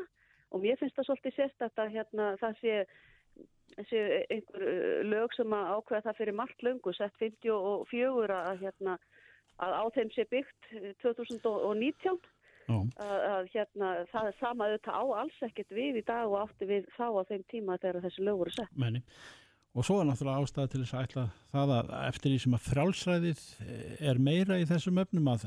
Og 0.50 0.60
mér 0.64 0.76
finnst 0.80 0.96
það 0.98 1.06
svolítið 1.08 1.36
sérstætt 1.38 1.78
að 1.78 1.92
hérna, 1.94 2.24
það 2.40 2.56
sé, 2.60 2.74
sé 3.90 4.02
einhver 4.30 4.66
eh, 4.66 5.00
lög 5.06 5.34
sem 5.36 5.54
að 5.56 5.72
ákveða 5.76 6.04
það 6.08 6.20
fyrir 6.20 6.38
margt 6.40 6.64
löngu, 6.66 6.94
sett 6.96 7.16
54 7.22 8.36
að, 8.36 8.62
hérna, 8.64 8.96
að 9.62 9.76
á 9.76 9.84
þeim 9.96 10.12
sé 10.14 10.26
byggt 10.30 10.70
eh, 10.76 10.92
2019 11.02 12.20
Já. 12.70 12.78
að, 13.02 13.18
að 13.32 13.52
hérna, 13.54 13.92
það 14.12 14.30
er 14.30 14.40
sama 14.40 14.68
auðvitað 14.68 14.98
á 15.02 15.04
alls 15.24 15.44
ekkert 15.48 15.76
við 15.76 16.00
í 16.00 16.06
dag 16.06 16.30
og 16.30 16.40
átti 16.44 16.70
við 16.70 16.88
þá 16.96 17.06
á 17.10 17.22
þeim 17.30 17.46
tíma 17.50 17.78
þegar 17.82 18.02
þessi 18.06 18.26
lög 18.26 18.42
voru 18.44 18.56
sett. 18.56 18.74
Menni. 18.78 19.04
Og 19.70 19.86
svo 19.86 20.00
er 20.00 20.08
náttúrulega 20.08 20.42
ástæða 20.42 20.70
til 20.70 20.80
þess 20.82 20.94
að 20.98 21.04
ætla 21.06 21.24
það 21.52 21.72
að 21.76 21.90
eftir 22.08 22.32
því 22.32 22.38
sem 22.42 22.54
að 22.56 22.64
frálsræðið 22.64 23.42
er 24.10 24.18
meira 24.18 24.56
í 24.58 24.64
þessum 24.66 24.98
öfnum 24.98 25.28
að, 25.30 25.44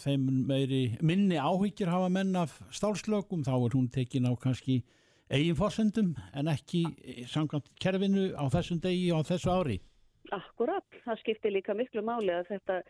þeim 0.00 0.22
meiri 0.48 0.78
minni 1.04 1.36
áhyggjur 1.36 1.92
hafa 1.92 2.08
menn 2.14 2.38
af 2.40 2.54
stálslögum 2.72 3.44
þá 3.44 3.52
er 3.58 3.76
hún 3.76 3.90
tekin 3.92 4.28
á 4.28 4.32
kannski 4.40 4.78
eigin 5.30 5.56
forsendum 5.58 6.10
en 6.34 6.50
ekki 6.50 6.84
samkvæmt 7.30 7.70
kerfinu 7.82 8.30
á 8.34 8.44
þessum 8.52 8.82
degi 8.82 9.08
og 9.14 9.24
á 9.24 9.28
þessu 9.30 9.54
ári. 9.54 9.78
Akkurat, 10.34 10.86
það 11.06 11.22
skiptir 11.22 11.54
líka 11.54 11.74
miklu 11.74 12.02
máli 12.06 12.34
að 12.34 12.52
þetta 12.52 12.82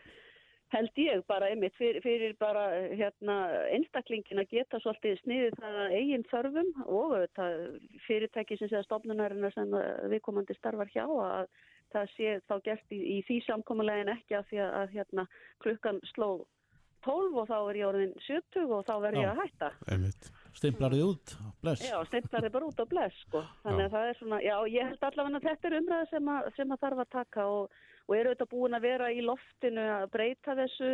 held 0.71 1.01
ég 1.03 1.23
bara 1.27 1.49
einmitt 1.51 1.75
fyrir, 1.75 1.99
fyrir 2.03 2.35
bara 2.39 2.63
hérna, 2.95 3.37
einstaklingin 3.75 4.39
að 4.39 4.53
geta 4.55 4.79
svolítið 4.79 5.19
sniðið 5.19 5.57
það 5.59 5.79
að 5.81 5.95
eigin 5.97 6.25
þörfum 6.31 6.71
og 6.85 7.15
það 7.35 7.57
fyrirtæki 8.05 8.57
sem 8.59 8.71
segja 8.71 8.85
stofnunarinn 8.87 9.51
sem 9.55 9.75
viðkomandi 10.13 10.55
starfar 10.57 10.91
hjá 10.93 11.03
að 11.05 11.51
það 11.91 12.13
sé 12.15 12.35
þá 12.47 12.55
gert 12.63 12.95
í, 12.95 13.01
í 13.17 13.17
því 13.27 13.41
samkomulegin 13.49 14.13
ekki 14.13 14.37
að 14.39 14.47
því 14.51 14.61
að, 14.63 14.71
að 14.79 14.95
hérna, 14.95 15.27
klukkan 15.63 15.99
sló 16.13 16.29
12 17.05 17.41
og 17.41 17.49
þá 17.49 17.57
er 17.57 17.81
ég 17.81 17.89
orðin 17.89 18.15
70 18.27 18.71
og 18.77 18.85
þá 18.87 18.93
verð 19.03 19.23
ég 19.23 19.31
að 19.31 19.43
hætta. 19.43 19.71
Einmitt. 19.91 20.31
Stimplarið 20.57 21.03
út, 21.05 21.33
bless. 21.63 21.83
Já, 21.87 21.97
stefnar 22.09 22.43
þið 22.45 22.53
bara 22.57 22.67
út 22.71 22.81
á 22.83 22.85
bless, 22.91 23.21
sko. 23.27 23.43
Þannig 23.63 23.85
að 23.87 23.95
það 23.95 24.09
er 24.09 24.19
svona, 24.19 24.39
já, 24.45 24.55
ég 24.73 24.89
held 24.91 25.05
allavega 25.07 25.39
að 25.39 25.47
þetta 25.49 25.69
er 25.69 25.77
umræða 25.79 26.09
sem 26.11 26.31
að, 26.35 26.49
sem 26.57 26.73
að 26.75 26.81
þarf 26.85 27.03
að 27.05 27.11
taka 27.15 27.45
og, 27.47 27.77
og 28.07 28.15
eru 28.17 28.33
auðvitað 28.33 28.51
búin 28.55 28.77
að 28.77 28.87
vera 28.89 29.11
í 29.11 29.21
loftinu 29.25 29.85
að 29.95 30.09
breyta 30.15 30.57
þessu 30.59 30.91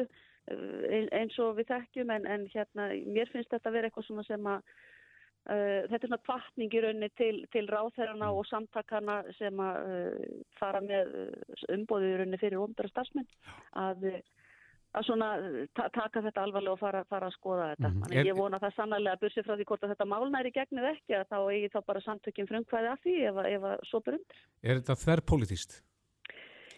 ein- 0.47 1.09
eins 1.17 1.39
og 1.43 1.57
við 1.57 1.71
þekkjum, 1.73 2.13
en, 2.15 2.29
en 2.35 2.45
hérna, 2.53 2.91
mér 3.17 3.33
finnst 3.33 3.51
þetta 3.51 3.71
að 3.71 3.79
vera 3.79 3.89
eitthvað 3.91 4.07
svona 4.11 4.27
sem 4.29 4.53
að 4.53 4.77
Uh, 5.47 5.85
þetta 5.87 6.01
er 6.03 6.09
svona 6.09 6.25
kvartning 6.27 6.73
í 6.75 6.79
rauninni 6.83 7.07
til, 7.15 7.37
til 7.53 7.61
ráðherrana 7.71 8.33
og 8.35 8.43
samtakana 8.49 9.13
sem 9.37 9.61
að 9.63 9.77
uh, 9.87 10.41
fara 10.59 10.81
með 10.83 11.13
umbóðu 11.71 12.09
í 12.09 12.17
rauninni 12.19 12.39
fyrir 12.41 12.59
ómbæra 12.59 12.91
starfsmenn 12.91 13.29
að, 13.79 14.03
uh, 14.09 14.17
að 14.95 15.03
svona 15.05 15.27
uh, 15.37 15.65
ta 15.75 15.89
taka 15.93 16.21
þetta 16.21 16.43
alvarlega 16.47 16.73
og 16.73 16.79
fara, 16.79 17.03
fara 17.09 17.27
að 17.27 17.35
skoða 17.35 17.65
þetta. 17.75 17.89
Mhm. 17.91 18.11
Er- 18.11 18.23
að 18.23 18.29
ég 18.31 18.37
vona 18.37 18.59
það 18.59 18.75
sannlega 18.77 19.13
að 19.15 19.19
bursi 19.25 19.43
frá 19.43 19.55
því 19.57 19.65
hvort 19.67 19.83
að 19.83 19.91
þetta 19.95 20.07
málnæri 20.13 20.51
gegnið 20.55 20.87
ekki 20.93 21.13
að 21.19 21.27
þá 21.27 21.37
eigi 21.51 21.69
þá 21.73 21.79
bara 21.85 22.01
samtökjum 22.07 22.47
frumkvæði 22.47 22.87
af 22.93 22.99
því 23.03 23.15
ef, 23.27 23.35
að- 23.35 23.67
að 23.67 23.85
svo 23.91 23.99
ber 24.05 24.13
undir. 24.17 24.39
Er 24.63 24.75
þetta 24.79 24.95
þverrpolítist? 25.03 25.81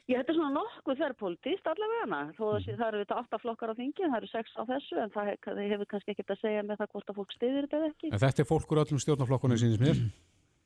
Ég 0.09 0.17
þetta 0.17 0.33
er 0.33 0.37
svona 0.39 0.57
nokkuð 0.57 0.97
þerrpolítist 1.03 1.67
allavega 1.69 2.01
hana. 2.07 2.21
Þó 2.33 2.43
að 2.49 2.63
sé- 2.65 2.73
það 2.79 2.87
eru 2.89 3.01
þetta 3.05 3.17
átta 3.21 3.37
flokkar 3.43 3.69
á 3.69 3.75
þingi, 3.77 4.03
það 4.09 4.17
eru 4.17 4.27
sex 4.31 4.49
á 4.57 4.63
þessu 4.65 4.97
en 5.03 5.09
það 5.13 5.25
he- 5.29 5.37
það 5.45 5.69
hefur 5.69 5.85
kannski 5.85 6.11
ekkert 6.15 6.33
að 6.33 6.41
segja 6.41 6.63
með 6.65 6.77
það 6.81 6.89
hvort 6.95 7.09
að 7.13 7.15
fólk 7.19 7.31
stiðir 7.37 7.67
þetta 7.69 7.77
eða 7.77 7.89
ekki. 7.93 8.07
En 8.09 8.19
þetta 8.25 8.39
er 8.41 8.49
fólk 8.49 8.71
úr 8.73 8.81
öllum 8.83 8.99
stjórnarflokkunum 9.05 9.57
sínist 9.61 9.79
mér. 9.85 10.01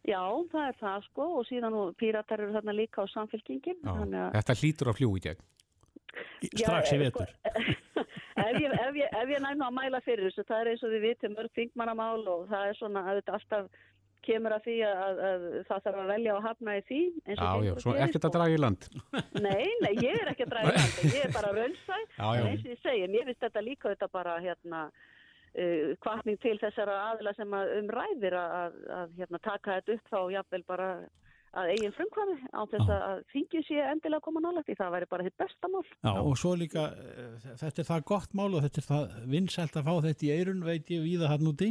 Já, 0.08 0.24
það 0.52 0.68
er 0.68 0.76
það 0.80 1.04
sko 1.12 1.24
og 1.40 1.46
síðan 1.48 1.76
og 1.76 1.96
píratar 2.00 2.40
eru 2.40 2.52
þarna 2.56 2.74
líka 2.76 3.04
á 3.04 3.06
samfélkingin. 3.12 3.84
Þetta 3.84 4.56
hlýtur 4.64 4.88
að 4.92 4.98
fljúi 5.00 5.20
í 5.20 5.24
gegn. 5.28 5.44
Strax 6.50 6.92
í 6.94 7.00
Já, 7.00 7.04
vetur. 7.06 7.32
Sko, 7.32 8.04
ef 8.48 8.60
ég, 8.60 8.76
ef 8.76 9.00
ég, 9.00 9.16
ef 9.22 9.34
ég 9.34 9.42
næm 9.46 9.66
að 9.66 9.74
mæla 9.80 10.04
fyrir 10.06 10.30
þessu, 10.30 10.46
það 10.50 10.62
er 10.62 10.72
eins 10.74 10.84
og 10.86 10.94
þið 10.94 11.08
vitum 11.08 11.36
mörg 11.38 11.58
þingmannamál 11.60 12.22
og 12.36 12.46
það 12.52 12.70
er 12.70 12.80
svona 12.80 13.04
að 13.08 13.20
þetta 13.22 13.40
alltaf 13.40 13.82
kemur 14.24 14.56
að 14.56 14.68
því 14.68 14.76
að, 14.88 15.00
að, 15.04 15.24
að 15.28 15.48
það 15.68 15.82
þarf 15.86 16.02
að 16.02 16.12
velja 16.14 16.36
og 16.36 16.46
hafna 16.48 16.76
í 16.78 16.84
því. 16.90 17.00
eins 17.28 17.40
og 17.40 17.44
Já, 17.44 17.66
já, 17.68 17.74
svo 17.84 17.96
ekkert 18.06 18.28
að 18.28 18.36
draga 18.38 18.54
í 18.54 18.62
land. 18.62 18.86
Nei, 19.44 19.66
nei, 19.84 19.94
ég 20.00 20.22
er 20.22 20.32
ekki 20.32 20.46
að 20.46 20.54
draga 20.54 20.70
í 20.72 20.78
landi, 20.78 21.10
ég 21.12 21.26
er 21.28 21.34
bara. 21.34 21.52
Já, 21.58 22.28
já. 22.28 22.30
En 22.38 22.52
eins 22.52 22.64
og 22.64 22.72
ég 22.72 22.84
segi, 22.84 23.10
mér 23.12 23.28
finnst 23.30 23.44
þetta 23.48 23.66
líka 23.66 23.92
þetta 23.92 24.10
bara 24.14 24.38
hérna 24.44 24.86
uh, 24.88 25.92
kvartning 26.06 26.40
til 26.44 26.56
þessara 26.62 27.00
aðila 27.10 27.36
sem 27.38 27.58
að 27.58 27.76
umræðir 27.82 28.38
að, 28.40 28.56
að, 28.62 28.80
að 29.00 29.20
hérna, 29.20 29.44
taka 29.50 29.78
þetta 29.80 29.98
upp 29.98 30.16
þá 30.16 30.20
jafnvel 30.38 30.64
bara 30.72 30.90
að 31.54 31.72
eigin 31.74 31.94
frumkvæði 31.94 32.36
á 32.50 32.62
þess 32.72 32.90
að, 32.90 33.02
að 33.10 33.20
þingið 33.34 33.66
sé 33.68 33.80
endilega 33.86 34.20
að 34.20 34.26
koma 34.26 34.42
nálægt 34.44 34.72
í 34.74 34.76
það 34.80 34.94
væri 34.96 35.08
bara 35.12 35.26
þitt 35.28 35.38
besta 35.44 35.70
mál. 35.70 35.84
Já, 36.02 36.12
og 36.24 36.38
svo 36.42 36.54
líka, 36.58 36.86
eh, 36.98 37.50
þetta 37.62 37.84
er 37.84 37.90
það 37.92 38.06
gott 38.10 38.34
mál 38.40 38.50
og 38.58 38.64
þetta 38.66 38.82
er 38.82 38.88
það 38.90 39.18
vinsælt 39.36 39.78
að 39.78 39.88
fá 39.90 39.94
þetta 40.08 40.26
í 40.28 40.32
eirun, 40.38 40.64
veit 40.66 40.90
ég 40.96 41.04
víða 41.06 41.30
hann 41.34 41.52
úti, 41.52 41.70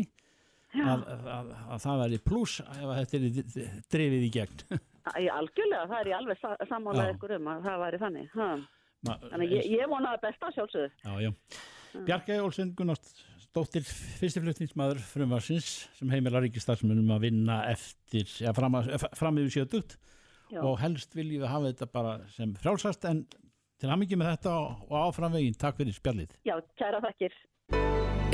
að, 0.72 1.02
að, 1.36 1.50
að 1.74 1.82
það 1.84 2.02
væri 2.04 2.20
pluss 2.30 2.60
ef 2.62 2.86
að 2.86 2.94
þetta 3.02 3.18
er 3.66 3.74
drifið 3.96 4.28
í 4.28 4.32
gegn. 4.38 4.64
Í 5.18 5.26
algjörlega, 5.34 5.86
það 5.90 5.98
er 5.98 6.08
ég 6.12 6.16
alveg 6.20 6.38
sa 6.38 6.52
sammálaðið 6.70 7.08
Já. 7.10 7.14
ykkur 7.16 7.32
um 7.34 7.48
að 7.50 7.64
það 7.66 7.80
væri 7.82 7.98
þannig. 8.04 8.26
Ha. 8.38 8.44
Ma- 9.08 9.16
Þannig 9.32 9.54
ég, 9.56 9.64
ég 9.74 9.88
vona 9.90 10.12
að 10.14 10.20
besta 10.28 10.50
sjálfsögðu. 10.54 10.90
Já, 11.02 11.14
já. 11.24 11.32
Bjarkei 12.06 12.36
Olsen 12.38 12.70
Gunnarsdóttir, 13.52 13.84
fyrstiflutningsmaður 14.16 15.00
frumvarsins 15.04 15.66
sem 15.98 16.08
heimilar 16.08 16.40
ríkistarsmunum 16.40 17.10
að 17.12 17.26
vinna 17.26 17.58
eftir, 17.68 18.24
ja, 18.40 18.54
fram, 18.56 18.78
að, 18.78 18.94
fram 19.12 19.40
yfir 19.42 19.52
sjötugt 19.58 19.98
og 20.56 20.78
helst 20.80 21.12
viljum 21.12 21.42
við 21.42 21.50
hafa 21.50 21.68
þetta 21.68 21.88
bara 21.92 22.14
sem 22.32 22.54
frjálsast 22.56 23.04
en 23.10 23.20
til 23.76 23.90
hamingi 23.92 24.16
með 24.16 24.30
þetta 24.30 24.54
og, 24.56 24.86
og 24.88 24.96
áfram 25.02 25.36
veginn. 25.36 25.58
Takk 25.60 25.76
fyrir 25.82 25.92
spjallið. 25.98 26.32
Já, 26.48 26.54
kæra 26.80 27.02
þakkir. 27.04 27.36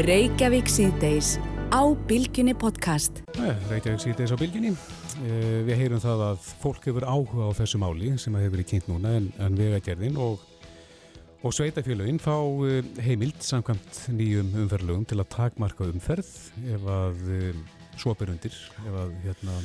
Reykjavík 0.06 0.70
síðdeis 0.70 1.32
á 1.74 1.82
Bilginni 2.06 2.54
podcast. 2.54 3.18
Reykjavík 3.72 4.04
síðdeis 4.04 4.30
á 4.30 4.38
bylginni. 4.38 4.70
Eh, 5.24 5.64
Við 5.66 5.82
heyrum 5.82 6.04
það 6.04 6.22
að 6.28 6.46
fólk 6.62 6.86
hefur 6.92 7.08
áhuga 7.10 7.50
á 7.50 7.58
þessu 7.58 7.82
máli 7.82 8.14
sem 8.22 8.38
að 8.38 8.46
hefur 8.46 8.60
verið 8.60 8.70
kynnt 8.70 8.92
núna 8.92 9.16
en, 9.18 9.32
en 9.42 9.58
vegagerðin 9.58 10.22
og, 10.22 10.46
og 11.46 11.52
sveitafélögin 11.54 12.18
fá 12.22 12.34
eh, 12.66 12.82
heimild 13.04 13.38
samkvæmt 13.46 13.98
nýjum 14.10 14.48
umferðlögum 14.64 15.04
til 15.08 15.20
að 15.22 15.28
takmarka 15.36 15.86
umferð 15.86 16.30
ef 16.74 16.86
að 16.90 17.20
eh, 17.36 17.60
svopir 17.98 18.32
undir, 18.32 18.54
ef 18.86 18.96
að 19.04 19.12
hérna, 19.24 19.58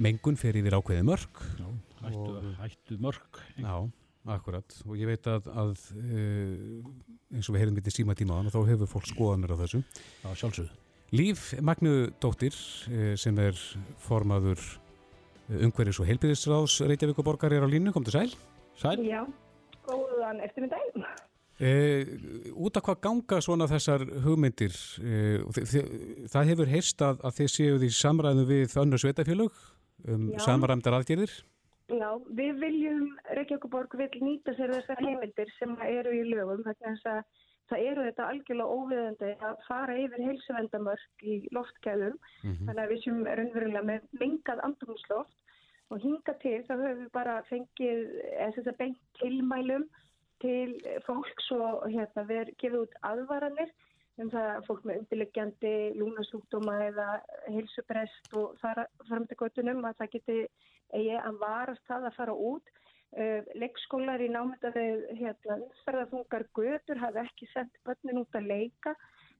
mengun 0.00 0.38
fer 0.40 0.56
yfir 0.60 0.76
ákveði 0.78 1.04
mörg. 1.08 1.42
Já, 1.60 1.66
hættu, 2.02 2.22
Og- 2.22 2.54
hættu 2.60 2.98
mörg. 3.04 3.40
Já, 3.60 3.74
akkurat. 4.32 4.78
Og 4.88 4.96
ég 4.96 5.08
veit 5.12 5.28
að, 5.28 5.48
að 5.52 5.74
eh, 6.00 7.36
eins 7.36 7.48
og 7.48 7.56
við 7.56 7.64
heyrum 7.64 7.76
við 7.80 7.92
síma 7.98 8.16
tíma 8.16 8.40
þá 8.48 8.60
hefur 8.70 8.88
fólk 8.94 9.10
skoðanir 9.12 9.52
á 9.52 9.60
þessu. 9.64 9.82
Já, 10.24 10.30
sjálfsögðu. 10.40 10.78
Líf 11.12 11.50
Magnudóttir 11.60 12.56
eh, 12.88 13.12
sem 13.20 13.36
er 13.44 13.58
formaður 14.00 14.60
umhverjus 15.52 15.98
og 16.00 16.08
heilbyrðisráðs 16.08 16.78
Reykjavíkuborgar 16.88 17.52
er 17.52 17.64
á 17.64 17.68
línu, 17.68 17.92
kom 17.92 18.04
til 18.06 18.14
sæl. 18.16 18.30
Sæl? 18.80 19.02
Já, 19.04 19.26
góðan 19.86 20.40
eftirmyndag. 20.46 21.04
Eh, 21.62 22.06
út 22.56 22.76
af 22.76 22.82
hvað 22.82 23.00
ganga 23.04 23.38
svona 23.44 23.68
þessar 23.70 24.02
hugmyndir? 24.24 24.72
Þi- 25.52 26.26
það 26.32 26.48
hefur 26.50 26.66
heyrst 26.72 27.02
að, 27.06 27.20
að 27.22 27.36
þið 27.38 27.50
séu 27.54 27.76
því 27.78 27.90
samræðu 27.98 28.44
við 28.48 28.76
önnur 28.82 28.98
sveitafélög 29.02 29.52
um 30.08 30.30
Já. 30.32 30.38
samræmdar 30.46 30.96
aðgerðir. 30.98 31.30
Já, 31.92 32.08
við 32.32 32.58
viljum, 32.62 33.04
Reykjavíkuborg 33.36 33.94
vil 34.00 34.08
nýta 34.24 34.54
sér 34.56 34.72
þessar 34.74 35.02
heimildir 35.04 35.50
sem 35.58 35.76
eru 35.84 36.10
í 36.16 36.22
lögum 36.32 36.64
þess 36.64 37.04
að 37.04 37.22
það 37.70 37.84
eru 37.90 38.04
þetta 38.08 38.28
algjörlega 38.32 38.74
óviðandi 38.78 39.30
að 39.44 39.56
fara 39.68 39.94
yfir 40.00 40.24
heilsuvendamörk 40.26 41.22
í 41.22 41.36
loftgæðum 41.52 42.16
Mhm. 42.42 42.66
þannig 42.66 42.82
að 42.82 42.90
við 42.92 43.04
sem 43.04 43.24
raunverulega 43.24 43.84
með 43.84 44.00
mengað 44.20 44.64
andrumsloft 44.66 45.36
og 45.92 46.00
hinga 46.00 46.34
til 46.42 46.58
þá 46.66 46.74
höfum 46.74 47.00
við 47.02 47.12
bara 47.14 47.38
fengið 47.50 48.02
að 48.40 48.76
beint 48.78 49.00
tilmælum 49.20 49.86
til 50.42 50.74
fólks 51.06 51.50
og 51.54 51.86
hérna 51.92 52.26
við 52.28 52.42
erum 52.42 52.60
gefið 52.62 52.78
út 52.80 53.00
aðvaranir 53.08 53.72
um 54.20 54.30
það 54.32 54.48
að 54.52 54.66
fólk 54.68 54.86
með 54.88 55.00
undirleggjandi 55.02 55.74
lúnasúkdóma 56.00 56.76
eða 56.88 57.08
heilsubrest 57.48 58.36
og 58.36 58.56
þar 58.60 58.84
fram 59.08 59.26
til 59.28 59.38
göttunum 59.40 59.84
að 59.88 59.98
það 60.00 60.12
geti 60.16 60.38
eigi 60.92 61.18
að 61.18 61.38
varast 61.40 61.84
það 61.88 62.08
að 62.08 62.18
fara 62.20 62.38
út. 62.50 62.72
Uh, 63.12 63.44
leikskólar 63.60 64.22
í 64.24 64.30
námynda 64.32 64.70
við 64.72 65.02
hérna, 65.18 65.58
umferðarþungar 65.66 66.46
götur 66.56 67.00
hafa 67.00 67.26
ekki 67.26 67.48
sendt 67.52 67.74
börnin 67.84 68.22
út 68.22 68.38
að 68.38 68.48
leika. 68.48 68.94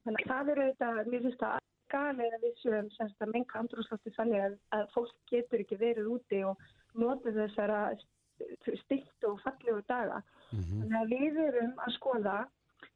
Þannig 0.05 0.25
að 0.25 0.33
það 0.33 0.51
eru 0.53 0.67
þetta, 0.67 0.89
mér 1.09 1.23
finnst 1.25 1.41
það 1.41 1.55
galið 1.91 2.37
að 2.37 2.45
við 2.47 2.55
séum 2.61 2.89
semst 2.95 3.21
að 3.21 3.33
menga 3.35 3.59
andrúrslótti 3.59 4.13
þannig 4.17 4.45
að, 4.47 4.57
að 4.77 4.87
fólk 4.95 5.13
getur 5.31 5.63
ekki 5.63 5.79
verið 5.81 6.09
úti 6.15 6.41
og 6.47 6.63
notið 6.99 7.39
þessara 7.43 7.79
stilt 8.83 9.27
og 9.27 9.39
fallegu 9.43 9.83
daga. 9.89 10.21
Þannig 10.53 10.99
að 10.99 11.13
við 11.13 11.39
erum 11.47 11.77
að 11.81 11.95
skoða 11.97 12.39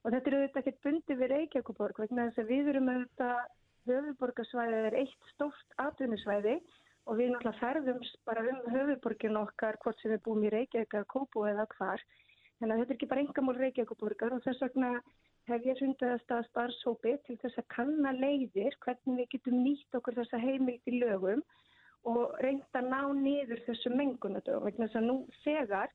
og 0.04 0.12
þetta 0.13 0.30
er 0.30 0.38
auðvitað 0.38 0.60
ekkert 0.62 0.84
bundið 0.86 1.21
við 1.21 1.32
Reykjavíkuborg 1.34 2.02
vegna 2.04 2.28
þess 2.30 2.43
að 2.43 2.52
við 2.54 2.71
erum 2.73 2.91
auðvitað 2.93 3.39
höfuborgarsvæðið 3.88 4.88
er 4.89 4.97
eitt 5.02 5.32
stórt 5.34 5.78
atvinnusvæði 5.82 6.56
og 7.08 7.19
við 7.19 7.32
náttúrulega 7.32 7.62
ferðumst 7.62 8.17
bara 8.28 8.43
um 8.52 8.60
höfuborgin 8.73 9.39
okkar 9.39 9.78
hvort 9.84 10.02
sem 10.02 10.12
við 10.13 10.23
búum 10.26 10.43
í 10.43 10.52
Reykjavík 10.54 10.97
eða 10.97 11.12
Kópú 11.13 11.45
eða 11.47 11.67
hvar. 11.78 12.04
Þannig 12.60 12.73
að 12.73 12.82
þetta 12.82 12.93
er 12.93 12.97
ekki 12.97 13.10
bara 13.13 13.23
engamál 13.23 13.58
Reykjavíkuborgar 13.62 14.36
og 14.36 14.43
þess 14.43 14.63
vegna 14.65 14.91
hef 15.47 15.65
ég 15.67 15.79
fundið 15.79 16.13
að 16.13 16.23
staða 16.25 16.47
starfsópi 16.49 17.15
til 17.27 17.38
þess 17.41 17.62
að 17.62 17.69
kanna 17.73 18.12
leiðir 18.15 18.75
hvernig 18.83 19.21
við 19.21 19.31
getum 19.36 19.63
nýtt 19.63 19.97
okkur 19.99 20.17
þessa 20.19 20.41
heimild 20.41 20.91
í 20.91 20.99
lögum 20.99 21.43
og 22.07 22.36
reynda 22.43 22.81
að 22.81 22.89
ná 22.91 23.01
niður 23.19 23.63
þessu 23.67 23.91
mengunadögum 23.95 24.67
vegna 24.67 24.88
þess 24.88 24.99
að 25.01 25.07
nú 25.07 25.17
þegar 25.43 25.93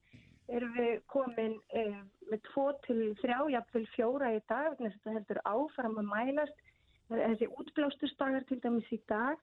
erum 0.52 0.74
við 0.76 1.00
komin 1.12 1.56
eh, 1.78 1.96
með 2.30 2.42
tvo 2.50 2.66
til 2.86 2.98
þrjá, 3.20 3.38
jafnvel 3.54 3.86
fjóra 3.94 4.32
í 4.34 4.42
dag 4.50 4.72
vegna 4.72 4.90
þess 4.90 4.98
að 4.98 5.06
þetta 5.06 5.16
heldur 5.18 5.42
áfram 5.52 5.98
að 6.00 6.10
mælast. 6.10 6.68
Þessi 7.12 7.48
útblástustagar 7.60 8.44
til 8.48 8.58
dæmis 8.64 8.88
í 8.94 8.98
dag 9.10 9.40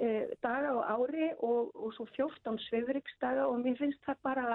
eh, 0.00 0.32
daga 0.44 0.72
á 0.80 0.96
ári 0.96 1.32
og, 1.38 1.72
og 1.76 1.92
svo 1.96 2.06
14 2.16 2.60
svifriksdaga 2.68 3.48
og 3.50 3.60
mér 3.60 3.76
finnst 3.80 4.00
það 4.06 4.22
bara 4.24 4.46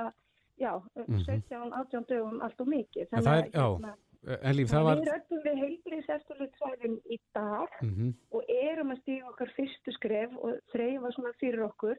já, 0.58 0.74
17-18 0.98 2.08
dögum 2.10 2.42
allt 2.42 2.62
og 2.66 2.72
mikið. 2.74 3.14
En 3.14 3.28
það 3.28 3.94
er, 4.28 4.36
já, 4.36 4.38
en 4.50 4.56
líf, 4.58 4.70
það 4.72 4.86
var... 4.88 5.02
Við 5.02 5.10
röndum 5.14 5.42
við 5.46 5.58
heilbriðsefturlitsvæðin 5.64 7.00
í 7.10 7.18
dag 7.38 7.80
Mhm. 7.82 8.14
og 8.32 8.54
erum 8.58 8.94
að 8.94 9.02
stíga 9.02 9.32
okkar 9.32 9.52
fyrstu 9.56 9.96
skref 9.96 10.38
og 10.38 10.62
þreyfa 10.74 11.12
svona 11.16 11.34
fyrir 11.42 11.64
okkur 11.68 11.98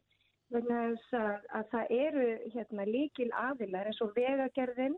vegna 0.53 0.79
þess 0.95 1.13
að, 1.13 1.35
að 1.59 1.69
það 1.73 1.93
eru 1.99 2.27
hérna, 2.53 2.85
líkil 2.89 3.29
aðilar 3.37 3.89
eins 3.89 4.01
og 4.01 4.15
vegagerðin, 4.15 4.97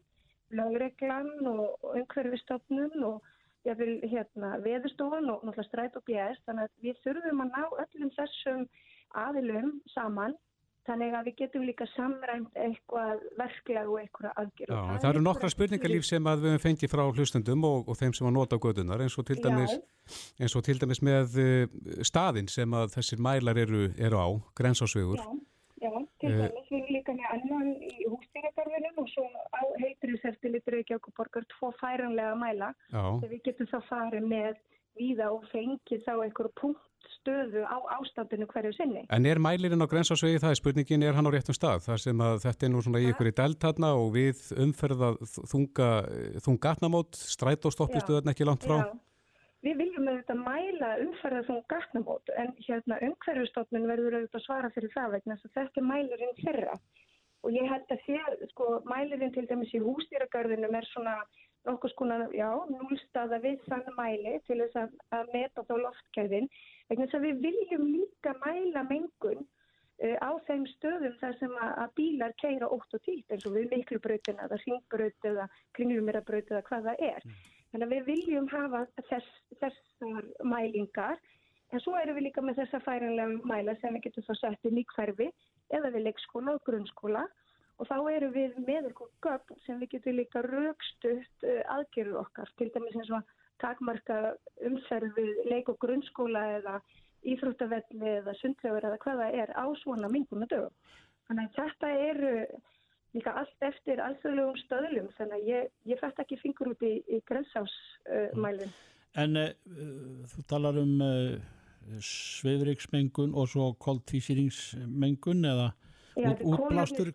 lögreglan 0.52 1.32
og, 1.48 1.80
umhverfistofnun 1.96 3.04
og 3.08 3.22
jáfnvel 3.68 4.00
hérna, 4.10 4.56
veðustofan 4.64 5.30
og 5.30 5.44
náttúrulega 5.46 5.68
stræt 5.68 5.98
og 6.00 6.06
BS 6.08 6.40
þannig 6.48 6.68
að 6.68 6.88
við 6.88 7.02
þurfum 7.06 7.44
að 7.44 7.52
ná 7.56 7.64
öllum 7.84 8.14
þessum 8.16 8.64
aðilum 9.22 9.82
saman 9.94 10.36
þannig 10.88 11.16
að 11.18 11.28
við 11.30 11.36
getum 11.42 11.66
líka 11.68 11.88
samræmt 11.92 12.58
eitthvað 12.58 13.22
verklega 13.40 13.84
og 13.90 14.00
eitthvað 14.02 14.42
aðgjörð. 14.44 14.74
Já, 14.74 14.82
en 14.82 15.04
það 15.04 15.12
eru 15.12 15.24
nokkra 15.28 15.52
spurningarlíf 15.54 16.08
sem 16.08 16.32
að 16.32 16.48
við 16.48 16.58
fengið 16.66 16.94
frá 16.94 17.04
hlustundum 17.10 17.68
og, 17.70 17.92
og 17.92 18.00
þeim 18.00 18.16
sem 18.18 18.30
að 18.30 18.36
nota 18.40 18.58
á 18.58 18.64
gödunar 18.66 19.06
eins 19.06 19.18
og 19.22 19.28
til 19.30 19.38
dæmis, 19.44 19.78
eins 20.42 20.58
og 20.58 20.66
til 20.68 20.78
dæmis 20.82 21.04
með 21.06 21.38
uh, 21.44 21.78
staðin 22.08 22.50
sem 22.52 22.74
að 22.78 22.96
þessir 22.98 23.22
mælar 23.22 23.62
eru, 23.62 23.88
eru 23.98 24.22
á, 24.22 24.28
grensásvegur. 24.58 25.22
Já, 25.22 25.30
já, 25.86 25.94
til 26.22 26.32
Eh, 26.32 26.42
dæmis 26.42 26.68
við 26.72 26.78
erum 26.82 26.96
líka 26.98 27.16
með 27.18 27.32
annan 27.36 27.72
í 27.86 28.10
hústýragarfinum 28.10 29.00
og 29.02 29.08
svo 29.14 29.24
á 29.54 29.62
heitriseftilitri 29.82 30.82
Reykjavík 30.82 31.10
borgar 31.18 31.48
tvo 31.56 31.72
færanlega 31.80 32.36
mæla 32.38 32.74
Já, 32.92 33.02
þegar 33.22 33.32
við 33.32 33.42
getum 33.48 33.70
þá 33.72 33.80
farið 33.90 34.28
með 34.34 34.60
víða 35.00 35.32
og 35.34 35.46
fengið 35.52 36.04
þá 36.06 36.14
einhverju 36.26 36.52
punktstöðu 36.62 37.64
á 37.68 37.78
ástandinu 37.98 38.48
hverju 38.52 38.74
sinni. 38.78 39.06
en 39.10 39.26
er 39.26 39.40
mælirinn 39.40 39.84
á 39.84 39.92
grensásvegi, 39.92 40.42
það 40.44 40.58
spurningin, 40.60 41.04
er 41.04 41.18
hann 41.18 41.30
á 41.30 41.32
réttum 41.34 41.58
stað? 41.58 41.86
Þar 41.88 42.04
sem 42.06 42.26
að 42.28 42.42
þetta 42.46 42.66
er 42.68 42.74
nú 42.74 42.82
svona 42.86 43.04
í 43.04 43.12
ykkur 43.12 43.32
í 43.32 43.38
deltatna 43.42 43.94
og 44.00 44.12
við 44.18 44.42
umferða 44.66 45.14
þunga, 45.54 45.90
þungatnamót, 46.48 47.22
strætóstoppistuðan 47.36 48.34
ekki 48.34 48.48
langt 48.50 48.68
frá. 48.68 48.82
Já, 48.82 48.92
við 49.68 49.78
viljum 49.84 50.10
auðvitað 50.10 50.42
mæla 50.42 50.90
umferðar 51.06 51.48
svona 51.48 51.68
gatnamót 51.70 52.34
en 52.38 52.56
hérna 52.66 53.00
umhverfustofnun 53.08 53.88
verður 53.92 54.20
auðvitað 54.20 54.42
að 54.42 54.48
svara 54.48 54.74
fyrir 54.76 54.94
það 54.96 55.16
vegna 55.18 55.38
þess 55.38 55.52
að 55.52 55.58
þetta 55.62 55.82
er 55.82 55.90
mælirinn 55.92 56.38
þeirra 56.42 56.76
og 57.42 57.56
ég 57.56 57.70
held 57.70 57.94
að 57.94 58.04
þér, 58.06 58.36
sko, 58.52 58.66
mælirinn 58.90 59.34
til 59.34 59.48
dæmis 59.50 59.74
í 59.74 59.82
hústýragarðinum 59.82 60.76
er 60.78 60.88
svona 60.92 61.16
nokkuð 61.68 61.94
skona, 61.94 62.18
já, 62.36 62.50
núlstaða 62.72 63.40
við 63.44 63.64
þann 63.68 63.90
mæli 63.98 64.36
til 64.48 64.60
þess 64.64 64.78
að, 64.84 64.94
að 65.18 65.34
meta 65.36 65.66
þá 65.68 65.74
loftgæðin. 65.86 66.48
Að 66.92 67.18
við 67.26 67.42
viljum 67.46 67.84
líka 67.88 68.34
mæla 68.42 68.84
mengun 68.90 69.44
uh, 69.44 70.18
á 70.20 70.32
þeim 70.48 70.66
stöðum 70.76 71.18
þar 71.22 71.38
sem 71.40 71.54
að, 71.56 71.74
að 71.84 71.94
bílar 72.00 72.36
keira 72.42 72.72
ótt 72.76 72.98
og 72.98 73.04
títt 73.06 73.32
eins 73.32 73.48
og 73.48 73.56
við 73.58 73.70
miklubrautina 73.76 74.48
eða 74.48 74.60
ringbraut 74.66 75.30
eða 75.32 75.48
kringlumirabraut 75.78 76.52
eða 76.52 76.64
hvað 76.70 76.90
það 76.90 77.06
er. 77.12 77.30
Þannig 77.72 77.88
að 77.88 77.94
við 77.96 78.10
viljum 78.10 78.50
hafa 78.52 78.82
þess, 79.08 79.30
þessar 79.62 80.26
mælingar. 80.44 81.22
En 81.72 81.80
svo 81.80 81.96
erum 81.96 82.18
við 82.18 82.28
líka 82.28 82.44
með 82.44 82.66
þessa 82.66 82.82
færanlega 82.84 83.48
mæla 83.48 83.78
sem 83.80 83.96
við 83.96 84.10
getum 84.10 84.26
þá 84.28 84.34
sett 84.42 84.68
í 84.68 84.86
hverfi 84.96 85.30
eða 85.72 85.94
við 85.94 86.10
leikskóla 86.10 86.58
og 86.58 86.66
grunnskóla 86.68 87.24
og 87.82 87.90
þá 87.90 87.98
erum 88.14 88.34
við 88.36 88.58
með 88.62 88.90
eitthvað 88.90 89.14
gögn 89.26 89.62
sem 89.66 89.80
við 89.82 89.94
getum 89.96 90.18
líka 90.20 90.44
raukstutt 90.46 91.48
uh, 91.48 91.62
aðgerðu 91.76 92.20
okkar, 92.22 92.52
til 92.60 92.70
dæmis 92.76 92.98
eins 93.00 93.14
og 93.18 93.38
takmarka 93.62 94.20
umferð 94.68 95.18
við 95.18 95.32
leik 95.50 95.70
og 95.70 95.80
grunnskóla 95.82 96.44
eða 96.58 96.76
íþróttavelli 97.32 98.14
eða 98.18 98.36
sundlegur 98.40 98.86
eða 98.90 99.00
hvað 99.04 99.24
það 99.24 99.40
er 99.44 99.54
á 99.54 99.66
svona 99.84 100.10
minguna 100.10 100.48
dögum. 100.50 100.74
Þannig 101.30 101.50
að 101.50 101.58
þetta 101.60 101.92
eru 102.10 102.36
líka 103.16 103.34
allt 103.42 103.66
eftir 103.68 104.02
alþjóðlegum 104.02 104.62
stöðlum 104.64 105.10
þannig 105.18 105.36
að 105.38 105.50
ég, 105.52 105.74
ég 105.92 106.02
fætt 106.02 106.22
ekki 106.24 106.40
fingur 106.42 106.72
út 106.72 106.86
í, 106.88 106.96
í 107.12 107.20
grensásmælinn. 107.28 108.72
Uh, 108.72 108.88
En 109.20 109.36
uh, 109.36 109.50
þú 110.32 110.42
talar 110.48 110.78
um 110.80 111.02
uh, 111.04 111.36
sveifriksmengun 112.00 113.34
og 113.36 113.50
svo 113.52 113.72
koltvísýringsmengun 113.84 115.44
eða 115.50 115.72
út, 116.30 116.44
útblástur 116.46 117.14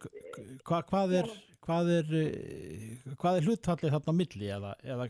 hva, 0.67 0.83
hvað 0.91 1.21
er 1.21 1.31
hvað 1.67 1.91
er, 1.99 2.13
eh, 2.15 3.15
hvað 3.19 3.39
er 3.39 3.49
hlutfallið 3.49 3.95
þarna 3.97 4.15
á 4.15 4.21
milli 4.21 4.51
eða, 4.55 4.73
eða 4.87 5.09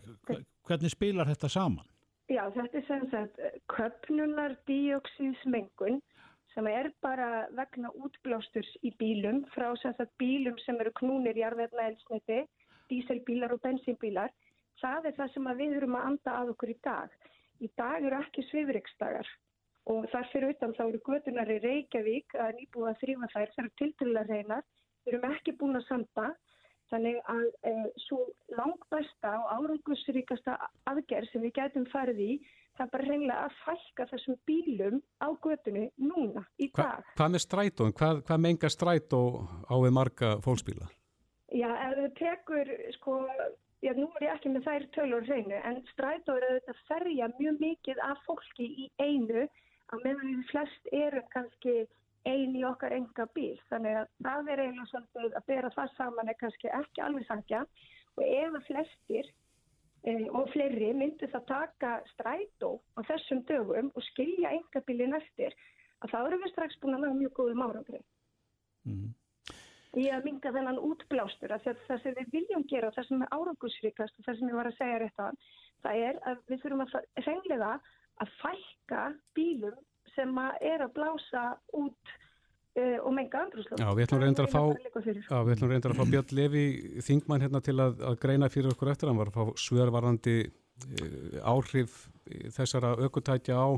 hvernig 0.66 0.92
spilar 0.92 1.28
þetta 1.28 1.52
saman? 1.52 1.88
Já, 2.32 2.42
þetta 2.54 2.78
er 2.80 2.86
sem 2.88 3.04
sagt 3.12 3.40
köpnunar 3.70 4.56
díoxíðsmengun 4.66 6.00
sem 6.54 6.66
er 6.70 6.88
bara 7.04 7.46
vegna 7.54 7.92
útblásturs 8.00 8.72
í 8.82 8.90
bílum 8.98 9.44
frá 9.52 9.68
sem 9.82 9.94
sagt 9.98 10.16
bílum 10.18 10.56
sem 10.64 10.80
eru 10.80 10.94
knúnir 10.98 11.36
jarðveitna 11.38 11.90
elsniti, 11.92 12.40
díselbílar 12.90 13.52
og 13.52 13.60
bensínbílar. 13.62 14.32
Það 14.80 15.10
er 15.10 15.16
það 15.20 15.32
sem 15.34 15.50
við 15.60 15.76
erum 15.76 15.98
að 15.98 16.08
anda 16.10 16.38
að 16.40 16.54
okkur 16.54 16.72
í 16.72 16.78
dag. 16.84 17.12
Í 17.60 17.68
dag 17.76 18.04
eru 18.04 18.18
ekki 18.24 18.44
svifriksdagar 18.48 19.28
og 19.92 20.08
þar 20.12 20.30
fyrir 20.32 20.54
utan 20.54 20.74
þá 20.76 20.82
eru 20.88 21.02
götunar 21.06 21.52
í 21.52 21.60
Reykjavík 21.62 22.34
að 22.42 22.56
nýbúið 22.60 22.90
að 22.90 23.00
þrýfa 23.04 23.30
þær, 23.34 23.54
það 23.54 23.64
eru 23.64 23.74
tildulega 23.82 24.28
reynar. 24.32 24.66
Við 25.06 25.14
erum 25.14 25.30
ekki 25.30 25.56
búin 25.60 25.78
að 25.78 25.86
sanda 25.86 26.30
Þannig 26.92 27.16
að 27.30 27.46
e, 27.66 27.72
svo 28.04 28.20
langbæsta 28.54 29.32
og 29.40 29.48
árangusríkasta 29.56 30.54
aðgerð 30.86 31.32
sem 31.32 31.42
við 31.42 31.56
getum 31.58 31.86
farið 31.90 32.20
í, 32.22 32.30
það 32.78 32.84
er 32.84 32.92
bara 32.92 33.08
reynilega 33.08 33.46
að 33.48 33.56
fælka 33.64 34.06
þessum 34.12 34.38
bílum 34.46 35.00
á 35.18 35.28
götunni 35.42 35.86
núna, 35.98 36.44
í 36.62 36.68
Hva, 36.70 36.84
dag. 36.84 37.10
hvað 37.18 37.34
með 37.34 37.44
strætó? 37.46 37.88
Hvað, 38.00 38.22
hvað 38.28 38.42
mengar 38.46 38.74
strætó 38.74 39.22
á 39.66 39.74
við 39.82 39.96
marga 39.98 40.32
fólksbíla? 40.46 40.90
Já, 41.56 41.68
ef 41.88 41.98
þú 41.98 42.06
tekur, 42.20 42.72
sko, 43.00 43.18
já, 43.82 43.92
nú 43.98 44.06
er 44.20 44.28
ég 44.28 44.34
ekki 44.36 44.54
með 44.54 44.68
þær 44.70 44.88
tölur 44.94 45.26
hreinu, 45.26 45.58
en 45.58 45.82
strætó 45.90 46.38
er 46.38 46.48
auðvitað 46.52 46.74
að 46.76 46.84
ferja 46.92 47.30
mjög 47.34 47.62
mikið 47.66 48.04
af 48.06 48.22
fólki 48.28 48.70
í 48.86 48.88
einu, 49.02 49.48
að 49.94 50.04
meðan 50.04 50.34
við 50.34 50.50
flest 50.50 50.92
eru 50.92 51.22
kannski 51.34 51.74
ein 52.26 52.54
í 52.58 52.62
okkar 52.66 52.94
enga 52.96 53.26
bíl. 53.36 53.56
Þannig 53.70 54.00
að 54.00 54.06
það 54.26 54.52
er 54.52 54.62
eiginlega 54.62 54.86
svolítið 54.90 55.36
að 55.38 55.48
bera 55.50 55.72
það 55.74 55.92
saman 55.96 56.30
er 56.30 56.38
kannski 56.40 56.72
ekki 56.80 57.04
alveg 57.06 57.26
sangja 57.28 57.60
og 58.16 58.22
ef 58.24 58.56
að 58.58 58.66
flestir 58.70 59.28
e, 60.02 60.14
og 60.32 60.50
fleiri 60.54 60.90
myndu 60.96 61.28
það 61.30 61.46
taka 61.52 61.92
strætó 62.14 62.72
á 62.98 63.00
þessum 63.10 63.44
dögum 63.50 63.92
og 63.94 64.06
skilja 64.10 64.54
enga 64.56 64.82
bílinn 64.88 65.18
eftir 65.18 65.54
að 66.02 66.12
þá 66.12 66.18
erum 66.24 66.42
við 66.42 66.52
strax 66.54 66.80
búin 66.82 66.98
að 66.98 67.06
ná 67.06 67.14
mjög 67.20 67.38
góðum 67.38 67.64
árangri. 67.68 68.02
Mm. 68.86 69.14
í 69.96 70.10
að 70.12 70.26
minga 70.26 70.50
þennan 70.52 70.78
útblástur 70.84 71.54
að 71.54 71.70
það 71.86 72.02
sem 72.02 72.14
við 72.18 72.34
viljum 72.34 72.66
gera, 72.68 72.90
það 72.92 73.06
sem 73.08 73.22
er 73.24 73.30
árangusríkast 73.32 74.18
og 74.18 74.26
það 74.26 74.36
sem 74.38 74.50
ég 74.50 74.58
var 74.58 74.68
að 74.68 74.76
segja 74.76 74.98
rétt 75.00 75.22
á 75.24 75.26
það 75.86 76.02
er 76.08 76.18
að 76.30 76.42
við 76.50 76.62
þurfum 76.62 76.82
að 76.84 77.24
reynlega 77.26 77.70
að 78.22 78.32
fælka 78.42 79.02
bílum 79.36 79.76
sem 80.16 80.38
að 80.40 80.62
er 80.64 80.84
að 80.86 80.94
blása 80.96 81.44
út 81.76 82.12
uh, 82.80 82.98
og 83.02 83.10
menga 83.16 83.42
andrúslu. 83.44 83.78
Já, 83.80 83.88
við 83.96 84.06
ætlum 84.06 84.22
reyndar 84.24 84.48
að 84.48 84.54
fá, 84.54 84.62
já, 85.10 85.38
við 85.44 85.54
ætlum 85.56 85.74
reyndar 85.74 85.94
að 85.94 86.00
fá 86.00 86.12
Björn 86.14 86.36
Levi 86.38 86.66
Þingmann 87.04 87.44
hérna 87.44 87.62
til 87.64 87.76
að, 87.82 87.98
að 88.12 88.20
greina 88.22 88.52
fyrir 88.52 88.72
okkur 88.72 88.92
eftir, 88.92 89.10
hann 89.10 89.20
var 89.20 89.32
að 89.32 89.38
fá 89.40 89.66
svörvarandi 89.66 90.38
uh, 90.46 91.42
áhrif 91.52 92.06
þessara 92.56 92.96
aukutækja 93.04 93.60
á 93.60 93.68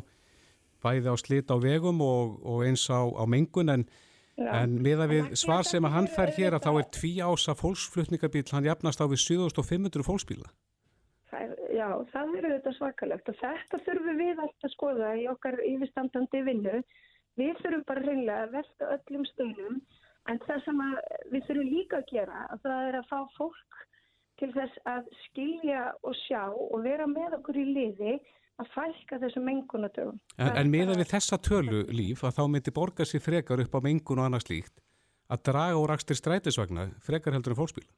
bæði 0.83 1.11
á 1.11 1.17
slit 1.19 1.51
á 1.51 1.57
vegum 1.59 2.03
og, 2.05 2.39
og 2.47 2.63
eins 2.67 2.87
á, 2.91 3.03
á 3.03 3.25
mengun. 3.27 3.73
En, 3.75 3.85
en 4.39 4.79
miða 4.83 5.09
við 5.11 5.33
svar 5.39 5.67
sem 5.67 5.85
að 5.85 5.95
hann 5.97 6.11
fær 6.15 6.31
hér 6.37 6.57
að 6.57 6.69
þá 6.69 6.71
er 6.77 6.89
tví 6.95 7.13
ása 7.19 7.57
fólksflutningabíl, 7.59 8.47
hann 8.53 8.69
jafnast 8.69 9.03
á 9.03 9.07
við 9.11 9.25
7500 9.25 10.07
fólksbíla. 10.07 10.53
Það, 11.29 11.57
já, 11.79 11.89
það 12.13 12.35
eru 12.41 12.55
þetta 12.55 12.73
svakalegt 12.77 13.31
og 13.33 13.39
þetta 13.41 13.81
þurfum 13.87 14.23
við 14.23 14.43
alltaf 14.45 14.69
að 14.69 14.75
skoða 14.75 15.13
í 15.19 15.27
okkar 15.33 15.59
yfirstandandi 15.67 16.43
vinnu. 16.49 16.81
Við 17.39 17.61
þurfum 17.63 17.85
bara 17.89 18.05
reynilega 18.07 18.47
að 18.47 18.57
velta 18.57 18.91
öllum 18.97 19.29
stöðum 19.33 19.79
en 20.29 20.41
það 20.47 20.65
sem 20.67 20.83
við 21.33 21.47
þurfum 21.49 21.71
líka 21.75 22.01
að 22.01 22.11
gera 22.13 22.43
að 22.49 22.67
það 22.67 22.89
er 22.89 22.99
að 23.01 23.13
fá 23.13 23.21
fólk 23.37 23.85
til 24.39 24.51
þess 24.55 24.83
að 24.87 25.07
skilja 25.27 25.87
og 26.07 26.19
sjá 26.27 26.43
og 26.51 26.83
vera 26.85 27.07
með 27.11 27.39
okkur 27.39 27.59
í 27.59 27.65
liði 27.73 28.19
að 28.59 28.71
fælka 28.75 29.21
þessu 29.23 29.43
mengunadögum. 29.43 30.19
En, 30.39 30.53
en 30.59 30.71
miða 30.71 30.99
við 30.99 31.11
þessa 31.13 31.39
tölu 31.43 31.85
líf 31.95 32.25
að 32.27 32.41
þá 32.41 32.45
myndi 32.51 32.75
borga 32.75 33.07
sér 33.07 33.23
frekar 33.23 33.63
upp 33.63 33.79
á 33.79 33.81
mengun 33.87 34.23
og 34.23 34.29
annars 34.29 34.49
líkt 34.51 34.83
að 35.29 35.45
draga 35.51 35.79
úr 35.79 35.93
axtir 35.95 36.19
strætisvagna 36.19 36.89
frekar 37.05 37.37
heldur 37.37 37.55
en 37.55 37.61
fólksbíla? 37.61 37.91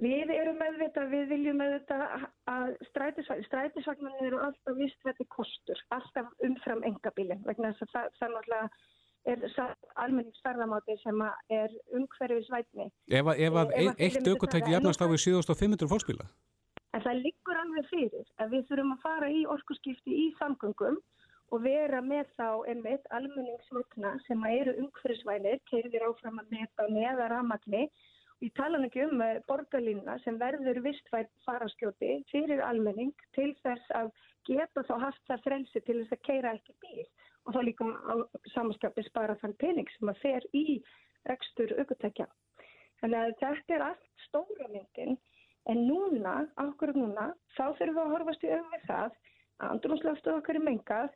Við 0.00 0.30
erum 0.32 0.56
meðvita, 0.56 1.02
við 1.10 1.26
viljum 1.34 1.58
meðvita 1.60 1.96
að 2.48 2.70
strætisvagnar, 2.88 3.46
strætisvagnar 3.50 4.22
eru 4.24 4.38
alltaf 4.46 4.78
vistrætti 4.78 5.26
kostur, 5.28 5.82
alltaf 5.92 6.30
umfram 6.46 6.80
engabílinn, 6.88 7.42
vegna 7.44 7.74
þess 7.76 7.98
að 8.00 8.08
það, 8.16 8.36
náttúrulega 8.36 8.62
er 9.28 9.74
almenningsferðamáti 10.00 10.96
sem 11.02 11.20
er 11.52 11.74
umhverfisvætni. 11.98 12.86
Ef, 13.12 13.28
ef 13.36 13.58
að 13.62 13.74
e 13.76 13.88
eitt 14.06 14.28
aukotæki 14.28 14.72
jafnast 14.72 15.04
á 15.04 15.06
við 15.10 15.20
7500 15.26 15.90
fólksbíla? 15.92 16.28
En 16.96 17.04
það 17.04 17.20
liggur 17.26 17.60
alveg 17.60 17.90
fyrir 17.90 18.30
að 18.40 18.54
við 18.56 18.64
þurfum 18.70 18.94
að 18.94 19.02
fara 19.04 19.28
í 19.30 19.42
orkusskipti 19.54 20.16
í 20.16 20.24
samgöngum 20.40 20.96
og 21.50 21.62
vera 21.66 22.00
með 22.00 22.30
þá 22.38 22.48
einmitt 22.70 23.04
almenningsvagna 23.12 24.14
sem 24.24 24.48
eru 24.48 24.74
umhverfisvænir, 24.86 25.60
keirðir 25.70 26.08
áfram 26.08 26.40
að 26.40 26.56
meta 26.56 26.88
neða 26.88 27.28
ramagni 27.34 27.84
Ég 28.40 28.52
tala 28.56 28.78
ekki 28.86 29.02
um 29.04 29.20
eh, 29.20 29.38
borgarlínuna 29.48 30.16
sem 30.24 30.38
verður 30.40 30.78
vistvært 30.84 31.32
faraskjóti 31.44 32.12
fyrir 32.30 32.62
almenning 32.64 33.12
til 33.36 33.50
þess 33.64 33.90
að 33.98 34.12
geta 34.48 34.84
þá 34.88 34.94
haft 35.02 35.26
það 35.28 35.42
frelsi 35.46 35.82
til 35.84 35.98
þess 35.98 36.14
að 36.16 36.22
keira 36.28 36.52
ekki 36.56 36.76
bíl 36.84 37.04
og 37.44 37.56
þá 37.56 37.60
líka 37.66 37.84
á 37.84 38.14
samanskapi 38.54 39.04
spara 39.08 39.36
þann 39.42 39.56
pening 39.60 39.90
sem 39.96 40.12
að 40.12 40.22
fer 40.22 40.46
í 40.56 40.64
rekstur 41.28 41.74
aukvöldtækja. 41.76 42.26
Þannig 43.00 43.18
að 43.20 43.34
þetta 43.42 43.76
er 43.76 43.84
allt 43.88 44.08
stóra 44.24 44.68
myndin 44.72 45.18
en 45.68 45.82
núna, 45.84 46.34
ákveður 46.56 46.96
núna, 46.96 47.26
þá 47.56 47.64
þurfum 47.76 47.98
við 47.98 48.04
að 48.04 48.14
horfast 48.14 48.46
í 48.46 48.52
auðvið 48.54 48.86
það 48.86 49.18
að 49.60 49.74
andrúnslöftu 49.74 50.32
okkar 50.38 50.60
er 50.60 50.64
mengað 50.64 51.10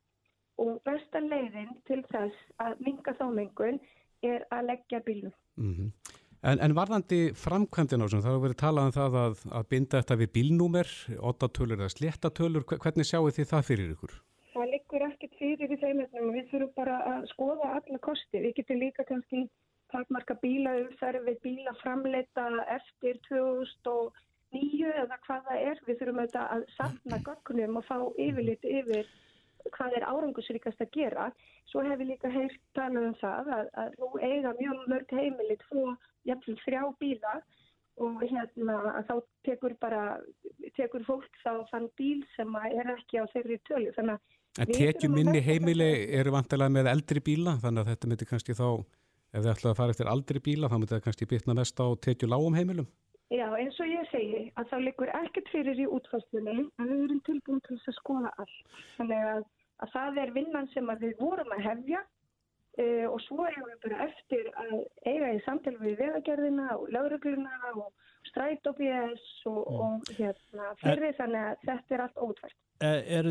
og 0.60 0.76
besta 0.84 1.24
leiðin 1.24 1.72
til 1.88 2.02
þess 2.12 2.52
að 2.62 2.84
minga 2.84 3.16
þá 3.16 3.24
mengun 3.32 3.80
er 4.24 4.44
að 4.52 4.68
leggja 4.68 5.00
bílum. 5.08 5.32
Mm 5.56 5.72
-hmm. 5.74 6.20
En, 6.44 6.60
en 6.60 6.74
varðandi 6.76 7.18
framkvæmdinn 7.40 8.02
á 8.02 8.04
þessum, 8.04 8.20
það 8.20 8.34
hefur 8.34 8.42
verið 8.44 8.58
talað 8.60 8.86
um 8.88 8.94
það 8.94 9.14
að, 9.16 9.38
að 9.58 9.68
binda 9.72 10.00
þetta 10.02 10.16
við 10.20 10.30
bílnúmer, 10.34 10.90
ottatölur 11.30 11.80
eða 11.80 11.94
sléttatölur, 11.94 12.66
hvernig 12.68 13.08
sjáu 13.08 13.30
þið 13.32 13.48
það 13.52 13.68
fyrir 13.70 13.94
ykkur? 13.94 14.12
Það 14.52 14.68
liggur 14.74 15.04
ekkert 15.06 15.38
fyrir 15.40 15.72
í 15.72 15.78
þeim 15.80 16.02
efnum 16.04 16.34
við 16.34 16.50
þurfum 16.50 16.74
bara 16.76 16.98
að 17.14 17.24
skoða 17.32 17.70
alla 17.78 18.00
kosti. 18.04 18.42
Við 18.44 18.52
getum 18.58 18.82
líka 18.82 19.06
kannski 19.08 19.46
takmarka 19.94 20.36
bílaumferð 20.42 21.24
við 21.30 21.40
bílaframleita 21.46 22.46
eftir 22.76 23.18
2009 23.30 24.92
eða 25.00 25.18
hvað 25.24 25.48
það 25.48 25.66
er. 25.72 25.82
Við 25.88 26.00
þurfum 26.02 26.22
að 26.26 26.68
sapna 26.76 27.22
gögnum 27.24 27.80
og 27.80 27.88
fá 27.88 27.96
yfirlit 28.20 28.68
yfir 28.68 29.08
hvað 29.72 29.98
er 29.98 30.06
árangusríkast 30.08 30.80
að 30.84 30.92
gera. 30.94 31.28
Svo 31.70 31.84
hefur 31.86 32.08
líka 32.08 32.30
heilt 32.32 32.60
talað 32.76 33.10
um 33.10 33.18
það 33.20 33.52
að, 33.56 33.68
að 33.82 33.98
nú 34.00 34.10
eiga 34.20 34.54
mjög 34.60 34.88
mörg 34.92 35.14
heimilit 35.18 35.64
fóð 35.70 35.94
jafnvel 36.28 36.56
þrjá 36.64 36.82
bíla 37.00 37.34
og 38.04 38.22
hérna 38.26 39.04
þá 39.06 39.14
tekur 39.46 39.76
bara, 39.80 40.02
tekur 40.74 41.04
fólk 41.06 41.38
þá 41.44 41.62
þann 41.70 41.88
bíl 41.98 42.24
sem 42.34 42.56
er 42.64 42.90
ekki 42.96 43.22
á 43.22 43.24
þeirri 43.32 43.60
tölu. 43.68 43.92
Þannig 43.94 44.18
að 44.58 44.74
tekjum 44.74 45.14
minni 45.14 45.42
heimili 45.44 45.90
eru 46.18 46.34
vantilega 46.34 46.74
með 46.74 46.90
eldri 46.90 47.22
bíla 47.24 47.56
þannig 47.62 47.84
að 47.84 47.92
þetta 47.92 48.10
myndi 48.10 48.28
kannski 48.30 48.58
þá, 48.58 48.68
ef 49.34 49.40
þið 49.40 49.52
ætlaði 49.54 49.72
að 49.72 49.80
fara 49.80 49.94
eftir 49.94 50.10
aldri 50.10 50.42
bíla 50.42 50.70
þá 50.70 50.76
myndi 50.78 50.94
það 50.94 51.06
kannski 51.06 51.30
bytna 51.30 51.58
mest 51.60 51.82
á 51.82 51.86
tekju 52.06 52.30
lágum 52.30 52.58
heimilum? 52.58 52.90
Já, 53.32 53.46
eins 53.56 53.78
og 53.80 53.88
ég 53.88 54.08
segi 54.12 54.42
að 54.60 54.68
þá 54.70 54.76
likur 54.84 55.12
ekkert 55.16 55.48
fyrir 55.52 55.78
í 55.80 55.86
útfæstunni 55.88 56.56
en 56.60 56.88
við 56.90 57.04
erum 57.06 57.22
tilbúin 57.28 57.62
til 57.64 57.78
þess 57.78 57.94
að 57.94 58.00
skoða 58.00 58.32
allt. 58.42 58.74
Þannig 58.98 59.28
að, 59.30 59.46
að 59.84 59.94
það 59.94 60.20
er 60.24 60.34
vinnan 60.34 60.68
sem 60.74 60.92
við 61.00 61.16
vorum 61.22 61.56
að 61.56 61.64
hefja 61.68 62.04
Uh, 62.74 63.06
og 63.06 63.20
svo 63.22 63.44
erum 63.46 63.68
við 63.68 63.76
bara 63.84 64.06
eftir 64.08 64.48
að 64.58 64.72
eiga 65.06 65.28
í 65.30 65.36
samtali 65.44 65.78
við 65.78 66.00
vegagerðina 66.00 66.72
og 66.74 66.88
laurugluna 66.90 67.68
og 67.78 67.92
strætópjæs 68.32 69.28
og, 69.46 69.60
mm. 69.60 69.76
og 69.84 70.08
hérna 70.16 70.72
fyrir 70.80 71.04
er, 71.06 71.14
þannig 71.20 71.44
að 71.44 71.62
þetta 71.68 71.94
er 71.94 72.02
allt 72.02 72.18
ótvært. 72.24 72.56
Er, 72.82 73.28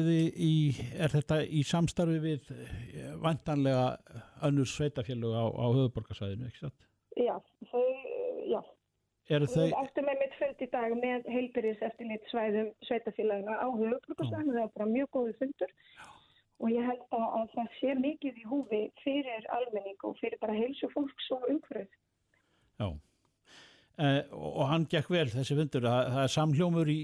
í, 0.48 0.54
er 0.96 1.12
þetta 1.12 1.42
í 1.44 1.66
samstarfi 1.68 2.22
við 2.24 2.48
eh, 2.56 3.10
vantanlega 3.20 3.90
önnur 4.48 4.70
sveitafélög 4.72 5.36
á, 5.36 5.46
á 5.52 5.66
höfuborgarsvæðinu, 5.76 6.48
ekki 6.48 6.64
satt? 6.64 6.88
Já, 7.20 7.36
þau, 7.74 7.84
já. 8.48 8.62
Eru 9.32 9.48
þau... 9.48 9.62
Við 9.70 9.78
áttum 9.80 10.10
með 10.10 10.20
mitt 10.20 10.34
fund 10.40 10.66
í 10.66 10.72
dag 10.74 10.98
með 11.00 11.30
heilbyrjus 11.32 11.86
eftir 11.88 12.10
nýtt 12.10 12.26
svæðum 12.32 12.74
sveitafélagina 12.90 13.56
á 13.56 13.68
höfuborgarsvæðinu, 13.72 14.58
það 14.58 14.66
er 14.66 14.74
bara 14.76 14.90
mjög 14.92 15.14
góði 15.16 15.38
fundur. 15.40 15.72
Já 15.96 16.10
og 16.64 16.72
ég 16.72 16.86
held 16.88 17.02
að, 17.12 17.24
að 17.38 17.48
það 17.54 17.72
sé 17.78 17.96
mikið 18.00 18.38
í 18.40 18.46
húfi 18.48 18.82
fyrir 19.04 19.48
almenning 19.56 20.06
og 20.08 20.16
fyrir 20.20 20.40
bara 20.42 20.56
heilsu 20.56 20.90
fólks 20.94 21.32
og 21.36 21.48
umhverfið. 21.52 21.90
Já, 22.80 22.88
eh, 24.00 24.22
og 24.32 24.64
hann 24.72 24.88
gekk 24.92 25.12
vel 25.14 25.28
þessi 25.34 25.58
fundur, 25.60 25.88
það, 25.90 26.12
það 26.14 26.28
er 26.28 26.36
samhljómur 26.38 26.94
í, 26.94 27.02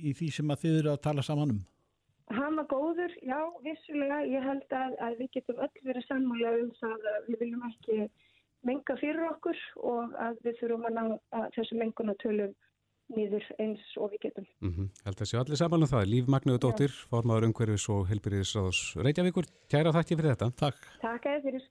í 0.00 0.14
því 0.16 0.30
sem 0.38 0.54
að 0.54 0.64
þið 0.64 0.78
eru 0.78 0.94
að 0.94 1.04
tala 1.08 1.26
saman 1.26 1.54
um? 1.56 1.60
Hann 2.30 2.56
var 2.60 2.68
góður, 2.70 3.14
já, 3.26 3.38
vissulega, 3.64 4.20
ég 4.30 4.44
held 4.46 4.74
að, 4.78 4.96
að 5.02 5.16
við 5.18 5.32
getum 5.36 5.62
öll 5.66 5.86
verið 5.88 6.06
sammála 6.06 6.52
um 6.60 6.74
það 6.78 7.08
að 7.12 7.24
við 7.26 7.40
viljum 7.44 7.64
ekki 7.68 7.96
menga 8.66 8.96
fyrir 9.00 9.22
okkur 9.30 9.60
og 9.88 10.18
að 10.20 10.42
við 10.44 10.58
þurfum 10.60 10.88
að 10.88 10.96
ná 10.98 11.04
að 11.38 11.46
þessu 11.56 11.78
mengunatölum 11.80 12.52
nýður 13.10 13.46
eins 13.58 13.82
og 13.98 14.12
við 14.12 14.26
getum. 14.26 14.46
Mm 14.62 14.72
-hmm. 14.74 14.88
Held 15.04 15.20
að 15.20 15.30
séu 15.30 15.40
allir 15.40 15.58
saman 15.58 15.82
um 15.82 15.90
það. 15.90 16.04
Líf 16.12 16.28
Magnuður 16.30 16.62
Dóttir, 16.64 16.92
formadur 17.10 17.48
umhverfis 17.48 17.88
og 17.88 18.06
helbyrðisráðs 18.10 18.80
Reykjavíkur. 19.02 19.46
Kæra 19.70 19.94
þakki 19.96 20.16
fyrir 20.16 20.30
þetta. 20.34 20.50
Takk. 20.56 20.78
Takk 21.00 21.26
eða 21.26 21.40
fyrir. 21.46 21.62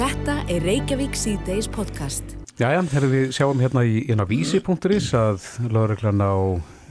Þetta 0.00 0.34
er 0.48 0.60
Reykjavík 0.64 1.14
C-Days 1.16 1.68
podcast. 1.68 2.36
Jæja, 2.60 2.82
herru 2.92 3.08
við 3.08 3.32
sjáum 3.32 3.60
hérna 3.60 3.84
í 3.84 4.04
eina 4.10 4.24
vísi.is 4.24 5.14
að 5.14 5.40
lauruglan 5.72 6.20
á 6.20 6.36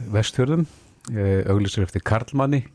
vestfjörðum 0.09 0.65
eh, 1.13 1.45
auglísir 1.49 1.83
eftir 1.83 2.01
Karlmanni 2.01 2.65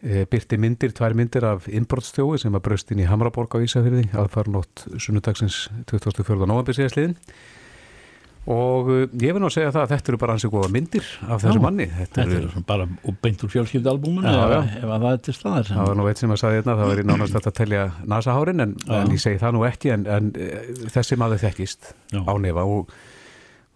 byrti 0.00 0.56
myndir, 0.56 0.94
tvær 0.96 1.12
myndir 1.18 1.44
af 1.44 1.66
innbrotstjói 1.68 2.38
sem 2.40 2.54
var 2.56 2.62
bröst 2.64 2.92
inn 2.94 3.02
í 3.04 3.08
Hamraborg 3.08 3.52
á 3.52 3.60
Ísafjörði 3.60 4.06
aðfarnótt 4.16 4.86
sunnudagsins 4.96 5.66
2004. 5.90 6.38
november 6.48 6.76
síðastliðin 6.76 7.18
og 8.48 8.88
uh, 8.88 9.02
ég 9.20 9.34
vil 9.36 9.42
að 9.44 9.52
segja 9.52 9.72
það 9.74 9.82
að 9.82 9.90
þetta 9.92 10.10
eru 10.10 10.20
bara 10.22 10.34
ansið 10.36 10.52
góða 10.54 10.70
myndir 10.72 11.08
af 11.26 11.42
þessu 11.42 11.60
manni. 11.60 11.86
Þetta 11.92 12.22
eru 12.24 12.38
er 12.48 12.64
bara 12.70 12.86
beint 13.20 13.44
úr 13.44 13.52
fjölskyldalbúmunu 13.52 14.32
ef, 14.32 14.72
ef 14.80 14.86
að 14.86 15.04
það 15.04 15.10
er 15.10 15.20
til 15.26 15.34
staðar 15.36 15.68
Það 15.68 15.90
var 15.90 16.00
nú 16.00 16.08
eitt 16.08 16.22
sem 16.22 16.32
að 16.32 16.40
sagði 16.40 16.60
hérna, 16.60 16.76
það 16.80 16.90
var 16.92 17.02
í 17.02 17.06
nánast 17.10 17.38
að 17.40 17.56
telja 17.60 17.84
nasahárin 18.14 18.64
en, 18.64 18.74
en 18.96 19.12
ég 19.12 19.22
segi 19.22 19.42
það 19.42 19.56
nú 19.58 19.66
ekki 19.68 19.94
en, 19.94 20.08
en 20.16 20.32
eh, 20.40 20.72
þessi 20.96 21.20
maður 21.20 21.44
þekkist 21.44 21.92
já. 22.14 22.22
á 22.24 22.32
nefa 22.40 22.64
og, 22.64 22.96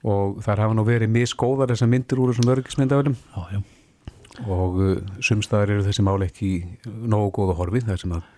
og 0.09 0.41
þar 0.47 0.65
hafa 0.65 0.79
nú 0.81 0.89
verið 0.89 1.13
miskóðar 1.13 1.75
þessar 1.75 1.93
myndir 1.93 2.25
úr 2.25 2.33
þessum 2.33 2.55
örgismyndafölum 2.57 3.19
og 4.45 4.79
uh, 4.83 4.95
sumstaðar 5.23 5.77
eru 5.77 5.87
þessi 5.87 6.05
máli 6.07 6.29
ekki 6.31 6.53
nógu 6.85 7.31
góða 7.39 7.59
horfi 7.61 7.85
þar 7.87 8.01
sem 8.01 8.15
að 8.17 8.31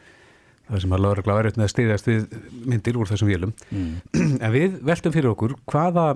það 0.67 0.83
sem 0.83 0.95
að 0.97 1.05
lauragla 1.05 1.37
verið 1.39 1.59
með 1.59 1.67
að 1.67 1.73
stiðast 1.73 2.09
við 2.11 2.25
myndir 2.67 2.97
úr 2.99 3.11
þessum 3.11 3.31
vélum 3.31 3.53
mm. 3.71 3.93
en 4.45 4.55
við 4.55 4.81
veltum 4.87 5.15
fyrir 5.15 5.31
okkur 5.31 5.55
hvaða 5.71 6.07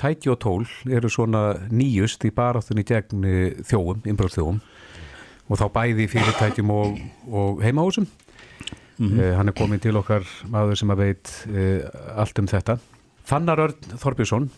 tæki 0.00 0.32
og 0.32 0.40
tól 0.42 0.64
eru 0.90 1.10
svona 1.12 1.44
nýjust 1.70 2.24
í 2.26 2.32
baráttunni 2.34 2.84
gegn 2.86 3.26
eh, 3.28 3.60
þjóum, 3.68 4.02
innbröðsþjóum 4.08 4.60
og 5.44 5.60
þá 5.60 5.66
bæði 5.74 6.08
fyrirtækjum 6.10 6.72
og, 6.72 6.98
og 7.28 7.62
heimahúsum 7.62 8.06
mm 8.06 9.08
-hmm. 9.08 9.20
eh, 9.20 9.36
hann 9.36 9.48
er 9.48 9.58
komin 9.58 9.80
til 9.80 9.96
okkar 9.96 10.24
maður 10.48 10.80
sem 10.80 10.90
að 10.90 11.02
veit 11.04 11.32
eh, 11.52 11.84
allt 12.16 12.38
um 12.38 12.48
þetta 12.48 12.78
Fannar 13.24 13.58
Örn 13.58 13.96
Þorbjörnsson, 13.96 14.50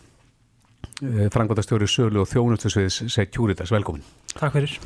frangvandastjóri 1.33 1.87
Sölu 1.89 2.23
og 2.23 2.29
þjónustusviðs 2.31 3.03
Securitas, 3.13 3.71
velkomin. 3.71 4.05
Takk 4.33 4.55
fyrir. 4.57 4.77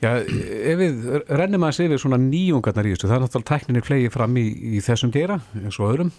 Já, 0.00 0.14
ef 0.16 0.78
við 0.80 1.02
rennum 1.28 1.66
að 1.68 1.74
segja 1.76 1.92
við 1.92 2.00
svona 2.00 2.18
nýjungarnar 2.22 2.86
í 2.88 2.94
þessu, 2.94 3.08
það 3.10 3.16
er 3.18 3.22
náttúrulega 3.26 3.50
tækninir 3.50 3.84
flegið 3.84 4.14
fram 4.14 4.38
í, 4.40 4.46
í 4.78 4.80
þessum 4.84 5.12
gera, 5.12 5.36
eins 5.60 5.76
og 5.76 5.90
öðrum. 5.90 6.12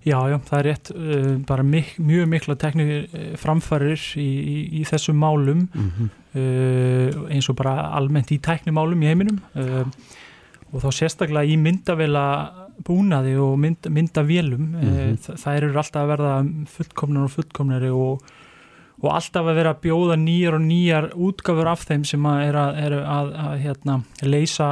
Já, 0.00 0.16
já, 0.32 0.38
það 0.48 0.56
er 0.58 0.66
rétt, 0.66 0.90
uh, 0.96 1.34
bara 1.46 1.64
mik 1.66 1.92
mjög 2.00 2.30
mikla 2.32 2.56
tekník 2.58 3.14
framfærir 3.38 4.00
í, 4.16 4.24
í, 4.24 4.56
í 4.80 4.84
þessum 4.88 5.18
málum 5.20 5.66
mm 5.66 5.90
-hmm. 5.90 6.08
uh, 6.40 7.20
eins 7.36 7.50
og 7.52 7.58
bara 7.60 7.90
almennt 7.98 8.32
í 8.32 8.40
tæknimálum 8.40 9.02
í 9.04 9.10
heiminum 9.12 9.42
uh, 9.60 9.84
og 10.72 10.86
þá 10.86 10.88
sérstaklega 10.96 11.52
í 11.52 11.58
myndavela 11.60 12.24
búnaði 12.80 13.36
og 13.36 13.58
mynd, 13.60 13.90
myndavélum 13.92 14.64
mm 14.72 14.80
-hmm. 14.80 15.36
það 15.36 15.56
eru 15.56 15.68
alltaf 15.76 16.02
að 16.02 16.12
verða 16.14 16.34
fullkomnar 16.66 17.28
og 17.28 17.34
fullkomnari 17.36 17.90
og 17.92 18.24
og 19.00 19.12
alltaf 19.12 19.46
að 19.48 19.60
vera 19.60 19.74
að 19.74 19.84
bjóða 19.86 20.16
nýjar 20.20 20.56
og 20.58 20.64
nýjar 20.64 21.10
útgafur 21.16 21.70
af 21.72 21.86
þeim 21.88 22.08
sem 22.08 22.26
að 22.28 22.42
er 22.48 22.58
að, 22.60 22.80
er 22.84 22.96
að, 23.00 23.30
að 23.44 23.54
hérna, 23.64 24.00
leysa 24.22 24.70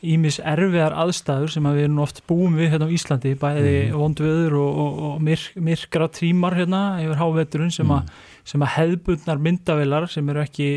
ímis 0.00 0.38
erfiðar 0.48 0.94
aðstæður 0.96 1.52
sem 1.52 1.66
að 1.68 1.76
við 1.76 1.86
erum 1.86 1.98
oft 2.06 2.22
búum 2.28 2.54
við 2.56 2.72
hérna 2.72 2.88
á 2.88 2.94
Íslandi 2.96 3.34
bæði 3.40 3.74
mm. 3.82 3.98
vondvöður 4.00 4.56
og, 4.62 4.78
og, 4.84 5.02
og 5.08 5.18
myrk, 5.26 5.58
myrkra 5.60 6.08
tímar 6.16 6.56
hérna 6.56 6.84
yfir 7.02 7.20
háveturinn 7.20 7.74
sem, 7.74 7.90
mm. 7.90 8.08
sem 8.48 8.64
að 8.64 8.72
hefðbundnar 8.78 9.44
myndavilar 9.44 10.08
sem 10.08 10.32
eru 10.32 10.44
ekki 10.44 10.70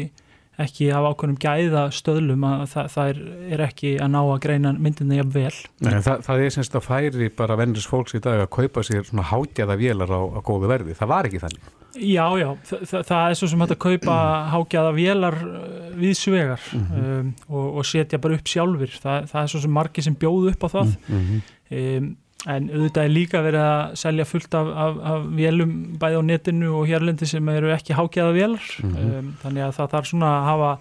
ekki 0.61 0.91
af 0.93 1.07
ákveðnum 1.09 1.39
gæða 1.41 1.83
stöðlum 1.95 2.43
að 2.45 2.65
það, 2.73 2.89
það 2.93 3.11
er, 3.11 3.21
er 3.55 3.63
ekki 3.65 3.93
að 3.97 4.11
ná 4.13 4.19
að 4.21 4.41
greina 4.43 4.73
myndinni 4.77 5.17
jafn 5.17 5.33
vel. 5.33 5.53
Nei, 5.81 5.95
það, 6.05 6.25
það 6.27 6.43
er 6.43 6.53
semst 6.53 6.77
að 6.77 6.85
færi 6.85 7.29
bara 7.39 7.57
vennris 7.57 7.87
fólks 7.89 8.13
í 8.17 8.21
dag 8.21 8.43
að 8.43 8.51
kaupa 8.53 8.83
sér 8.85 9.07
svona 9.07 9.25
hátjaða 9.31 9.79
vélar 9.81 10.13
á, 10.13 10.21
á 10.21 10.39
góðu 10.45 10.69
verði. 10.69 10.97
Það 10.99 11.11
var 11.15 11.29
ekki 11.29 11.41
þannig. 11.41 11.71
Já, 11.93 12.25
já, 12.39 12.47
það, 12.65 13.03
það 13.05 13.27
er 13.27 13.37
svo 13.37 13.47
sem 13.51 13.63
hægt 13.63 13.75
að 13.75 13.81
kaupa 13.85 14.17
hátjaða 14.53 14.95
vélar 14.97 15.37
uh, 15.45 15.93
við 15.99 16.17
svegar 16.17 16.65
mm 16.73 16.87
-hmm. 16.89 17.19
um, 17.19 17.33
og, 17.49 17.77
og 17.77 17.85
setja 17.85 18.19
bara 18.19 18.35
upp 18.39 18.47
sjálfur. 18.47 18.97
Það 19.03 19.41
er 19.43 19.47
svo 19.47 19.61
sem 19.61 19.71
margi 19.71 20.01
sem 20.01 20.15
bjóð 20.15 20.51
upp 20.53 20.63
á 20.63 20.69
það. 20.75 20.95
Mm 21.07 21.21
-hmm. 21.21 21.41
um, 21.77 22.17
En 22.43 22.65
auðvitað 22.69 23.05
er 23.05 23.09
líka 23.09 23.39
verið 23.39 23.61
að 23.63 23.95
selja 23.95 24.25
fullt 24.25 24.53
af, 24.53 24.67
af, 24.67 24.97
af 25.11 25.27
vélum 25.31 25.69
bæði 25.99 26.17
á 26.19 26.23
netinu 26.27 26.73
og 26.75 26.89
hérlendi 26.89 27.25
sem 27.25 27.49
eru 27.49 27.71
ekki 27.71 27.95
hákjæða 27.95 28.33
vélar. 28.35 28.65
Mm 28.83 28.95
-hmm. 28.95 29.19
um, 29.19 29.35
þannig 29.43 29.63
að 29.63 29.75
það 29.77 29.91
þarf 29.93 30.07
svona 30.07 30.31
að 30.39 30.43
hafa 30.49 30.71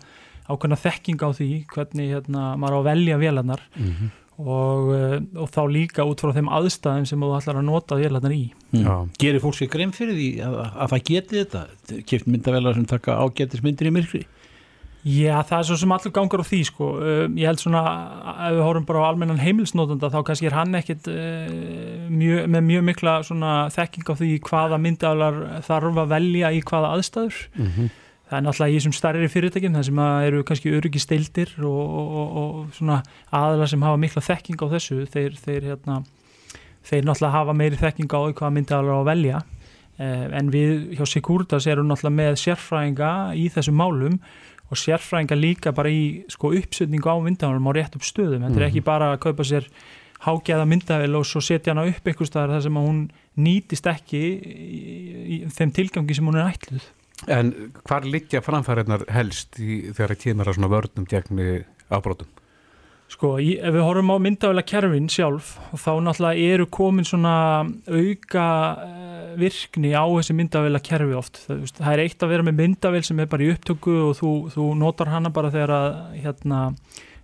ákveðna 0.48 0.78
þekking 0.82 1.22
á 1.22 1.28
því 1.38 1.50
hvernig 1.70 2.10
hérna, 2.12 2.42
maður 2.58 2.74
á 2.74 2.78
að 2.80 2.88
velja 2.90 3.18
vélarnar 3.18 3.62
mm 3.76 3.86
-hmm. 3.86 4.10
Og, 4.40 4.92
uh, 4.92 5.16
og 5.42 5.50
þá 5.52 5.62
líka 5.68 6.06
út 6.08 6.22
frá 6.22 6.32
þeim 6.36 6.50
aðstæðum 6.52 7.08
sem 7.08 7.24
þú 7.24 7.32
ætlar 7.36 7.60
að 7.60 7.68
nota 7.68 7.98
vélarnar 8.00 8.34
í. 8.34 8.44
Mm. 8.72 9.10
Gerir 9.20 9.42
fólk 9.42 9.58
sér 9.58 9.72
grein 9.72 9.92
fyrir 9.96 10.16
því 10.16 10.30
að, 10.46 10.60
að 10.62 10.94
það 10.94 11.08
geti 11.10 11.42
þetta? 11.42 11.64
Kipt 12.08 12.30
myndavélar 12.30 12.78
sem 12.78 12.86
taka 12.88 13.18
ágættismyndir 13.20 13.90
í 13.90 13.94
myrkri? 13.98 14.22
Já, 15.02 15.40
það 15.42 15.56
er 15.56 15.66
svo 15.66 15.76
sem 15.80 15.92
allur 15.96 16.12
gangar 16.14 16.40
á 16.40 16.46
því 16.46 16.60
sko. 16.68 16.88
Um, 17.02 17.38
ég 17.40 17.50
held 17.50 17.58
svona, 17.58 17.80
ef 18.46 18.52
við 18.54 18.62
hórum 18.62 18.84
bara 18.86 19.02
á 19.02 19.08
almennan 19.10 19.40
heimilsnótanda, 19.42 20.12
þá 20.14 20.20
kannski 20.28 20.46
er 20.46 20.54
hann 20.54 20.78
ekkit 20.78 21.08
uh, 21.10 22.06
mjö, 22.06 22.44
með 22.46 22.68
mjög 22.68 22.84
mikla 22.86 23.16
þekking 23.74 24.06
á 24.06 24.14
því 24.20 24.30
hvaða 24.46 24.78
myndaðalar 24.84 25.40
þarf 25.66 25.98
að 26.04 26.14
velja 26.14 26.52
í 26.54 26.62
hvaða 26.70 26.94
aðstæður. 26.94 27.42
Mm 27.58 27.66
-hmm. 27.66 27.90
Það 28.32 28.38
er 28.38 28.44
náttúrulega 28.46 28.72
í 28.72 28.76
þessum 28.78 28.92
starri 28.96 29.26
fyrirtækjum, 29.28 29.74
það 29.76 29.82
sem 29.90 29.98
eru 30.00 30.38
kannski 30.48 30.70
öryggi 30.72 31.00
steildir 31.02 31.50
og, 31.68 31.96
og, 32.00 32.30
og 32.40 32.54
svona 32.72 33.02
aðalar 33.28 33.68
sem 33.68 33.82
hafa 33.84 33.98
mikla 34.00 34.22
þekking 34.24 34.62
á 34.64 34.66
þessu, 34.72 35.02
þeir, 35.12 35.34
þeir, 35.36 35.66
hérna, 35.68 35.96
þeir 36.88 37.04
náttúrulega 37.10 37.32
hafa 37.34 37.54
meiri 37.58 37.80
þekking 37.82 38.16
á 38.16 38.20
hvaða 38.32 38.54
myndaðalar 38.56 38.96
á 38.96 39.00
að 39.02 39.10
velja. 39.10 39.42
Uh, 40.00 40.24
en 40.38 40.48
við 40.48 40.94
hjá 40.96 41.04
Sigurdas 41.10 41.68
erum 41.68 41.90
náttúrulega 41.90 42.20
með 42.22 42.38
sérfræðinga 42.40 43.10
í 43.36 43.44
þessum 43.52 43.76
málum 43.82 44.16
og 44.72 44.80
sérfræðinga 44.80 45.36
líka 45.36 45.74
bara 45.76 45.92
í 45.92 46.24
sko, 46.32 46.54
uppsetningu 46.56 47.12
á 47.12 47.20
myndavælum 47.20 47.68
á 47.68 47.72
rétt 47.76 48.00
upp 48.00 48.08
stöðum 48.08 48.40
þetta 48.40 48.48
mm 48.48 48.56
-hmm. 48.56 48.62
er 48.62 48.68
ekki 48.70 48.80
mhm. 48.80 48.88
bara 48.88 49.12
að 49.12 49.20
kaupa 49.28 49.44
sér 49.44 49.68
hágæða 50.24 50.64
myndavæl 50.72 51.20
og 51.20 51.28
svo 51.28 51.44
setja 51.44 51.74
hana 51.74 51.84
upp 51.84 52.08
einhver 52.08 52.26
staðar 52.26 52.56
þar 52.56 52.62
sem 52.62 52.80
hún 52.80 52.98
nýtist 53.36 53.86
ekki 53.90 54.22
í, 54.40 54.80
í 55.28 55.36
þeim 55.52 55.76
tilgangi 55.76 56.14
sem 56.14 56.24
hún 56.24 56.40
er 56.40 56.48
ætluð 56.48 56.88
En 57.30 57.52
hvar 57.86 58.06
liggja 58.08 58.42
framfæriðnar 58.42 59.06
helst 59.14 59.58
í, 59.62 59.92
þegar 59.92 60.14
það 60.14 60.22
kemur 60.24 60.48
að 60.50 60.56
svona 60.58 60.72
vörnum 60.72 61.08
gegni 61.10 61.50
afbrótum? 61.92 62.30
Sko, 63.12 63.34
í, 63.42 63.52
ef 63.60 63.74
við 63.74 63.84
horfum 63.84 64.10
á 64.14 64.24
myndavæla 64.24 64.62
kerfin 64.64 65.08
sjálf 65.12 65.52
þá 65.76 65.90
náttúrulega 66.00 66.46
eru 66.54 66.66
komin 66.72 67.04
svona 67.06 67.34
auka 67.92 68.46
virkni 69.38 69.92
á 69.92 70.04
þessi 70.08 70.36
myndavél 70.38 70.78
að 70.78 70.86
kerfi 70.86 71.16
oft 71.18 71.42
það, 71.44 71.60
það 71.76 71.92
er 71.92 72.02
eitt 72.06 72.24
að 72.24 72.32
vera 72.32 72.46
með 72.46 72.58
myndavél 72.62 73.02
sem 73.04 73.20
er 73.20 73.28
bara 73.32 73.44
í 73.44 73.50
upptöku 73.52 73.96
og 74.06 74.16
þú, 74.16 74.32
þú 74.54 74.68
notar 74.80 75.12
hana 75.12 75.32
bara 75.34 75.52
þegar 75.52 75.74
að 75.76 75.90
hérna, 76.22 76.62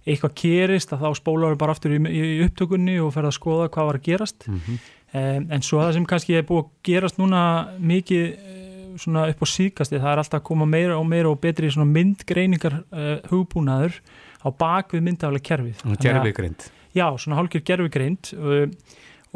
eitthvað 0.04 0.37
gerist 0.42 0.92
að 0.92 1.06
þá 1.06 1.22
spólar 1.22 1.54
við 1.54 1.62
bara 1.64 1.76
aftur 1.76 1.96
í, 1.96 2.02
í 2.04 2.22
upptökunni 2.44 2.98
og 3.04 3.12
fer 3.16 3.28
að 3.28 3.37
skoða 3.38 3.72
hvað 3.72 3.90
var 3.90 4.00
að 4.00 4.06
gerast 4.11 4.48
mm 4.48 4.61
-hmm. 4.61 4.87
um, 5.22 5.50
en 5.56 5.66
svo 5.70 5.80
það 5.80 5.94
sem 5.96 6.08
kannski 6.12 6.37
er 6.37 6.48
búið 6.48 6.64
að 6.64 6.70
gerast 6.90 7.20
núna 7.20 7.42
mikið 7.78 8.57
eh, 8.98 9.32
upp 9.32 9.44
á 9.44 9.46
síkasti, 9.48 9.98
það 9.98 10.12
er 10.12 10.22
alltaf 10.22 10.40
að 10.40 10.46
koma 10.50 10.68
meira 10.68 10.98
og 10.98 11.06
meira 11.08 11.30
og 11.30 11.40
betri 11.42 11.70
myndgreiningar 11.70 12.80
uh, 12.82 13.14
hugbúnaður 13.30 14.00
á 14.42 14.48
bakvið 14.50 15.04
myndavél 15.06 15.42
kerfið. 15.42 15.84
Gerfigreind. 16.02 16.70
Já, 16.96 17.06
svona 17.18 17.38
hálfur 17.38 17.62
gerfigreind 17.62 18.32
uh, 18.38 18.66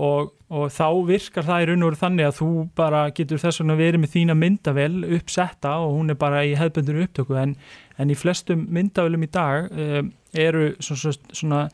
og, 0.01 0.33
og 0.49 0.71
þá 0.73 0.87
virkar 1.09 1.47
það 1.47 1.63
í 1.63 1.69
raun 1.69 1.85
og 1.85 1.91
veru 1.91 2.01
þannig 2.01 2.29
að 2.29 2.37
þú 2.39 2.51
bara 2.79 3.03
getur 3.15 3.41
þess 3.43 3.61
vegna 3.61 3.79
verið 3.79 4.03
með 4.03 4.15
þína 4.15 4.37
myndavel 4.39 4.93
uppsetta 5.19 5.75
og 5.85 5.97
hún 5.99 6.15
er 6.15 6.21
bara 6.21 6.45
í 6.49 6.55
hefðböndinu 6.59 7.07
upptöku 7.07 7.37
en, 7.41 7.57
en 8.01 8.13
í 8.13 8.17
flestum 8.19 8.65
myndavelum 8.73 9.27
í 9.27 9.31
dag 9.33 9.69
um, 9.71 10.13
eru 10.33 10.71
svona, 10.81 11.13
svona 11.37 11.65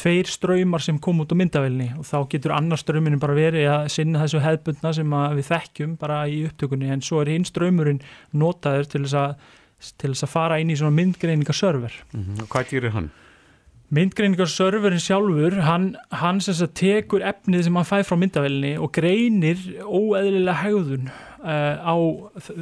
tveir 0.00 0.28
ströymar 0.30 0.84
sem 0.84 0.98
kom 1.02 1.20
út 1.22 1.32
á 1.32 1.36
myndavelni 1.36 1.90
og 1.98 2.06
þá 2.08 2.18
getur 2.32 2.56
annar 2.56 2.80
ströyminu 2.80 3.20
bara 3.20 3.36
verið 3.36 3.68
að 3.68 3.88
sinna 3.92 4.24
þessu 4.24 4.42
hefðböndna 4.44 4.92
sem 4.96 5.16
við 5.36 5.48
þekkjum 5.52 5.96
bara 6.00 6.20
í 6.28 6.42
upptökunni 6.48 6.92
en 6.94 7.04
svo 7.04 7.22
er 7.22 7.34
hinn 7.34 7.48
ströymurinn 7.48 8.02
notaður 8.32 8.88
til 8.94 9.04
þess 9.04 9.18
að, 9.22 9.48
til 10.00 10.12
þess 10.14 10.28
að 10.28 10.34
fara 10.34 10.60
inn 10.62 10.72
í 10.72 10.78
svona 10.80 10.96
myndgreiningaserver. 10.96 12.00
Mm 12.12 12.24
-hmm. 12.24 12.44
Og 12.44 12.54
hvað 12.54 12.70
gerir 12.72 12.96
hann? 12.96 13.10
myndgreiningarserverin 13.90 15.02
sjálfur 15.02 15.56
hann, 15.66 15.94
hann 16.14 16.38
tekur 16.78 17.24
efnið 17.26 17.64
sem 17.66 17.74
hann 17.76 17.88
fæ 17.88 18.04
frá 18.06 18.16
myndavelinni 18.18 18.76
og 18.78 18.92
greinir 18.94 19.58
óeðlilega 19.82 20.62
hegðun 20.62 21.08
uh, 21.42 21.74
á, 21.82 21.94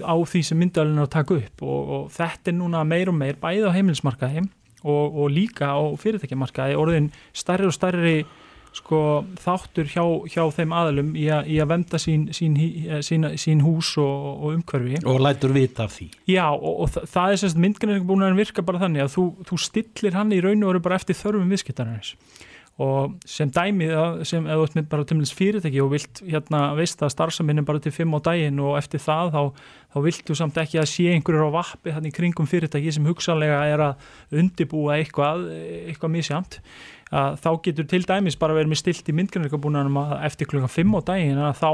á 0.09 0.15
því 0.25 0.43
sem 0.49 0.59
myndavelin 0.59 0.97
er 0.97 1.05
að 1.05 1.13
taka 1.13 1.37
upp 1.37 1.63
og, 1.63 1.93
og 1.97 2.07
þetta 2.17 2.53
er 2.53 2.57
núna 2.57 2.85
meir 2.89 3.13
og 3.13 3.19
meir 3.21 3.37
bæði 3.41 3.69
á 3.69 3.77
heimilsmarkaði 3.77 4.47
og, 4.85 5.17
og 5.25 5.33
líka 5.33 5.73
á 5.75 5.81
fyrirtækjamarkaði 5.99 6.77
orðin 6.79 7.11
starri 7.37 7.69
og 7.69 7.75
starri 7.75 8.19
sko, 8.77 9.01
þáttur 9.41 9.89
hjá, 9.91 10.03
hjá 10.31 10.43
þeim 10.55 10.75
aðlum 10.77 11.15
í, 11.19 11.27
a, 11.33 11.41
í 11.49 11.57
að 11.63 11.71
venda 11.73 12.01
sín, 12.01 12.29
sín, 12.37 12.57
sín, 13.05 13.27
sín 13.41 13.63
hús 13.65 13.95
og, 14.01 14.27
og 14.37 14.59
umhverfi. 14.59 15.01
Og 15.09 15.23
lætur 15.25 15.55
vita 15.57 15.87
af 15.89 15.97
því. 15.97 16.11
Já, 16.31 16.45
og, 16.53 16.85
og 16.85 16.93
það, 16.95 17.09
það 17.15 17.33
er 17.33 17.43
semst 17.43 17.63
að 18.29 18.39
virka 18.43 18.67
bara 18.67 18.83
þannig 18.85 19.07
að 19.07 19.15
þú, 19.17 19.27
þú 19.49 19.61
stillir 19.65 20.19
hann 20.19 20.37
í 20.37 20.43
raun 20.45 20.63
og 20.63 20.73
veru 20.75 20.85
bara 20.85 21.01
eftir 21.01 21.19
þörfum 21.19 21.51
viðskiptarins 21.55 22.15
og 22.79 23.17
sem 23.27 23.51
dæmið 23.51 24.23
sem 24.29 24.45
eða 24.47 24.63
út 24.63 24.75
með 24.77 24.85
bara 24.93 25.07
tömlins 25.09 25.33
fyrirtæki 25.35 25.81
og 25.83 25.91
vilt 25.97 26.21
hérna 26.23 26.61
veist 26.79 27.01
að 27.03 27.11
starfsaminn 27.11 27.59
er 27.59 27.67
bara 27.67 27.83
til 27.83 27.91
fimm 27.95 28.15
á 28.15 28.23
daginn 28.23 28.61
og 28.63 28.77
eftir 28.79 29.03
það 29.03 29.33
þá, 29.35 29.41
þá 29.95 29.99
viltu 30.05 30.37
samt 30.39 30.61
ekki 30.63 30.79
að 30.79 30.87
sé 30.93 31.09
einhverjur 31.11 31.51
á 31.51 31.57
vappi 31.59 31.97
þannig 31.97 32.15
kringum 32.15 32.47
fyrirtæki 32.47 32.95
sem 32.95 33.09
hugsanlega 33.11 33.59
er 33.67 33.83
að 33.89 34.39
undibúa 34.45 35.01
eitthvað, 35.01 35.49
eitthvað 35.91 36.15
misjamt 36.15 36.61
að 37.11 37.41
þá 37.43 37.51
getur 37.67 37.91
til 37.91 38.05
dæmis 38.07 38.39
bara 38.39 38.55
verið 38.55 38.71
með 38.71 38.83
stilt 38.85 39.11
í 39.11 39.17
myndgrunarkabúnanum 39.17 39.99
að 40.05 40.17
eftir 40.29 40.51
klukkan 40.51 40.71
5 40.71 40.95
á 40.95 41.01
daginn 41.11 41.45
að 41.49 41.59
þá, 41.59 41.71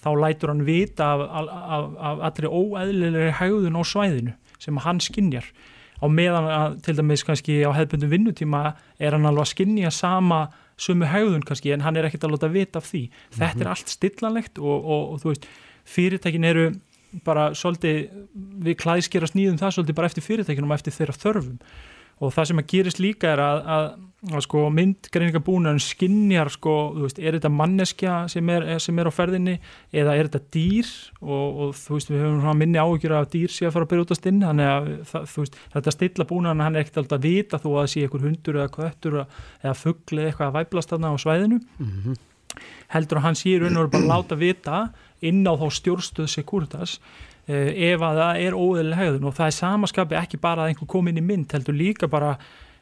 þá 0.00 0.10
lætur 0.24 0.54
hann 0.54 0.64
vita 0.64 1.12
af, 1.12 1.24
af, 1.44 1.88
af 2.08 2.28
allri 2.30 2.48
óæðilegri 2.48 3.32
hægðun 3.36 3.76
á 3.76 3.82
svæðinu 3.84 4.38
sem 4.62 4.80
hann 4.86 5.02
skinnjar 5.04 5.52
á 5.98 6.06
meðan 6.06 6.48
að 6.48 6.80
til 6.86 6.96
dæmis 6.98 7.24
kannski 7.26 7.60
á 7.66 7.70
hefðbundum 7.74 8.12
vinnutíma 8.12 8.62
er 8.98 9.16
hann 9.16 9.26
alveg 9.26 9.46
að 9.46 9.52
skinnja 9.52 9.90
sama 9.90 10.48
sumu 10.78 11.08
hægðun 11.10 11.46
kannski 11.46 11.72
en 11.74 11.82
hann 11.82 11.96
er 11.98 12.06
ekkert 12.06 12.28
að 12.28 12.36
láta 12.36 12.52
vita 12.52 12.78
af 12.78 12.86
því. 12.86 13.02
Mm 13.08 13.10
-hmm. 13.10 13.38
Þetta 13.38 13.58
er 13.58 13.66
mhm. 13.66 13.72
allt 13.74 13.88
stillanlegt 13.88 14.58
og, 14.58 14.84
og, 14.84 15.12
og 15.12 15.20
þú 15.22 15.32
veist 15.32 15.48
fyrirtækin 15.84 16.44
eru 16.44 16.72
bara 17.24 17.54
svolítið 17.56 18.08
við 18.64 18.76
klæðskerast 18.82 19.36
nýðum 19.36 19.58
það 19.60 19.74
svolítið 19.76 19.96
bara 19.96 20.06
eftir 20.10 20.22
fyrirtækinum 20.26 20.70
og 20.70 20.76
eftir 20.76 20.92
þeirra 20.92 21.16
þörfum 21.22 21.58
og 22.18 22.34
það 22.34 22.48
sem 22.50 22.60
að 22.60 22.68
gerist 22.72 23.00
líka 23.00 23.32
er 23.32 23.42
að, 23.42 23.60
að, 23.76 23.86
að 24.26 24.40
sko, 24.42 24.64
myndgreiningabúnaðun 24.74 25.78
skinnjar 25.78 26.48
sko, 26.50 26.72
veist, 27.04 27.20
er 27.22 27.36
þetta 27.36 27.50
manneskja 27.54 28.14
sem 28.32 28.48
er, 28.50 28.64
sem 28.82 28.96
er 28.98 29.06
á 29.06 29.12
ferðinni 29.14 29.54
eða 29.94 30.16
er 30.18 30.26
þetta 30.26 30.54
dýr? 30.56 30.90
Og, 31.22 31.60
og 31.62 31.76
þú 31.78 31.94
veist 31.94 32.10
við 32.10 32.24
höfum 32.24 32.58
minni 32.58 32.82
áhugjur 32.82 33.14
af 33.14 33.28
dýr 33.30 33.54
sem 33.54 33.68
að 33.68 33.76
fara 33.76 33.86
að 33.86 33.92
byrja 33.92 34.06
út 34.08 34.14
að 34.16 34.20
stinn 34.20 34.42
þannig 34.42 34.72
að 34.72 34.90
það, 35.12 35.30
veist, 35.36 35.60
þetta 35.76 35.94
stilla 35.94 36.28
búnaðan 36.32 36.64
hann 36.66 36.80
er 36.80 36.82
ekkert 36.82 37.00
alltaf 37.04 37.20
að 37.20 37.28
vita 37.28 37.62
þú 37.62 37.76
að 37.76 37.80
það 37.80 37.92
sé 37.94 38.04
einhver 38.04 38.26
hundur 38.26 38.58
eða 38.58 38.74
kvöttur 38.74 39.18
eða 39.22 39.78
fuggli 39.84 40.26
eitthvað 40.26 40.50
að 40.50 40.58
væplast 40.58 40.94
þarna 40.94 41.14
á 41.14 41.16
svæðinu. 41.22 41.62
Mm 41.78 41.96
-hmm. 42.02 42.20
heldur 42.88 43.18
að 43.18 43.26
hann 43.28 43.38
sé 43.38 43.58
raun 43.58 43.76
og 43.76 43.90
bara 43.90 44.10
láta 44.10 44.34
vita 44.34 44.88
inn 45.22 45.46
á 45.46 45.54
þá 45.54 45.68
stjórnstöð 45.70 46.26
Securitas 46.26 46.98
uh, 47.46 47.70
ef 47.70 48.00
að 48.02 48.18
það 48.18 48.40
er 48.42 48.54
óeðlileg 48.54 48.98
hegðun. 48.98 49.28
Og 49.30 49.34
það 49.34 49.46
er 49.46 49.60
samaskapi 49.62 50.14
ekki 50.18 50.42
bara 50.42 50.62
að 50.64 50.68
einhver 50.72 50.90
kom 50.90 51.06
inn 51.06 51.22
í 51.22 51.22
mynd 51.22 51.52
heldur 51.52 51.74
líka 51.74 52.10
bara 52.10 52.38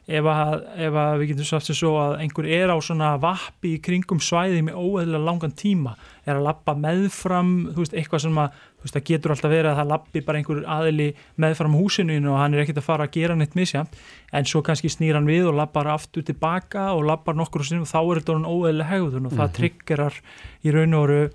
ef 0.07 0.27
að, 0.31 0.53
ef 0.87 0.97
að 1.01 1.13
við 1.19 1.29
getum 1.33 1.47
sagt 1.49 1.67
sem 1.67 1.75
svo 1.75 1.89
að 1.99 2.13
einhver 2.23 2.47
er 2.57 2.71
á 2.71 2.77
svona 2.79 3.09
vappi 3.19 3.73
í 3.75 3.79
kringum 3.83 4.21
svæði 4.23 4.61
með 4.63 4.77
óeðlilega 4.79 5.27
langan 5.27 5.55
tíma. 5.59 5.97
Er 6.23 6.37
að 6.37 6.45
lappa 6.47 6.75
meðfram 6.79 7.51
þú 7.73 7.83
veist, 7.83 7.95
eitthvað 7.97 8.23
sem 8.23 8.39
að 8.39 8.55
þú 8.55 8.85
veist, 8.85 8.95
það 8.95 9.05
getur 9.09 9.33
alltaf 9.33 9.51
verið 9.51 9.71
að 9.71 9.81
það 9.81 9.91
lappi 9.91 10.23
bara 10.27 10.39
einhver 10.39 10.61
aðili 10.77 11.07
meðfram 11.43 11.75
húsinu 11.75 12.17
og 12.31 12.39
hann 12.39 12.55
er 12.55 12.63
ekkert 12.63 12.79
að 12.79 12.87
fara 12.87 13.07
að 13.07 13.17
gera 13.17 13.35
neitt 13.39 13.57
misja 13.59 13.83
en 14.31 14.47
svo 14.47 14.63
kannski 14.63 14.91
snýr 14.93 15.19
hann 15.19 15.27
við 15.27 15.49
og 15.51 15.59
lappar 15.59 15.91
aftur 15.91 16.23
tilbaka 16.27 16.87
og 16.95 17.03
lappar 17.09 17.35
nokkur 17.35 17.65
og 17.65 17.69
sinnum 17.69 17.87
og 17.87 17.91
þá 17.91 17.99
er 17.99 18.21
þetta 18.21 18.35
orðin 18.35 18.49
óeðlilega 18.53 18.91
hegðun 18.93 19.27
og 19.27 19.35
það 19.41 19.53
triggerar 19.59 20.21
í 20.63 20.75
raun 20.75 20.97
og 20.99 21.05
veru 21.07 21.29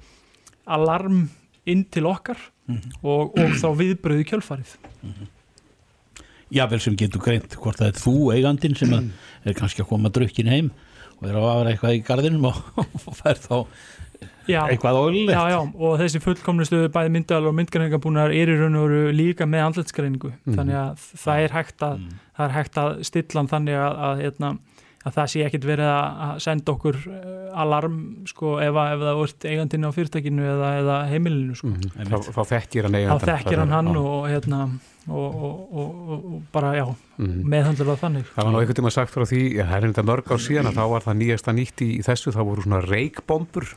alarm 0.79 1.23
inn 1.69 1.85
til 1.93 2.07
okkar 2.09 2.41
og, 3.03 3.37
og 3.37 3.57
þá 3.61 3.69
viðbröðu 3.83 4.27
kjölfarið 4.33 4.77
jável 6.53 6.81
sem 6.85 6.97
getur 7.01 7.23
greint 7.25 7.57
hvort 7.59 7.81
það 7.81 7.91
er 7.93 8.01
þú 8.03 8.15
eigandinn 8.37 8.77
sem 8.79 8.93
að 8.97 9.11
er 9.49 9.59
kannski 9.59 9.83
að 9.85 9.91
koma 9.95 10.13
drukkin 10.13 10.51
heim 10.53 10.71
og 11.19 11.29
er 11.31 11.39
að 11.39 11.47
vafra 11.49 11.73
eitthvað 11.73 11.97
í 11.99 12.05
gardinum 12.07 12.49
og, 12.51 12.63
og 13.09 13.17
fær 13.19 13.39
þá 13.43 13.57
já, 14.51 14.61
eitthvað 14.67 14.99
ólilegt 14.99 15.37
já, 15.37 15.43
já, 15.55 15.59
og 15.63 15.97
þessi 16.01 16.21
fullkomnustu 16.23 16.83
bæði 16.95 17.13
myndal 17.15 17.45
og 17.51 17.57
myndgreiningabúnar 17.59 18.35
er 18.35 18.51
í 18.53 18.59
raun 18.59 18.79
og 18.81 18.89
veru 18.91 19.15
líka 19.17 19.47
með 19.49 19.69
andletsgreiningu 19.69 20.33
þannig 20.51 20.79
að 20.83 21.07
það 21.25 21.47
er 21.47 21.57
hægt 21.57 21.87
að 21.87 22.05
það 22.37 22.45
er 22.49 22.55
hægt 22.59 22.79
að 22.83 23.03
stilla 23.09 23.47
þannig 23.53 23.79
að, 23.79 23.99
að, 24.09 24.23
að, 24.43 24.61
að 25.03 25.17
það 25.19 25.31
sé 25.35 25.45
ekkit 25.47 25.67
verið 25.67 25.91
að 25.91 26.23
að 26.27 26.41
senda 26.47 26.75
okkur 26.77 26.99
eh, 27.11 27.63
alarm 27.65 27.99
sko, 28.31 28.55
ef, 28.63 28.79
að- 28.83 28.95
ef 28.97 29.05
það 29.07 29.21
vart 29.23 29.47
eigandinn 29.53 29.87
á 29.87 29.91
fyrirtækinu 29.99 30.49
eða, 30.55 30.73
eða 30.83 30.99
heimilinu 31.11 31.59
sko. 31.59 31.73
þá, 31.99 32.17
þá 32.31 32.43
þekkir 32.55 32.89
hann 32.89 32.97
þá 32.97 33.01
eigandann. 33.03 33.29
þekkir 33.33 33.63
hann 33.65 33.77
hann 33.79 33.93
og, 34.03 34.19
hérna, 34.31 34.61
og, 35.09 35.43
og, 35.43 35.91
og, 36.15 36.39
bara 36.55 36.75
já, 36.77 36.85
meðhandlar 37.19 37.93
það 37.93 38.01
þannig 38.05 38.31
Það 38.31 38.45
var 38.45 38.53
nú 38.55 38.61
einhvern 38.61 38.79
tíma 38.81 38.93
sagt 38.95 39.15
frá 39.15 39.25
því, 39.27 39.43
já, 39.57 39.65
það 39.67 39.77
er 39.79 39.87
þetta 39.89 40.07
mörg 40.13 40.33
ár 40.33 40.43
síðan 40.45 40.71
að 40.71 40.79
þá 40.79 40.85
var 40.93 41.07
það 41.07 41.19
nýjasta 41.23 41.57
nýtt 41.59 41.85
í, 41.85 41.91
þessu, 42.07 42.35
það 42.37 42.49
voru 42.51 42.67
svona 42.67 42.81
reikbombur. 42.87 43.69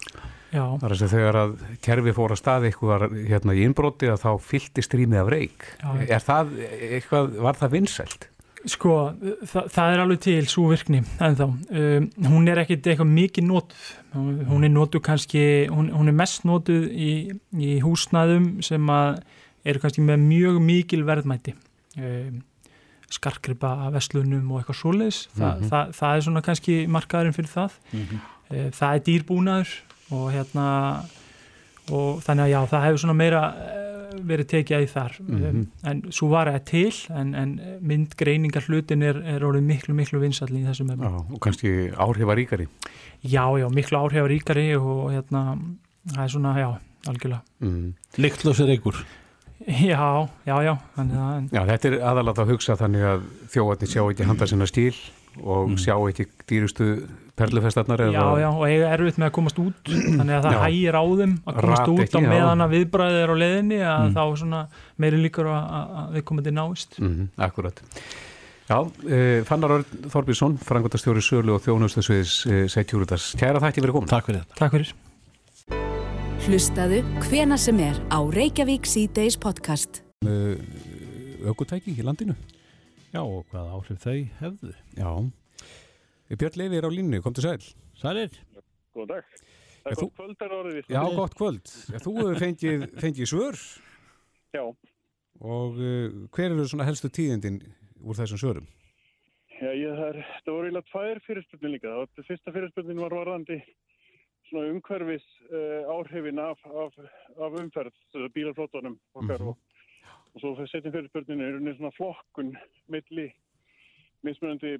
já, 0.52 0.64
Það 0.66 0.86
er 0.86 0.96
þess 0.96 1.08
að 1.08 1.16
þegar 1.16 1.42
að 1.42 1.58
kerfi 1.88 2.16
fór 2.20 2.36
að 2.36 2.42
staði 2.44 2.72
eitthvað 2.72 3.10
hérna 3.32 3.58
í 3.58 3.66
innbroti 3.66 4.12
að 4.14 4.22
þá 4.28 4.32
fyllti 4.52 4.86
strímið 4.86 5.24
af 5.24 5.34
reik. 5.34 5.68
Já. 5.82 6.16
Það 6.30 6.56
eitthvað, 6.70 7.36
var 7.48 7.62
það 7.64 7.76
vinsælt? 7.80 8.30
Sko, 8.66 8.94
það, 9.46 9.68
það 9.76 9.92
er 9.94 10.02
alveg 10.02 10.22
til 10.26 10.48
svo 10.50 10.64
virkni 10.72 11.04
ennþá. 11.22 11.46
Um, 11.46 12.08
hún 12.32 12.50
er 12.50 12.64
ekkit 12.64 12.88
eitthvað 12.90 13.12
mikið 13.14 13.46
notuð. 13.46 13.84
Hún 14.16 14.66
er 14.66 14.72
notuð 14.74 15.04
kannski, 15.06 15.44
hún, 15.70 15.92
hún 15.94 16.10
er 16.10 16.16
mest 16.18 16.48
notuð 16.50 16.88
í, 16.90 17.12
í 17.62 17.76
húsnæðum 17.84 18.56
sem 18.66 18.90
að 18.90 19.20
eru 19.66 19.80
kannski 19.84 20.02
með 20.06 20.20
mjög 20.28 20.60
mikil 20.62 21.04
verðmæti. 21.08 21.56
Um, 21.98 22.42
skarkripa 23.10 23.72
veslunum 23.94 24.50
og 24.52 24.62
eitthvað 24.64 24.80
svoleiðis. 24.82 25.20
Þa, 25.38 25.50
Mhm. 25.60 25.70
það, 25.70 25.92
það 26.00 26.16
er 26.18 26.22
svona 26.26 26.42
kannski 26.42 26.88
markaðurinn 26.88 27.36
fyrir 27.38 27.52
það. 27.54 27.72
Uh, 27.94 28.70
það 28.72 28.96
er 28.96 29.04
dýrbúnaður 29.10 29.72
og 30.12 30.32
hérna 30.34 30.66
og 31.92 32.22
þannig 32.26 32.46
að 32.46 32.50
já, 32.54 32.60
það 32.72 32.84
hefur 32.86 32.98
svona 33.04 33.16
meira 33.18 33.42
eh, 33.54 33.82
verið 34.26 34.48
tekið 34.48 34.76
að 34.76 34.84
því 34.86 34.90
þar 34.94 35.14
Mhm. 35.20 35.44
um, 35.46 35.68
en 35.84 36.02
svo 36.12 36.30
var 36.30 36.48
það 36.48 36.66
til 36.66 36.94
en, 37.14 37.36
en 37.36 37.52
myndgreiningar 37.82 38.64
hlutin 38.66 39.04
er, 39.04 39.18
er 39.22 39.40
orðið 39.46 39.66
miklu, 39.70 39.94
miklu 39.94 40.20
vinsallin 40.20 40.64
í 40.64 40.70
þessum 40.70 40.90
Já, 40.98 41.10
og 41.34 41.40
kannski 41.42 41.92
áhrifaríkari. 41.94 42.68
Já, 43.24 43.46
já, 43.60 43.68
miklu 43.70 43.98
áhrifaríkari 44.02 44.76
og 44.80 45.12
hérna, 45.14 45.60
það 46.08 46.24
er 46.24 46.28
svona, 46.34 46.56
já, 46.58 46.80
algjörlega. 47.08 47.42
Mm. 47.62 47.94
líktlösir 48.18 48.70
ykkur 48.80 48.96
Já, 49.66 50.28
já, 50.46 50.56
já, 50.68 50.74
þannig 50.98 51.20
að, 51.22 51.36
en, 51.40 51.46
Já, 51.56 51.62
þetta 51.72 51.88
er 51.90 51.94
aðalega 52.12 52.44
að 52.44 52.50
hugsa 52.52 52.76
þannig 52.80 53.06
að 53.08 53.22
þjóðarnir 53.54 53.92
sjá 53.94 54.02
ekki 54.12 54.26
handa 54.28 54.48
sinna 54.52 54.68
stíl 54.68 54.96
og 55.44 55.72
sjá 55.80 55.96
ekki 56.10 56.26
dýrustu 56.48 56.88
perlufestarnar 57.36 58.04
já, 58.08 58.20
já, 58.40 58.48
og 58.52 58.62
eiga 58.68 58.92
erfitt 58.96 59.18
með 59.20 59.28
að 59.28 59.34
komast 59.36 59.58
út, 59.60 59.80
þannig 59.92 60.36
að 60.38 60.46
það 60.46 60.54
Já. 60.56 60.60
hægir 60.66 60.96
á 60.96 61.04
þeim 61.20 61.34
að 61.44 61.58
komast 61.60 61.82
Rata 61.82 61.92
út 61.96 62.04
ekki, 62.06 62.22
á 62.24 62.32
meðan 62.32 62.64
að 62.66 62.76
viðbræðið 62.76 63.18
er 63.26 63.34
á 63.34 63.36
leiðinni 63.42 63.80
að 63.84 64.06
Mm. 64.06 64.14
þá 64.16 64.24
svona 64.44 64.62
meiri 65.04 65.20
líkur 65.26 65.50
að, 65.52 65.66
að, 65.80 65.90
að 66.04 66.14
við 66.20 66.26
komandi 66.32 66.54
náist. 66.56 67.00
Mm 67.04 67.28
akkurat. 67.48 67.82
Já, 68.66 68.78
uh, 68.82 69.44
Fannar 69.46 69.76
Örn 69.80 70.08
Þorbjörnsson, 70.14 70.56
frangotastjóri 70.64 71.22
Sölu 71.22 71.58
og 71.58 71.66
þjónustasviðis 71.68 72.38
uh, 72.50 72.62
Sætjúrutas. 72.72 73.34
Kæra 73.40 73.60
þætti 73.64 73.84
verið 73.84 74.00
komin. 74.00 74.10
takk 74.16 74.32
fyrir 74.32 74.42
þetta 74.46 74.62
Takk 74.64 74.78
fyrir. 74.80 74.94
Hlustaðu 76.46 77.00
hvena 77.26 77.56
sem 77.58 77.80
er 77.82 77.96
á 78.14 78.22
Reykjavík 78.22 78.86
C-Days 78.86 79.34
podcast. 79.42 80.04
Uh, 80.22 80.54
ökutæki 81.50 81.96
í 81.98 82.04
landinu. 82.06 82.36
já 83.10 83.22
og 83.24 83.48
hvað 83.50 83.72
áhrif 83.74 84.04
þau 84.04 84.20
hefðu 84.42 84.74
Já. 84.94 85.10
Björn 86.30 86.60
Levi 86.62 86.78
er 86.78 86.86
á 86.86 86.92
línu, 86.94 87.22
kom 87.26 87.34
til 87.34 87.46
sæl. 87.48 87.66
sælir 87.98 88.30
Góðan 88.94 89.08
dag. 89.08 89.24
Það 89.86 89.92
Er 89.92 89.96
gott 89.96 90.14
kvöldar 90.20 90.54
orðið. 90.60 90.86
Já, 90.90 91.02
gott 91.16 91.34
kvöld. 91.34 91.66
Já, 91.90 91.98
þú 92.06 92.14
hefur 92.20 92.40
fengið, 92.44 92.86
fengið 93.04 93.32
svör 93.32 93.58
Já, 94.54 94.64
og 95.42 95.82
uh, 95.82 96.28
hver 96.30 96.52
eru 96.52 96.68
svona 96.68 96.86
helstu 96.86 97.10
tíðindin 97.10 97.58
úr 98.06 98.22
þessum 98.22 98.38
svörum? 98.38 98.68
já 99.56 99.72
ég, 99.74 99.98
það, 99.98 100.08
er, 100.14 100.22
það 100.46 100.54
voru 100.54 100.70
eiginlega 100.70 100.92
tvær 100.92 101.20
fyrirspurnin 101.26 101.74
líka. 101.74 101.90
Það 101.90 102.00
var, 102.04 102.30
fyrsta 102.30 102.54
fyrirspurnin 102.54 103.02
var 103.02 103.18
varðandi 103.18 103.60
svona 104.50 104.72
umhverfis 104.74 105.26
uh, 105.50 105.94
áhrifin 105.96 106.40
af, 106.40 106.60
af, 106.66 106.98
af 107.38 107.58
umferð, 107.62 107.94
þessu 108.14 108.30
bílaflótunum 108.36 109.00
okkar 109.14 109.40
Mhm. 109.42 109.48
og, 109.48 109.58
og 110.34 110.42
svo 110.42 110.56
fyrir 110.56 110.68
setjum 110.68 110.94
fyrirspurnin 110.94 111.42
er 111.42 111.56
unni 111.56 111.76
svona 111.76 111.92
flokkun 111.98 112.58
milli 112.88 113.32
mismunandi 114.24 114.78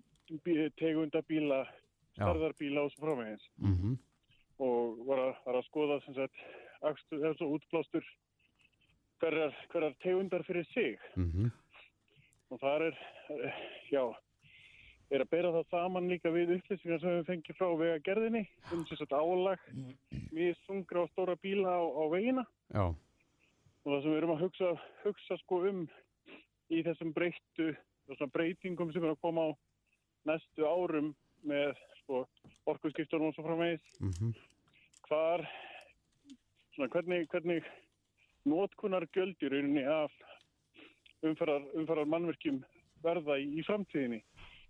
tegunda 0.80 1.22
bíla, 1.22 1.66
starðarbíla 2.18 2.80
og 2.82 2.92
svo 2.92 3.06
framvegins. 3.06 3.50
Mm 3.58 3.74
-hmm. 3.74 3.98
og 4.60 5.08
var 5.08 5.20
að, 5.20 5.34
var 5.46 5.56
að 5.56 5.66
skoða 5.66 6.06
sem 6.06 6.14
sagt, 6.14 6.36
akstur, 6.82 7.18
eða 7.18 7.38
svo 7.38 7.58
útblástur 7.58 8.04
hverjar, 9.20 9.54
hverjar 9.72 9.94
tegundar 10.04 10.44
fyrir 10.44 10.66
sig 10.74 10.98
Mm 11.16 11.52
og 12.50 12.60
það 12.60 12.82
er, 12.88 12.98
eh, 13.30 13.54
já, 13.92 14.16
er 15.14 15.22
að 15.22 15.32
bera 15.32 15.52
það 15.54 15.68
saman 15.74 16.10
líka 16.10 16.32
við 16.34 16.56
upplýsingar 16.58 17.02
sem 17.02 17.18
við 17.20 17.28
fengið 17.30 17.60
frá 17.60 17.68
vegagerðinni 17.82 18.44
um 18.74 18.86
sem 18.90 19.00
sagt 19.00 19.14
álag 19.14 19.68
við 20.34 20.56
sungra 20.66 21.04
og 21.04 21.12
stóra 21.14 21.36
bíla 21.42 21.76
á, 21.78 21.84
á 21.86 22.04
vegina. 22.14 22.46
Já. 22.74 22.86
og 23.86 23.92
það 23.92 24.02
sem 24.02 24.12
við 24.12 24.18
erum 24.18 24.34
að 24.36 24.44
hugsa, 24.48 24.72
hugsa 25.04 25.38
sko 25.44 25.62
um 25.70 25.86
í 26.74 26.82
þessum 26.88 27.14
breyttu, 27.14 27.70
þessum 28.10 28.34
breytingum 28.34 28.92
sem 28.94 29.06
er 29.06 29.14
að 29.14 29.22
koma 29.22 29.46
á 29.46 29.50
næstu 30.26 30.66
árum 30.66 31.14
með 31.46 31.78
sko 32.02 32.26
orkuskiptunum 32.66 33.30
og 33.30 33.38
svo 33.38 33.46
framvegis. 33.46 33.96
Mm 34.02 34.34
hvar 35.08 35.44
svona 36.74 36.90
hvernig, 36.90 37.28
hvernig 37.30 37.66
notkunar 38.46 39.06
rauninni 39.16 39.84
af 39.86 40.14
umferðar, 41.26 41.66
umferðar 41.74 42.10
mannverkjum 42.10 42.64
verða 43.04 43.38
í, 43.42 43.48
í 43.60 43.66
framtíðinni 43.66 44.22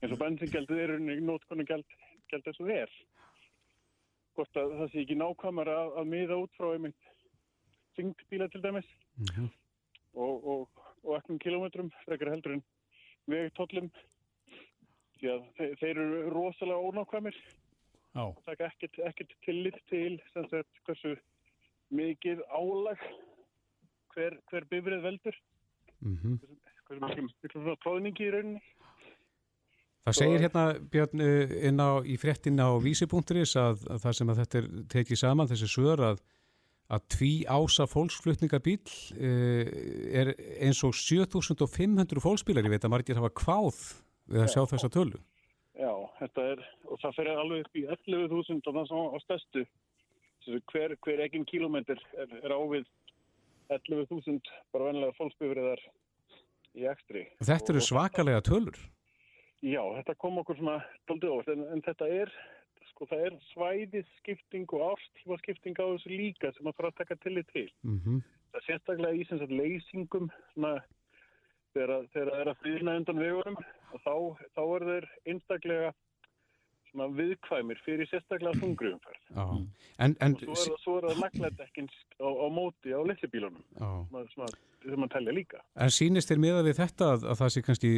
eins 0.05 0.13
og 0.13 0.21
bensingjaldið 0.21 0.81
er 0.81 0.91
rauninni 0.93 1.25
notkunar 1.25 1.65
gjald, 1.65 1.85
eins 2.51 2.61
og 2.61 2.71
er. 2.75 2.91
Hvort 4.35 4.57
að 4.59 4.73
það 4.79 4.89
sé 4.91 5.01
ekki 5.01 5.17
nákvæmar 5.17 5.71
að, 5.71 5.91
að 6.01 6.09
miða 6.11 6.37
út 6.43 6.57
frá 6.59 6.67
einmitt 6.75 7.11
syngt 7.95 8.25
bíla 8.29 8.49
til 8.51 8.61
dæmis 8.61 8.87
Mhm. 9.15 9.47
og, 10.13 10.47
og, 10.51 10.81
og 11.03 11.15
ekkert 11.17 11.39
kilometrum 11.39 11.91
frekar 12.03 12.33
heldur 12.33 12.57
en 12.57 12.63
vegtollum 13.31 13.89
því 15.19 15.29
að 15.31 15.45
þeir, 15.57 15.75
þeir 15.79 16.01
eru 16.03 16.19
rosalega 16.35 16.89
ónákvæmir. 16.89 17.37
Já. 18.15 18.25
Taka 18.45 18.67
ekkert, 18.67 18.99
ekkert 19.09 19.33
tillit 19.45 19.79
til 19.89 20.19
sem 20.33 20.45
sagt 20.51 20.83
hversu 20.85 21.15
mikið 21.91 22.43
álag 22.51 22.99
hver, 24.13 24.37
hver 24.51 24.67
bifrið 24.71 25.01
veldur. 25.07 25.41
Mm 26.01 26.39
hversu 26.85 27.01
mikið, 27.01 27.77
tróðningi 27.81 28.27
í 28.27 28.31
rauninni 28.35 28.74
Það 30.05 30.17
segir 30.19 30.43
hérna 30.45 30.63
Björn 30.93 31.21
uh, 31.25 31.53
inn 31.65 31.81
á, 31.81 31.89
í 32.05 32.15
fréttin 32.21 32.61
á 32.61 32.69
vísi.is 32.77 33.55
að, 33.57 33.85
að 33.89 34.01
það 34.03 34.17
sem 34.19 34.31
að 34.31 34.41
þetta 34.43 34.59
er 34.59 34.67
tekið 34.93 35.21
saman 35.21 35.49
þessi 35.49 35.69
svör 35.71 36.03
að, 36.11 36.19
að 36.93 37.07
tví 37.15 37.31
ása 37.49 37.87
fólksflutningabíl 37.89 38.83
uh, 38.85 39.71
er 40.21 40.35
eins 40.61 40.83
og 40.85 40.93
7500 40.93 42.21
fólksbílar, 42.21 42.67
ég 42.67 42.75
veit 42.75 42.85
að 42.85 42.93
margir 42.93 43.17
hafa 43.17 43.33
kváð 43.33 43.81
við 44.29 44.45
að 44.45 44.53
sjá 44.53 44.61
þessa 44.75 44.91
tölu. 44.93 45.23
Já, 45.75 45.91
þetta 46.21 46.45
er, 46.53 46.61
og 46.85 47.01
það 47.01 47.17
fer 47.17 47.31
alveg 47.33 47.65
upp 47.65 47.79
í 47.81 47.85
11.000 47.97 48.69
og 48.69 48.77
það 48.77 48.85
er 48.85 49.17
á 49.17 49.65
Sem 50.45 50.59
sagt, 50.59 50.69
hver, 50.69 50.91
hver 51.01 51.21
eginn 51.25 51.45
kílómetr 51.49 51.97
er, 52.21 52.33
er 52.45 52.53
ávið 52.53 52.85
11.000 53.73 54.51
bara 54.69 54.91
venlega 54.91 55.15
fólksbifriðar 55.17 55.81
í 56.77 56.85
ekstri 56.91 57.23
Þetta 57.41 57.73
eru 57.73 57.81
svakalega 57.81 58.43
tölur. 58.45 58.77
Já, 59.65 59.81
þetta 59.97 60.13
kom 60.21 60.37
okkur 60.41 60.59
svona 60.59 60.77
doldið 61.09 61.31
óvart 61.33 61.47
en, 61.55 61.63
en 61.73 61.81
þetta 61.85 62.07
er 62.21 62.31
sko 62.91 63.07
það 63.09 63.23
er 63.27 63.37
svæðisskipting 63.49 64.67
og 64.77 64.83
ástímaskipting 64.93 65.75
á 65.81 65.85
þessu 65.89 66.11
líka 66.13 66.51
sem 66.53 66.67
maður 66.67 66.77
þarf 66.85 66.91
að 66.93 66.99
taka 67.01 67.17
tillit 67.25 67.49
til. 67.53 67.69
Mm 67.83 68.21
Það 68.55 68.59
er 68.61 68.65
sérstaklega 68.69 69.17
í 69.19 69.23
sem 69.27 69.39
sagt 69.41 69.51
leysingum 69.51 70.29
svona 70.53 70.69
þegar 71.73 71.91
að- 71.97 72.05
þegar 72.13 72.29
það 72.31 72.41
er 72.45 72.51
að 72.53 72.59
friðna 72.61 72.93
undan 73.01 73.19
vegurum 73.19 73.57
og 73.57 73.99
þá, 74.05 74.13
þá 74.55 74.61
er 74.75 74.85
þeir 74.89 75.07
einstaklega 75.33 75.89
svona 76.95 77.11
viðkvæmir 77.15 77.79
fyrir 77.85 78.07
sérstaklega 78.09 78.55
þungriumferð. 78.61 79.23
Já. 79.35 79.45
En, 79.99 80.15
en, 80.23 80.35
Og 80.47 80.57
svo 80.57 80.75
er 80.75 80.81
svo 80.83 80.95
er 80.99 81.07
það 81.09 81.21
naglættekkin 81.23 81.89
á, 82.23 82.27
á 82.31 82.47
móti 82.51 82.95
á 82.95 82.99
litlibílunum 83.03 83.63
já. 83.75 83.89
sem 84.85 85.03
að 85.03 85.11
telja 85.15 85.35
líka. 85.35 85.61
en 85.75 85.91
sýnist 85.91 86.31
þér 86.31 86.43
miða 86.43 86.63
við 86.67 86.79
þetta 86.79 87.09
að, 87.15 87.25
að 87.31 87.41
það 87.41 87.51
sé 87.53 87.65
kannski 87.65 87.91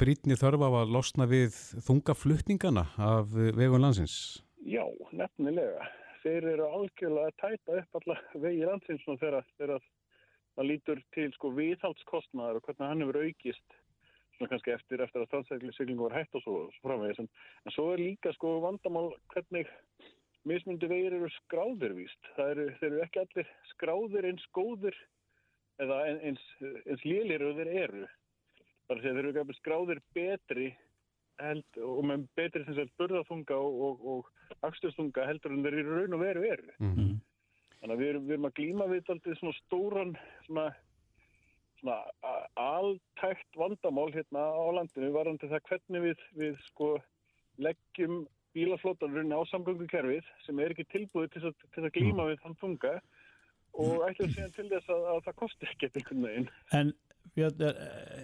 brýtni 0.00 0.38
þörf 0.40 0.66
á 0.66 0.70
að 0.82 0.96
losna 0.96 1.28
við 1.30 1.60
þungaflutningana 1.86 2.86
af 2.98 3.30
vegum 3.30 3.84
landsins? 3.84 4.42
Já, 4.66 4.84
nefnilega. 5.12 5.86
Þeir 6.26 6.48
eru 6.56 6.66
algjörlega 6.66 7.30
að 7.30 7.38
tæta 7.38 7.80
upp 7.82 8.00
alla 8.00 8.18
vegi 8.42 8.64
landsins 8.66 9.04
þegar 9.06 9.44
það 10.56 10.66
lítur 10.66 11.02
til 11.14 11.28
sko 11.36 11.52
viðhaldskostnaðar 11.54 12.58
og 12.58 12.66
hvernig 12.66 12.88
hann 12.88 13.04
hefur 13.04 13.20
aukist 13.22 13.76
svona 14.36 14.52
kannski 14.52 14.74
eftir, 14.74 15.02
eftir 15.02 15.22
að 15.22 15.28
strandsækling 15.30 16.00
var 16.00 16.14
hætt 16.16 16.36
og 16.38 16.44
svo, 16.44 16.54
svo 16.76 16.90
framvegis. 16.90 17.20
En, 17.22 17.28
en 17.64 17.74
svo 17.74 17.88
er 17.92 18.02
líka 18.02 18.32
sko 18.36 18.56
vandamál 18.64 19.10
hvernig 19.34 19.66
mismundi 20.46 20.88
vegir 20.90 21.16
eru 21.18 21.30
skráðir 21.40 21.96
víst. 21.96 22.32
Það 22.36 22.52
eru, 22.54 22.66
eru 22.88 23.02
ekki 23.04 23.22
allir 23.24 23.52
skráðir 23.72 24.30
eins 24.30 24.48
góðir 24.56 24.98
eða 25.82 26.00
eins, 26.14 26.42
eins 26.86 27.04
lélir 27.04 27.44
og 27.48 27.60
þeir 27.60 27.72
eru. 27.86 28.04
Það 28.86 28.96
er 28.96 29.00
að 29.00 29.06
þeir 29.06 29.22
eru 29.22 29.32
ekki 29.42 29.60
skráðir 29.60 30.02
betri 30.16 30.68
held, 31.42 31.80
og 31.84 32.02
með 32.08 32.26
betri 32.38 32.64
sem 32.64 32.78
sagt 32.78 32.94
burðaþunga 33.00 33.56
og, 33.60 33.80
og, 33.88 34.04
og 34.12 34.66
akstustunga 34.68 35.26
heldur 35.28 35.52
en 35.52 35.64
þeir 35.66 35.80
eru 35.82 35.98
raun 36.00 36.16
og 36.16 36.22
veru 36.24 36.46
eru. 36.48 36.76
Mm 36.80 37.16
Þannig 37.76 37.92
að 37.92 38.00
við 38.00 38.08
erum, 38.10 38.22
við 38.26 38.34
erum 38.34 38.46
að 38.48 38.56
glíma 38.56 38.86
við 38.90 39.10
aldrei 39.12 39.34
svona 39.38 39.56
stóran 39.60 40.12
svona, 40.46 40.62
svona 41.80 41.98
a- 42.22 42.46
altækt 42.56 43.58
vandamál 43.60 44.10
hérna 44.14 44.42
á 44.52 44.64
landinu 44.78 45.12
varandi 45.14 45.48
það 45.50 45.64
hvernig 45.70 46.02
við, 46.08 46.24
við 46.40 46.56
sko 46.70 46.90
leggjum 47.58 48.24
bílaflótan 48.56 49.12
rauninni 49.12 49.36
á 49.36 49.42
samgöngukerfið 49.52 50.24
sem 50.46 50.58
er 50.64 50.72
ekki 50.72 50.86
tilbúið 50.92 51.32
til 51.34 51.52
til 51.74 51.84
að 51.84 51.92
glíma 51.96 52.28
við 52.30 52.40
þann 52.44 52.56
þunga 52.62 52.94
og 53.76 54.06
ætlum 54.08 54.30
síðan 54.32 54.54
til 54.56 54.68
þess 54.70 54.88
að, 54.88 55.02
að 55.12 55.18
það 55.26 55.36
kosti 55.42 55.68
ekkert 55.68 55.98
einhvern 56.00 56.22
veginn. 56.24 56.48
En 56.72 56.92
er- 57.36 57.80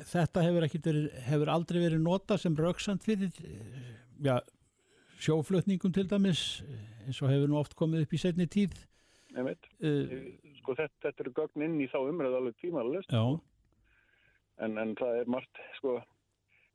þetta 0.08 0.44
hefur, 0.46 0.64
verið, 0.64 1.10
hefur 1.26 1.50
aldrei 1.52 1.80
verið 1.82 2.00
nota 2.06 2.38
sem 2.40 2.56
rauksand 2.56 3.04
fyrir 3.04 3.28
eh, 3.44 3.90
já, 4.24 4.38
sjóflutningum 5.20 5.92
til 5.92 6.06
dæmis 6.08 6.62
eh, 6.64 7.06
eins 7.06 7.20
og 7.22 7.28
hefur 7.32 7.50
nú 7.52 7.58
oft 7.60 7.76
komið 7.76 8.06
upp 8.06 8.16
í 8.16 8.20
setni 8.22 8.46
tíð. 8.48 8.72
Uh, 9.32 10.18
Sko 10.60 10.74
þetta, 10.76 10.98
þetta 11.06 11.24
eru 11.24 11.32
gögn 11.38 11.64
inn 11.66 11.80
í 11.80 11.88
þá 11.90 11.98
umræðu 12.02 12.38
alveg 12.38 12.58
tímalust. 12.60 13.12
já, 13.12 13.22
en, 14.64 14.76
en 14.78 14.92
það 14.98 15.22
er 15.22 15.30
margt, 15.36 15.62
sko, 15.78 15.96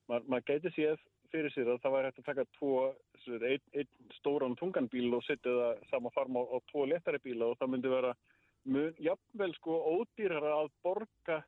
maður 0.09 0.31
mað 0.33 0.47
gæti 0.49 0.73
séð 0.75 1.03
fyrir 1.31 1.51
sér 1.53 1.73
að 1.73 1.81
það 1.83 1.95
væri 1.95 2.09
hægt 2.09 2.21
að 2.21 2.29
taka 2.29 2.45
tvo, 2.57 2.73
einn 3.27 3.65
ein 3.81 4.15
stóran 4.15 4.55
tunganbíl 4.59 5.11
og 5.17 5.23
setja 5.27 5.53
það 5.53 5.85
sama 5.91 6.11
farm 6.15 6.39
á, 6.39 6.43
á 6.47 6.57
tvo 6.71 6.85
letari 6.87 7.19
bíla 7.23 7.51
og 7.51 7.57
það 7.59 7.73
myndi 7.73 7.91
vera 7.91 8.13
mun, 8.71 8.93
jafnvel 9.03 9.53
sko 9.57 9.79
ódýrara 9.97 10.53
að 10.61 10.71
borga 10.85 11.41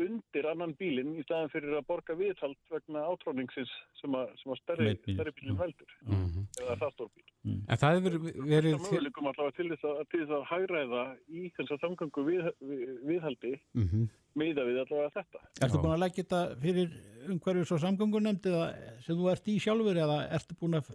undir 0.00 0.46
annan 0.48 0.72
bílinn 0.78 1.12
í 1.18 1.24
staðan 1.26 1.50
fyrir 1.52 1.76
að 1.76 1.86
borga 1.90 2.16
viðhald 2.16 2.56
vegna 2.72 3.04
átróningsins 3.10 3.72
sem 4.00 4.14
að, 4.16 4.32
sem 4.40 4.54
að 4.54 4.60
stærri, 4.62 4.94
stærri 5.02 5.34
bílinn 5.36 5.58
veldur 5.60 5.92
-hmm. 6.06 6.46
eða 6.62 6.76
það 6.80 6.94
stór 6.96 7.10
bíl. 7.12 7.28
En 7.68 7.80
það 7.82 7.96
hefur 7.96 8.18
verið... 8.48 8.72
Það 8.72 8.88
möguleikum 8.88 9.30
allavega 9.30 9.56
til 9.58 9.68
þess 9.72 9.86
að, 9.90 10.02
til 10.10 10.20
þess 10.22 10.34
að 10.38 10.44
hægræða 10.52 11.04
í 11.28 11.44
þess 11.56 11.74
að 11.74 11.82
samgangu 11.84 12.26
við, 12.28 12.50
við, 12.60 12.84
viðhaldi 13.10 13.54
Mm 13.72 13.88
-hmm. 13.88 14.08
miða 14.34 14.64
við 14.68 14.78
allavega 14.82 15.10
þetta. 15.16 15.40
ertu 15.60 15.82
búin 15.82 15.96
að 15.96 16.04
leggja 16.04 16.22
þetta 16.22 16.42
fyrir 16.62 16.88
umhverfis 17.28 17.72
og 17.72 17.80
samgöngunemnd 17.80 18.46
eða 18.46 18.66
sem 19.04 19.16
þú 19.16 19.30
ert 19.32 19.48
í 19.48 19.58
sjálfur 19.60 19.96
eða 19.96 20.18
ertu 20.38 20.56
búin 20.60 20.78
að 20.80 20.92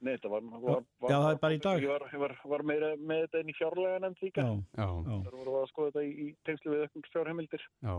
Nei, 0.00 0.14
þetta 0.14 0.30
var, 0.32 0.44
var, 0.48 0.84
var, 1.02 1.10
Já, 1.12 1.16
það 1.20 1.30
er 1.34 1.38
bara 1.42 1.56
í 1.56 1.58
dag. 1.60 1.82
Ég 1.84 1.90
var, 1.92 2.04
var, 2.22 2.32
var 2.48 2.62
meira 2.70 2.86
með 2.96 3.18
þetta 3.26 3.40
inn 3.42 3.50
í 3.52 3.56
fjárlega 3.58 3.98
nefnd 4.00 4.22
líka. 4.24 4.44
já, 4.46 4.54
Já, 4.80 4.86
Það 5.26 5.34
voru 5.36 5.56
að 5.60 5.66
skoða 5.68 5.90
þetta 5.90 6.04
í, 6.06 6.12
í 6.24 6.28
tengslu 6.48 6.72
við 6.72 6.84
auknum 6.86 7.04
fjárheimildir. 7.12 7.66
já. 7.84 7.94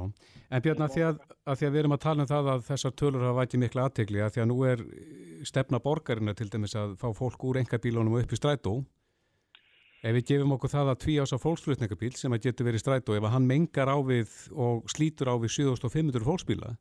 En 0.49 0.63
Björn, 0.65 0.81
að 0.87 0.95
því 0.95 1.03
að, 1.09 1.19
að 1.45 1.59
því 1.61 1.67
að 1.69 1.75
við 1.75 1.83
erum 1.83 1.95
að 1.97 2.01
tala 2.07 2.25
um 2.25 2.31
það 2.31 2.49
að 2.55 2.63
þessar 2.71 2.95
tölur 3.03 3.27
hafa 3.27 3.39
vætið 3.43 3.63
mikla 3.65 3.85
aðtegli 3.85 4.23
að 4.25 4.33
því 4.33 4.41
að 4.41 4.49
nú 4.49 4.57
er 4.71 4.83
stefna 5.51 5.81
borgarina 5.85 6.33
til 6.33 6.49
dæmis 6.49 6.75
að 6.81 6.97
fá 7.03 7.07
fólk 7.21 7.45
úr 7.51 7.61
engabílunum 7.61 8.17
upp 8.17 8.33
í 8.33 8.41
strætó. 8.41 8.75
Ef 10.01 10.15
við 10.17 10.25
gefum 10.31 10.55
okkur 10.57 10.71
það 10.73 10.87
að 10.95 11.01
tví 11.03 11.15
ás 11.21 11.29
á 11.29 11.37
fólksflutningabíl 11.37 12.15
sem 12.17 12.33
að 12.33 12.47
getur 12.47 12.65
verið 12.65 12.81
strætó, 12.81 13.13
ef 13.13 13.21
að 13.27 13.35
hann 13.35 13.45
mengar 13.45 13.85
á 13.93 13.97
við 14.01 14.31
og 14.57 14.87
slítur 14.89 15.29
á 15.29 15.37
við 15.37 15.53
7500 15.53 16.25
fólksbíla, 16.25 16.71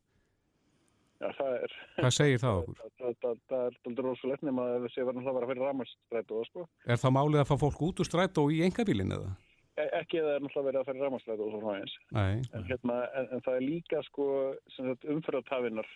Já, 1.20 1.28
það 1.36 1.54
er, 1.56 1.72
hvað 1.98 2.14
segir 2.16 2.40
það 2.40 2.58
okkur? 2.60 2.76
það, 2.80 2.92
það, 3.00 3.14
það, 3.22 3.40
það 3.50 3.64
er 3.66 3.74
aldrei 3.90 4.06
rosalegt 4.06 4.44
nema 4.46 4.66
að 4.66 4.84
þessi 4.86 5.04
var 5.04 5.16
náttúrulega 5.16 5.32
að 5.32 5.38
vera 5.40 5.50
fyrir 5.50 5.66
rammarstrætu 5.66 6.38
og 6.40 6.46
sko. 6.48 6.66
Er 6.86 7.00
það 7.02 7.16
málið 7.16 7.42
að 7.42 7.50
fá 7.50 7.56
fólk 7.60 7.82
út 7.88 8.00
úr 8.00 8.08
strætó 8.08 8.44
í 8.48 8.60
engabílin 8.64 9.16
eða? 9.18 9.34
E 9.76 9.84
ekki 10.00 10.20
eða 10.20 10.36
er 10.38 10.46
náttúrulega 10.46 10.68
verið 10.70 10.80
að 10.80 10.88
fyrir 10.88 11.04
rammarstrætu 11.04 11.44
og 11.46 11.52
svona 11.56 11.74
eins. 11.80 11.98
Nei. 12.16 12.40
En, 12.56 12.64
hérna, 12.70 12.96
en, 13.20 13.28
en 13.36 13.44
það 13.44 13.58
er 13.58 13.66
líka 13.66 14.02
sko 14.08 14.30
umfyrðatafinnar 15.16 15.92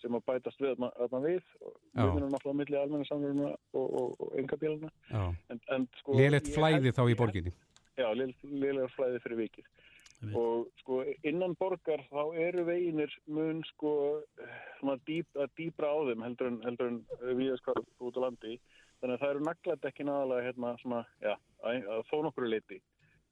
sem 0.00 0.16
að 0.16 0.26
bætast 0.28 0.62
við 0.62 0.76
þarna 0.80 1.20
við. 1.24 1.42
og 1.64 1.72
Já. 1.72 2.02
Við 2.04 2.14
minnum 2.14 2.34
náttúrulega 2.34 2.60
milli 2.60 2.80
almenna 2.80 3.08
samverðuna 3.08 3.50
og, 3.80 4.24
engabíluna. 4.40 4.92
Já. 5.08 5.22
En, 5.52 5.60
en, 5.76 5.88
sko, 6.00 6.16
Lélegt 6.20 6.52
ég 6.52 6.56
flæði 6.56 6.94
þá 6.96 7.02
í 7.08 7.16
borginni. 7.18 7.52
Já, 8.00 8.08
lélega 8.16 8.88
flæði 8.94 9.20
fyrir 9.24 9.42
vikið. 9.46 9.72
Og 10.20 10.68
sko 10.82 11.00
innan 11.24 11.54
borgar 11.56 12.02
þá 12.10 12.36
eru 12.36 12.66
veginir 12.68 13.12
mun 13.32 13.62
sko 13.70 13.92
svona 14.78 14.98
dýp, 15.08 15.28
að 15.36 15.54
dýpra 15.56 15.88
á 15.88 15.98
þeim 16.10 16.24
heldur 16.26 16.50
en, 16.50 16.58
heldur 16.66 16.90
en 16.90 17.00
viðaskvar 17.38 17.80
út 17.80 18.20
á 18.20 18.24
landi. 18.26 18.58
Þannig 19.00 19.16
að 19.16 19.22
það 19.22 19.34
eru 19.34 19.44
nagladekkin 19.48 20.12
aðalega 20.12 20.46
hérna 20.50 20.72
svona, 20.82 21.04
já, 21.24 21.32
að, 21.64 21.86
að 21.94 22.02
þó 22.10 22.16
nokkru 22.26 22.50
liti 22.52 22.80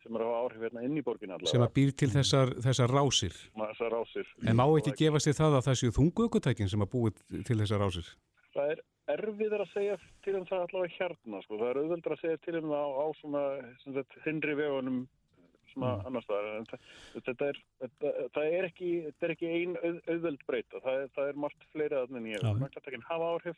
sem 0.03 0.14
eru 0.14 0.28
að 0.28 0.32
hafa 0.32 0.45
áhrif 0.47 0.64
hérna 0.64 0.84
inn 0.86 0.97
í 0.97 1.05
borgin 1.05 1.32
allavega. 1.34 1.53
Sem 1.53 1.64
að 1.64 1.74
býr 1.76 1.91
til 2.01 2.09
þessar, 2.12 2.53
þessar 2.64 2.95
rásir. 2.95 3.34
Að 3.59 3.72
þessar 3.74 3.95
rásir. 3.97 4.30
En 4.47 4.57
má 4.57 4.64
ekki 4.70 4.95
gefa 5.03 5.20
sér 5.20 5.36
það 5.36 5.59
að 5.59 5.66
það 5.68 5.80
séu 5.82 5.97
þungu 5.99 6.28
ökutækin 6.28 6.72
sem 6.72 6.84
að 6.86 6.93
búið 6.95 7.20
til 7.49 7.59
þessar 7.59 7.82
rásir? 7.84 8.12
Það 8.55 8.72
er 8.72 8.82
erfiðar 9.18 9.64
að 9.64 9.72
segja 9.74 9.97
til 10.24 10.36
um 10.39 10.47
það 10.49 10.64
allavega 10.66 10.97
hérna, 10.97 11.43
sko. 11.45 11.59
Það 11.59 11.70
er 11.70 11.80
auðveldur 11.82 12.14
að 12.14 12.22
segja 12.22 12.41
til 12.47 12.57
um 12.61 12.70
það 12.72 12.86
á, 12.86 12.89
á 12.89 13.07
svona, 13.20 13.45
sem 13.82 13.97
sagt, 13.99 14.18
hindri 14.24 14.57
vegunum 14.59 15.03
svona 15.78 15.94
Mm. 15.98 16.06
annars 16.10 16.24
staðar. 16.28 16.50
En 16.58 16.66
það, 16.66 16.80
þetta 17.28 17.48
er, 17.48 17.58
það 18.36 18.52
er 18.58 18.68
ekki, 18.68 18.90
þetta 19.08 19.26
er 19.28 19.34
ekki 19.36 19.50
ein 19.54 19.76
auð, 19.78 19.98
auðveld 20.12 20.46
breyta. 20.50 20.80
Það 20.84 21.02
er, 21.02 21.08
það 21.16 21.28
er 21.32 21.42
margt 21.46 21.68
fleiri 21.72 21.96
að 22.02 22.10
nefnir. 22.18 22.42
Já. 22.42 22.52
Nagladekkin 22.58 23.06
hafa 23.08 23.32
áhrif. 23.38 23.56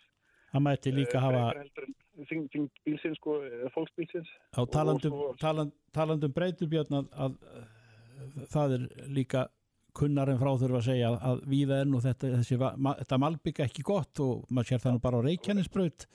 það 0.51 0.63
mætti 0.67 0.91
líka 0.91 1.15
eh, 1.15 1.23
hafa 1.23 1.43
en 1.61 2.27
þing, 2.27 2.49
þing 2.51 2.65
bílsins, 2.85 3.17
sko, 3.21 3.37
eða 3.47 3.69
fólksbílsins. 3.71 4.31
á 4.51 4.61
talandum, 4.67 5.13
og 5.15 5.37
svo- 5.37 5.39
taland, 5.39 5.73
talandum 5.95 6.33
breytubjörn 6.35 6.97
að, 6.99 7.07
að 7.15 7.37
það 8.51 8.75
er 8.77 8.89
líka 9.15 9.45
kunnar 9.95 10.29
en 10.31 10.39
frá 10.39 10.51
þurfa 10.59 10.81
að 10.81 10.89
segja 10.89 11.09
að, 11.11 11.17
að 11.31 11.41
víða 11.51 11.79
er 11.83 11.89
nú 11.91 12.01
þetta, 12.03 12.33
þessi, 12.41 12.59
ma, 12.79 12.95
þetta 12.99 13.19
malbygg 13.23 13.61
ekki 13.67 13.83
gott 13.87 14.21
og 14.23 14.45
maður 14.51 14.69
sér 14.73 14.83
það 14.85 14.93
nú 14.97 15.03
bara 15.07 15.19
á 15.23 15.27
reykjanisbraut 15.27 16.07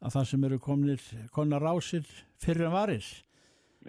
að 0.00 0.14
það 0.16 0.28
sem 0.30 0.44
eru 0.50 0.58
komnir 0.58 1.06
konar 1.34 1.62
rásir 1.62 2.06
fyrir 2.42 2.66
en 2.68 2.72
varir 2.74 3.06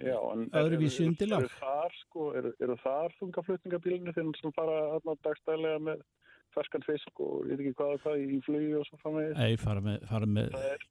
Já, 0.00 0.16
en 0.32 0.46
Öðruvísi 0.56 1.04
undirlag. 1.04 1.44
Eru 1.44 1.58
þar, 1.60 1.96
sko, 2.00 2.28
eru, 2.38 2.52
eru 2.64 2.76
þar 2.80 3.14
þungaflutningabílinu 3.18 4.14
þegar 4.16 4.38
sem 4.40 4.54
fara 4.56 4.78
þarna 4.94 5.16
dagstælega 5.26 5.82
með 5.90 6.04
ferskan 6.52 6.84
fisk 6.86 7.20
og 7.24 7.44
ég 7.48 7.58
veit 7.58 7.66
ekki 7.66 7.76
hvað 7.80 7.98
hvað 8.04 8.24
í 8.24 8.40
flugi 8.46 8.72
og 8.78 8.86
svo 8.88 9.00
framvegis. 9.02 9.36
Nei, 9.36 9.58
fara 9.60 9.84
með, 9.84 10.06
fara 10.08 10.28
með 10.28 10.56
Það 10.56 10.70
er 10.72 10.86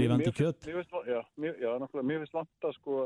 lifandi 0.00 0.30
Mér- 0.30 0.38
kjött 0.40 0.66
Mér 0.70 0.78
finnst, 0.80 0.96
já, 1.12 1.20
mér, 1.36 1.60
já, 1.60 1.70
nákvæmlega, 1.82 2.08
mér 2.10 2.24
finnst 2.24 2.38
vanta 2.38 2.72
sko 2.78 2.96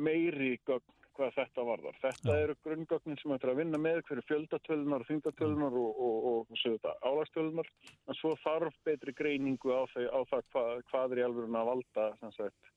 meiri 0.00 0.54
gögn 0.68 0.96
hvað 1.20 1.36
þetta 1.36 1.64
varðar. 1.66 1.96
Þetta 2.00 2.32
Já. 2.32 2.42
eru 2.44 2.56
grunngögnin 2.64 3.18
sem 3.20 3.32
er 3.34 3.50
að 3.52 3.58
vinna 3.60 3.80
með, 3.82 4.00
hverju 4.08 4.24
fjöldatölunar, 4.28 5.04
þingdatölunar 5.08 5.76
og, 5.76 6.00
og, 6.00 6.28
og, 6.30 6.38
og 6.54 6.60
þetta, 6.62 6.94
álagstölunar, 7.04 7.70
en 8.08 8.18
svo 8.18 8.34
þarf 8.44 8.76
betri 8.88 9.14
greiningu 9.18 9.74
á, 9.74 9.84
þau, 9.92 10.06
á 10.08 10.20
það 10.30 10.44
hvað, 10.54 10.82
hvað 10.92 11.16
er 11.16 11.20
í 11.22 11.26
alveg 11.26 11.58
að 11.60 11.70
valda, 11.72 12.06
sem 12.22 12.34
sagt, 12.38 12.72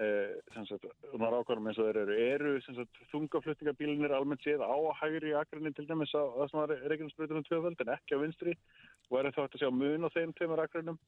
eh, 0.00 0.36
sem 0.54 0.64
sagt, 0.66 0.84
um 1.12 1.20
að 1.26 1.34
rákværum 1.36 1.66
eins 1.68 1.78
og 1.78 1.88
þeir 1.90 1.98
eru, 2.02 2.14
eru 2.34 2.52
sem 2.64 2.74
sagt, 2.78 2.94
þungaflutningabílinir 3.12 4.14
almennt 4.16 4.40
séð 4.44 4.60
á 4.64 4.72
að 4.72 4.96
hægri 5.02 5.34
akrinni 5.36 5.72
til 5.76 5.86
dæmis 5.88 6.14
á 6.16 6.22
það 6.22 6.48
sem 6.50 6.60
var 6.60 6.72
Reykjanesbreytunum 6.92 7.44
tvöföld 7.48 7.80
en 7.84 7.92
ekki 7.96 8.16
á 8.16 8.22
vinstri 8.22 8.54
og 9.10 9.18
er 9.20 9.30
þá 9.32 9.42
hægt 9.44 9.56
að 9.58 9.62
sjá 9.66 9.70
mun 9.74 10.06
á 10.06 10.14
þeim 10.14 10.32
tveimur 10.38 10.62
akrinum 10.64 10.98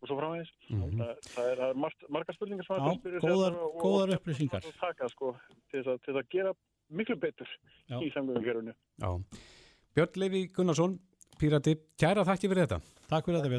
og 0.00 0.08
svo 0.08 0.16
framvegis. 0.16 0.50
Mhm. 0.70 0.96
það, 0.96 1.12
það 1.28 1.46
er, 1.50 1.56
það 1.60 1.70
er 1.70 1.76
margar 2.16 2.34
spurningar 2.34 2.64
sem 2.66 2.76
að 2.80 2.98
spyrja 2.98 3.20
góðar- 3.20 3.58
og- 3.60 3.74
góðar 3.84 4.14
upplýsingar. 4.16 4.62
og 4.64 4.74
taka 4.80 5.08
sko 5.12 5.36
til 5.70 5.82
þess 5.82 5.88
að, 5.92 5.98
til 6.04 6.14
þess 6.14 6.22
að 6.24 6.28
gera 6.30 6.52
miklu 6.90 7.16
betur 7.20 7.48
Já. 7.90 8.00
í 8.00 8.10
samgöngugerfunu. 8.14 8.74
Já. 8.98 9.10
Björn 9.94 10.16
Leifi 10.16 10.48
Gunnarsson, 10.56 10.98
Pírati, 11.38 11.76
kæra 11.98 12.24
þakki 12.24 12.48
fyrir 12.48 12.66
þetta. 12.66 12.80
Takk 13.08 13.24
fyrir 13.26 13.38
þetta 13.44 13.50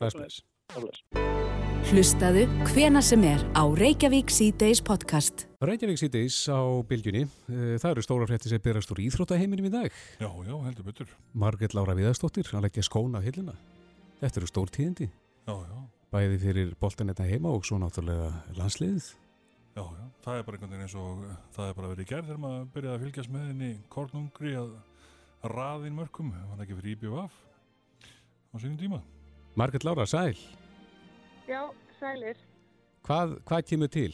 Björn. 0.00 1.43
Hlustaðu 1.90 2.44
hvena 2.72 3.00
sem 3.04 3.22
er 3.28 3.42
á 3.54 3.62
Reykjavík 3.68 4.30
C-Days 4.32 4.80
podcast. 4.84 5.44
Reykjavík 5.64 6.00
síðdeis 6.00 6.36
á 6.50 6.58
bylgjunni. 6.88 7.24
Eh, 7.52 7.76
Það 7.80 7.90
eru 7.92 8.04
stóra 8.04 8.26
frétti 8.28 8.48
sem 8.50 8.62
byrjast 8.64 8.90
úr 8.94 9.02
íþróttaheiminum 9.04 9.68
í 9.68 9.72
dag. 9.72 9.90
Já, 10.18 10.28
já, 10.48 10.54
heldur 10.64 10.86
betur. 10.88 11.10
Margrét 11.34 11.74
Lára 11.76 11.94
Viðarsdóttir 11.94 12.48
að 12.56 12.64
leggja 12.66 12.82
skóna 12.88 13.20
á 13.20 13.24
hillina. 13.26 13.54
Þetta 14.22 14.40
eru 14.40 14.48
stór 14.50 14.72
tíðindi. 14.72 15.10
Já, 15.46 15.54
já, 15.54 15.78
Bæði 16.14 16.38
fyrir 16.40 16.74
boltanetta 16.80 17.26
heima 17.26 17.50
og 17.52 17.64
svo 17.66 17.78
náttúrulega 17.82 18.32
landsliðið. 18.56 19.12
já, 19.76 19.82
já. 19.84 20.04
Það 20.24 20.38
er 20.38 20.42
bara 20.46 20.56
einhvern 20.56 20.70
veginn 20.72 20.86
eins 20.86 20.94
og 20.94 21.24
uh, 21.26 21.36
það 21.52 21.68
er 21.68 21.74
bara 21.74 21.88
verið 21.92 22.04
í 22.04 22.08
gerð 22.08 22.26
þegar 22.30 22.42
maður 22.44 22.68
byrjaði 22.74 22.94
að 22.96 23.02
fylgjast 23.04 23.30
með 23.34 23.48
henni 23.50 23.72
kornungri 23.90 24.54
að 24.56 24.70
raðin 25.52 25.96
mörgum. 25.98 26.32
Það 26.32 26.50
var 26.54 26.64
ekki 26.64 26.78
fyrir 26.80 26.94
IBVF 26.96 27.34
á 27.34 28.56
sínum 28.62 28.78
tíma. 28.80 29.02
Margrét 29.58 29.84
Lára, 29.84 30.06
sæl. 30.06 30.38
Já, 31.48 31.60
sælir. 31.98 32.38
Hvað, 33.04 33.36
hvað 33.48 33.66
kemur 33.68 33.90
til? 33.92 34.12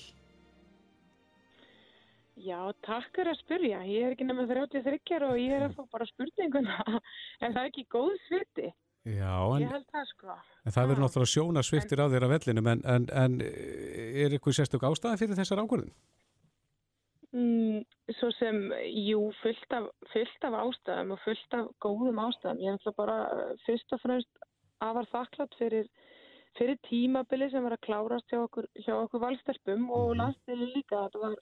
Já, 2.41 2.59
takk 2.87 3.11
fyrir 3.14 3.35
að 3.35 3.41
spyrja. 3.43 3.81
Ég 3.87 4.07
er 4.07 4.14
ekki 4.14 4.26
nema 4.26 4.47
33 4.49 5.18
og 5.28 5.37
ég 5.39 5.57
er 5.57 5.66
að 5.68 5.76
fá 5.76 5.83
bara 5.93 6.09
spurninguna. 6.09 6.78
En 7.45 7.53
það 7.53 7.61
er 7.62 7.68
ekki 7.68 7.87
góð 7.93 8.14
sviti. 8.26 8.70
Já, 9.09 9.35
en, 9.57 9.68
það 9.89 10.09
sko. 10.11 10.35
en 10.68 10.74
það 10.74 10.91
verður 10.91 11.03
náttúrulega 11.07 11.33
sjóna 11.33 11.62
sviftir 11.64 12.03
á 12.03 12.05
af 12.05 12.16
vellinum 12.20 12.66
en, 12.68 12.83
en, 12.85 13.07
en 13.16 13.39
eh, 13.41 14.24
er 14.26 14.35
eitthvað 14.37 14.59
sérstök 14.59 14.85
ástæða 14.85 15.20
fyrir 15.22 15.39
þessar 15.39 15.62
ákvörðin? 15.62 15.95
Mm, 17.33 17.81
svo 18.18 18.28
sem, 18.37 18.59
jú, 19.07 19.22
fullt 19.41 19.76
af, 19.78 19.89
fullt 20.12 20.45
af 20.51 20.59
ástæðum 20.64 21.14
og 21.14 21.22
fullt 21.24 21.57
af 21.57 21.70
góðum 21.81 22.20
ástæðum. 22.26 22.61
Ég 22.61 22.74
er 22.74 22.76
náttúrulega 22.76 23.01
bara 23.01 23.57
fyrst 23.64 23.97
og 23.97 24.03
fremst 24.05 24.45
afar 24.85 25.09
þakklátt 25.14 25.57
fyrir, 25.61 25.89
fyrir 26.59 26.78
tímabili 26.88 27.51
sem 27.51 27.64
var 27.64 27.76
að 27.76 27.84
klárast 27.86 28.30
hjá 28.32 28.40
okkur, 28.44 28.66
hjá 28.84 28.94
okkur 28.96 29.22
valstelpum 29.24 29.88
og 29.94 30.14
landsliðin 30.18 30.72
líka. 30.74 31.05
Þetta 31.07 31.22
var 31.24 31.36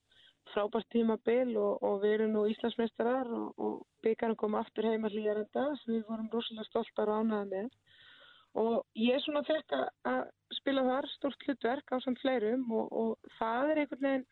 frábært 0.52 0.88
tímabil 0.94 1.54
og, 1.60 1.82
og 1.84 2.02
við 2.02 2.14
erum 2.18 2.34
nú 2.36 2.44
Íslandsmeistarar 2.48 3.28
og, 3.36 3.48
og 3.60 3.78
byggjarum 4.04 4.36
kom 4.40 4.56
aftur 4.56 4.88
heima 4.88 5.10
hlýjarenda 5.12 5.64
sem 5.82 5.94
við 5.98 6.04
vorum 6.08 6.30
rosalega 6.32 6.68
stoltar 6.70 7.12
og 7.12 7.22
ánæða 7.24 7.48
með. 7.52 7.70
Og 8.58 8.76
ég 8.96 9.20
svona 9.22 9.42
fekk 9.44 9.74
að- 9.76 9.90
að 10.08 10.22
spila 10.56 10.82
þar 10.86 11.08
stórt 11.14 11.44
hlutverk 11.46 11.92
á 11.92 11.96
samt 12.00 12.20
fleirum 12.22 12.64
og, 12.72 12.86
og 12.92 13.32
það 13.38 13.70
er 13.72 13.82
einhvern 13.82 14.06
veginn 14.08 14.26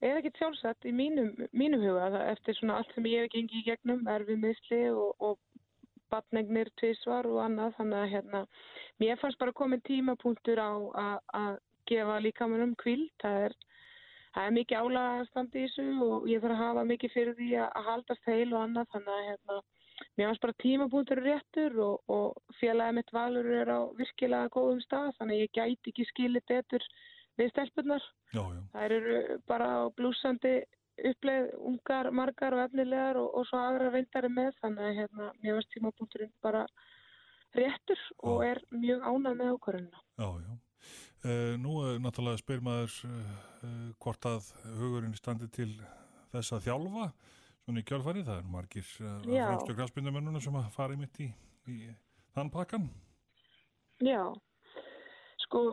er 0.00 0.18
ekkert 0.20 0.36
sjálfsagt 0.38 0.86
í 0.86 0.92
mínum, 0.94 1.32
mínum 1.50 1.82
huga 1.82 2.10
það, 2.12 2.26
eftir 2.36 2.54
svona 2.54 2.76
allt 2.78 2.92
sem 2.94 3.08
ég 3.10 3.24
hef 3.24 3.32
gengið 3.32 3.58
í 3.58 3.64
gegnum 3.66 4.04
erfið 4.12 4.38
misli 4.44 4.82
og, 4.92 5.16
og 5.18 5.38
batnegnir 6.12 6.70
tvísvar 6.78 7.26
og 7.26 7.40
annað 7.42 7.74
þannig 7.80 7.98
að 7.98 8.12
hérna, 8.12 8.44
mér 9.00 9.18
fannst 9.20 9.38
bara 9.38 9.52
komin 9.52 9.80
tímapunktur 9.86 10.58
á 10.58 10.70
að- 10.94 11.58
gefa 11.88 12.20
líkamannum 12.20 12.76
kvíld, 12.76 13.10
það 13.22 13.48
er 13.48 13.56
það 14.34 14.46
er 14.46 14.54
mikið 14.58 14.80
álaga 14.82 15.26
standi 15.28 15.62
í 15.64 15.68
þessu 15.68 15.86
og 16.04 16.26
ég 16.28 16.42
þarf 16.42 16.54
að 16.54 16.62
hafa 16.62 16.84
mikið 16.84 17.12
fyrir 17.14 17.36
því 17.38 17.50
að 17.64 17.84
haldast 17.88 18.28
heil 18.28 18.48
og 18.52 18.60
annað. 18.62 18.90
Þannig 18.92 19.14
að 19.14 19.28
hérna, 19.28 19.56
mér 20.18 20.28
fannst 20.28 20.44
bara 20.44 20.58
tímapunktur 20.62 21.22
réttur 21.24 21.78
og, 21.86 22.02
og 22.12 22.56
félagið 22.60 22.98
mitt 22.98 23.12
valur 23.16 23.48
er 23.60 23.72
á 23.72 23.80
virkilega 23.98 24.52
góðum 24.54 24.82
stað. 24.84 25.14
Þannig 25.18 25.38
að 25.38 25.44
ég 25.44 25.54
gæti 25.58 25.92
ekki 25.94 26.08
skilið 26.12 26.46
betur 26.52 26.88
við 27.38 27.52
stelpunar 27.54 28.04
Já, 28.34 28.42
já. 28.44 28.62
Þær 28.74 28.94
eru 28.98 29.38
bara 29.48 29.70
blúsandi 29.96 30.54
uppleið 31.08 31.52
ungar, 31.70 32.10
margar 32.12 32.56
og 32.56 32.64
efnilegar 32.66 33.16
og, 33.16 33.28
og 33.32 33.46
svo 33.48 33.58
aðra 33.62 33.90
reyndari 33.94 34.28
með. 34.28 34.52
Þannig 34.60 34.84
að 34.84 34.98
hérna, 35.00 35.32
mér 35.42 35.56
varst 35.56 35.72
tímapunkturinn 35.72 36.34
bara 36.44 36.66
réttur 37.56 38.00
og 38.28 38.42
er 38.46 38.60
mjög 38.74 39.04
ánað 39.04 39.38
með 39.40 39.52
ákvarðunina. 39.54 40.02
Já, 40.18 40.28
já. 40.44 40.56
Uh, 41.18 41.54
nú 41.58 41.80
er 41.82 41.98
náttúrulega 41.98 42.38
spyr 42.38 42.60
maður 42.62 42.94
uh, 43.08 43.88
hvort 43.98 44.28
að 44.30 44.52
hugurinn 44.78 45.16
standi 45.18 45.48
til 45.50 45.72
þess 46.30 46.54
að 46.54 46.68
þjálfa 46.68 47.08
svona 47.64 47.82
í 47.82 47.86
kjálfari. 47.88 48.24
Það 48.28 48.42
er 48.42 48.50
margir 48.52 48.92
uh, 49.02 49.16
fremstu 49.26 49.76
græspindamennuna 49.78 50.42
sem 50.44 50.58
að 50.60 50.70
fara 50.76 50.94
í 50.94 51.00
mitt 51.00 51.18
í, 51.24 51.28
í 51.66 51.78
þann 52.36 52.52
pakkan. 52.54 52.86
Já, 54.04 54.22
sko 55.42 55.64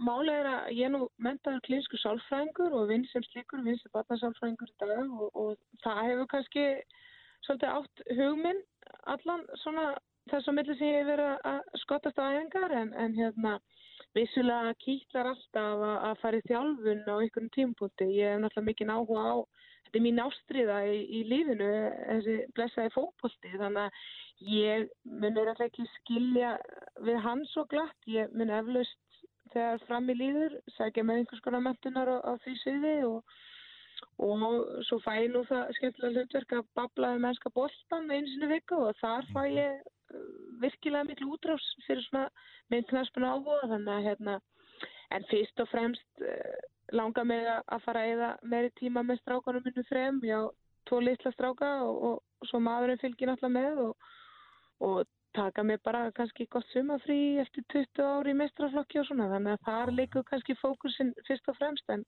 málið 0.00 0.38
er 0.40 0.48
að 0.50 0.70
ég 0.78 0.92
nú 0.94 1.04
mentaður 1.22 1.62
klínsku 1.68 2.00
sálfræðingur 2.00 2.74
og 2.78 2.88
vinn 2.88 3.04
sem 3.12 3.22
slíkur, 3.28 3.62
vinn 3.66 3.78
sem 3.82 3.92
barnasálfræðingur 3.94 4.72
í 4.72 4.78
dag 4.80 5.02
og, 5.04 5.28
og 5.36 5.82
það 5.84 6.00
hefur 6.08 6.30
kannski 6.32 6.64
svolítið 7.44 7.76
átt 7.76 8.04
hugminn 8.18 8.62
allan 9.12 9.44
svona 9.62 9.86
þess 10.30 10.50
að 10.50 10.56
milli 10.58 10.76
sem 10.78 10.90
ég 10.90 11.00
hef 11.00 11.08
verið 11.10 11.48
að 11.50 11.80
skottast 11.82 12.20
á 12.20 12.24
æfingar 12.32 12.76
en, 12.80 12.92
en 13.04 13.16
hérna 13.18 13.58
vissulega 14.14 14.74
kýtlar 14.84 15.30
alltaf 15.32 15.84
að, 15.84 15.94
að 16.08 16.20
fara 16.22 16.40
í 16.40 16.46
þjálfun 16.48 17.06
á 17.10 17.14
einhverjum 17.14 17.52
tímpúti. 17.54 18.10
Ég 18.14 18.34
hef 18.34 18.42
náttúrulega 18.42 18.68
mikið 18.70 18.92
áhuga 18.94 19.24
á, 19.26 19.34
þetta 19.86 19.98
er 20.00 20.04
mín 20.06 20.22
ástriða 20.24 20.82
í, 20.90 20.98
í 21.18 21.22
lífinu, 21.30 21.70
þessi 22.10 22.36
blessaði 22.56 22.94
fókbólti, 22.94 23.54
þannig 23.54 23.82
að 23.84 24.52
ég 24.54 24.86
mun 25.08 25.40
er 25.40 25.50
alltaf 25.50 25.66
ekki 25.68 25.88
skilja 25.98 26.52
við 27.06 27.18
hann 27.26 27.42
svo 27.52 27.66
glatt. 27.70 27.98
Ég 28.10 28.30
mun 28.38 28.54
eflaust 28.54 29.24
þegar 29.54 29.82
fram 29.88 30.10
í 30.10 30.18
líður, 30.18 30.60
sækja 30.76 31.04
með 31.06 31.22
einhvers 31.22 31.42
konar 31.44 31.64
mentunar 31.64 32.10
á, 32.10 32.16
á 32.26 32.32
því 32.44 32.54
sviði 32.62 32.94
og, 33.08 33.34
og 34.22 34.46
svo 34.88 35.00
fæ 35.04 35.12
ég 35.24 35.32
nú 35.34 35.44
það 35.48 35.74
skemmtilega 35.78 36.14
hlutverk 36.22 36.54
að 36.58 36.70
babla 36.78 37.12
um 37.16 37.26
mennska 37.26 37.52
boltan 37.54 38.10
einu 38.10 38.30
sinni 38.30 38.48
í 38.48 38.54
viku 38.54 38.80
og 38.88 38.98
þar 39.02 39.28
fæ 39.34 39.42
ég 39.50 39.78
uh, 39.78 39.92
virkilega 40.62 41.08
miklu 41.08 41.34
útrás 41.36 41.64
fyrir 41.86 42.04
svona 42.08 42.28
myndknaspuna 42.72 43.32
áhuga 43.34 43.70
þannig 43.72 43.94
að 43.94 44.06
hérna 44.08 44.36
en 45.14 45.26
fyrst 45.30 45.60
og 45.62 45.70
fremst 45.70 46.24
uh, 46.24 46.60
langar 46.92 47.26
mig 47.28 47.46
að 47.48 47.82
fara 47.86 48.04
eða 48.10 48.30
meiri 48.42 48.70
tíma 48.80 49.02
með 49.06 49.22
strákanum 49.22 49.64
minnu 49.64 49.84
þrem, 49.88 50.20
já, 50.26 50.40
tvo 50.88 51.00
litla 51.00 51.32
stráka 51.34 51.74
og, 51.86 52.00
og 52.08 52.48
svo 52.48 52.60
maðurinn 52.62 53.00
fylgir 53.02 53.30
náttúrulega 53.30 53.54
með 53.58 53.84
og, 53.88 54.08
og 54.88 55.04
taka 55.34 55.64
mig 55.66 55.80
bara 55.84 56.10
kannski 56.14 56.46
gott 56.50 56.66
sumafrí 56.72 57.38
eftir 57.42 57.64
20 57.72 58.04
ári 58.06 58.34
í 58.34 58.38
mestraflokki 58.38 59.00
og 59.00 59.08
svona 59.08 59.30
þannig 59.32 59.56
að 59.56 59.64
þar 59.68 59.92
leikur 59.98 60.26
kannski 60.28 60.56
fókusin 60.60 61.14
fyrst 61.26 61.50
og 61.50 61.58
fremst 61.58 61.94
en 61.94 62.04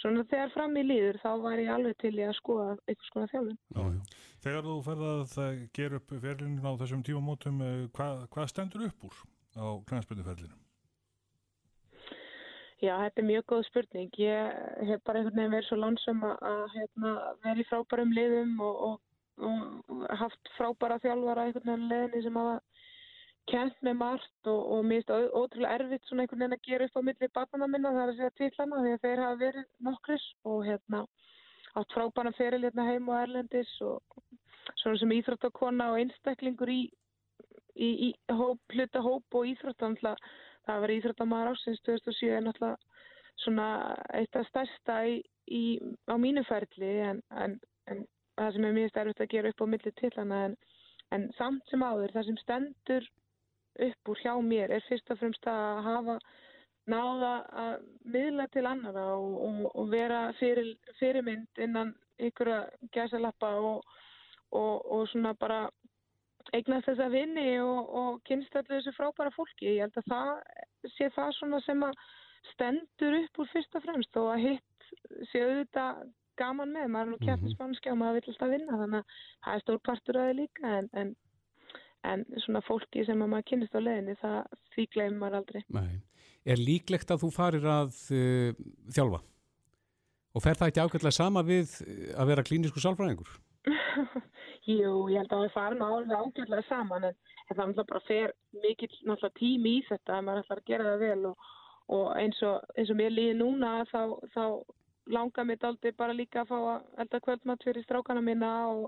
svona 0.00 0.24
þegar 0.30 0.54
fram 0.54 0.76
í 0.80 0.84
líður 0.86 1.20
þá 1.24 1.30
var 1.44 1.60
ég 1.60 1.72
alveg 1.74 1.98
til 2.00 2.14
í 2.16 2.24
að 2.26 2.38
skoða 2.38 2.68
einhvers 2.86 3.12
konar 3.14 3.32
þjálfun. 3.34 3.58
Já, 3.76 3.82
já. 3.82 4.21
Þegar 4.42 4.66
þú 4.66 4.76
ferð 4.82 5.04
að 5.06 5.20
það 5.32 5.60
ger 5.78 5.94
upp 5.98 6.12
ferlinin 6.24 6.66
á 6.66 6.72
þessum 6.80 7.04
tímamótum, 7.06 7.60
uh, 7.62 7.84
hvað, 7.94 8.24
hvað 8.34 8.50
stendur 8.50 8.86
upp 8.88 9.06
úr 9.06 9.20
á 9.54 9.66
knæspinduferlinum? 9.90 10.58
Já, 12.82 12.96
þetta 12.98 13.22
er 13.22 13.26
mjög 13.28 13.44
góð 13.52 13.62
spurning. 13.68 14.08
Ég 14.18 14.88
hef 14.88 15.02
bara 15.06 15.20
einhvern 15.20 15.38
veginn 15.38 15.54
verið 15.54 15.68
svo 15.68 15.76
lansum 15.78 16.24
að, 16.26 16.64
hérna, 16.74 17.12
vera 17.44 17.62
í 17.62 17.66
frábærum 17.68 18.14
liðum 18.16 18.56
og, 18.66 18.80
og, 18.88 19.44
og 19.46 20.16
haft 20.18 20.50
frábæra 20.56 20.98
þjálfara 21.04 21.44
einhvern 21.46 21.68
veginn 21.70 21.92
leðinni 21.92 22.22
sem 22.24 22.40
hafa 22.40 22.56
kent 23.50 23.78
með 23.86 23.96
margt 24.00 24.50
og, 24.50 24.60
og 24.74 24.82
mér 24.86 25.04
finnst 25.04 25.14
ó- 25.14 25.34
ótrúlega 25.38 25.78
erfitt 25.78 26.10
svona 26.10 26.26
einhvern 26.26 26.42
veginn 26.42 26.58
að 26.58 26.66
gera 26.66 26.88
upp 26.88 26.98
á 26.98 27.06
milli 27.06 27.28
barnana 27.38 27.70
minna 27.70 27.94
það 27.94 28.02
er 28.02 28.12
að 28.12 28.18
segja 28.18 28.34
tillana 28.40 28.82
því 28.82 28.92
að 28.96 29.06
þeir 29.06 29.22
hafa 29.22 29.38
verið 29.46 29.70
nokkris 29.88 30.26
og 30.50 30.60
hérna 30.66 31.00
átt 31.78 31.94
frábæra 31.96 32.32
feril 32.36 32.66
hérna 32.66 32.86
heim 32.88 33.08
og 33.08 33.20
erlendis 33.22 33.72
og 33.80 34.02
svona 34.76 34.98
sem 35.00 35.14
íþróttakona 35.16 35.90
og 35.92 36.00
einstaklingur 36.02 36.70
í, 36.72 36.80
í, 37.74 37.90
í 38.08 38.10
hóp, 38.28 38.60
hluta 38.74 39.02
hóp 39.04 39.38
og 39.38 39.48
íþróttan 39.52 39.96
það 40.02 40.82
var 40.84 40.94
íþróttamaður 40.96 41.54
ásins 41.54 41.80
2007 41.88 42.30
er 42.36 42.44
náttúrulega 42.46 42.76
svona 43.42 43.68
eitt 44.18 44.36
af 44.36 44.46
stærsta 44.50 44.98
í, 45.08 45.16
í, 45.48 45.62
á 46.06 46.14
mínu 46.20 46.44
ferli 46.46 46.92
en, 47.08 47.22
en, 47.32 47.56
en 47.90 48.04
það 48.36 48.54
sem 48.54 48.68
er 48.68 48.76
mjög 48.76 48.92
stærfitt 48.92 49.24
að 49.24 49.32
gera 49.34 49.52
upp 49.52 49.64
á 49.64 49.66
milli 49.72 49.92
tillana 49.98 50.44
en, 50.48 50.56
en 51.16 51.28
samt 51.38 51.72
sem 51.72 51.82
áður 51.82 52.14
það 52.14 52.28
sem 52.28 52.40
stendur 52.44 53.10
upp 53.88 54.12
úr 54.12 54.22
hjá 54.22 54.32
mér 54.44 54.76
er 54.76 54.84
fyrst 54.88 55.10
og 55.10 55.20
fremst 55.20 55.48
að 55.48 55.82
hafa 55.88 56.18
náða 56.90 57.32
að 57.62 57.74
miðla 58.14 58.48
til 58.50 58.64
annara 58.66 59.04
og, 59.14 59.34
og, 59.46 59.66
og 59.78 59.90
vera 59.92 60.22
fyrir, 60.38 60.72
fyrirmynd 60.98 61.62
innan 61.62 61.94
ykkur 62.22 62.50
að 62.50 62.88
gæsa 62.94 63.20
lappa 63.22 63.52
og, 63.60 63.84
og, 64.50 64.74
og 64.92 65.06
svona 65.12 65.34
bara 65.38 65.68
eignast 66.56 66.88
þessa 66.90 67.08
vinni 67.12 67.46
og, 67.62 67.92
og 67.94 68.18
kynst 68.28 68.56
allir 68.58 68.80
þessu 68.80 68.94
frábæra 68.96 69.32
fólki. 69.34 69.76
Ég 69.76 69.86
held 69.86 70.00
að 70.00 70.10
það 70.10 70.90
sé 70.96 71.10
það 71.14 71.30
svona 71.38 71.62
sem 71.66 71.86
að 71.86 72.02
stendur 72.52 73.18
upp 73.20 73.42
úr 73.44 73.52
fyrst 73.52 73.78
og 73.78 73.86
fremst 73.86 74.18
og 74.18 74.32
að 74.34 74.44
hitt 74.48 74.88
sé 75.30 75.44
auðvitað 75.44 76.02
gaman 76.40 76.72
með. 76.74 76.88
Maður 76.90 77.06
er 77.06 77.12
nú 77.12 77.20
kjarnismannski 77.22 77.92
og 77.92 78.00
maður 78.00 78.18
vill 78.18 78.32
alltaf 78.32 78.54
vinna 78.56 78.80
þannig 78.80 79.02
að 79.02 79.18
það 79.44 79.54
er 79.54 79.64
stór 79.64 79.82
partur 79.88 80.18
að 80.18 80.30
þið 80.30 80.38
líka 80.40 80.72
en, 80.78 80.88
en, 81.02 81.12
en 82.12 82.24
svona 82.44 82.64
fólki 82.66 83.06
sem 83.06 83.22
að 83.22 83.34
maður 83.34 83.50
kynist 83.52 83.78
á 83.78 83.80
leðinni 83.80 84.16
það 84.22 84.40
því 84.74 84.88
gleymir 84.96 85.20
maður 85.22 85.38
aldrei. 85.42 85.62
Nei. 85.76 85.92
Er 86.42 86.58
líklegt 86.58 87.12
að 87.14 87.22
þú 87.22 87.30
farir 87.34 87.66
að 87.70 87.94
uh, 88.14 88.62
þjálfa? 88.90 89.22
Og 90.32 90.42
fer 90.42 90.58
það 90.58 90.72
ekki 90.72 90.84
ákveðlega 90.84 91.16
sama 91.18 91.42
við 91.46 91.74
uh, 91.84 92.12
að 92.18 92.32
vera 92.32 92.46
klínisku 92.46 92.82
sálfræðingur? 92.82 93.32
Jú, 94.66 95.08
ég 95.10 95.18
held 95.22 95.32
að 95.34 95.44
það 95.44 95.54
fara 95.54 95.78
nú 95.78 95.88
alveg 95.88 96.18
ágjörlega 96.18 96.66
saman 96.68 97.08
en, 97.08 97.16
það 97.48 97.58
náttúrulega 97.58 97.88
bara 97.90 98.04
fer 98.06 98.34
mikill 98.62 99.32
tími 99.38 99.76
í 99.78 99.82
þetta 99.88 100.16
að 100.16 100.24
maður 100.26 100.44
ætlar 100.44 100.62
að 100.62 100.70
gera 100.70 100.86
það 100.86 101.02
vel 101.02 101.26
og, 101.30 101.50
og 101.96 102.04
eins 102.18 102.42
og, 102.46 102.70
eins 102.78 102.92
og 102.94 102.98
mér 102.98 103.14
líði 103.14 103.34
núna 103.40 103.72
þá, 103.90 104.00
þá 104.34 104.44
langar 105.10 105.46
mér 105.46 105.66
aldrei 105.66 105.92
bara 105.98 106.14
líka 106.14 106.42
að 106.42 106.52
fá 106.52 106.58
að 106.58 107.02
elda 107.04 107.20
kvöldmatt 107.26 107.66
fyrir 107.66 107.86
strákana 107.86 108.22
mína 108.24 108.52
og, 108.70 108.86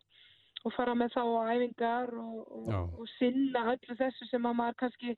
og 0.64 0.74
fara 0.76 0.94
með 0.94 1.16
þá 1.16 1.22
á 1.22 1.42
æfingar 1.54 2.14
og, 2.22 2.38
og, 2.48 2.68
Já. 2.70 2.80
og 2.82 3.10
sinna 3.18 3.64
öllu 3.74 3.98
þessu 3.98 4.30
sem 4.30 4.46
að 4.46 4.58
maður 4.60 4.78
kannski 4.84 5.16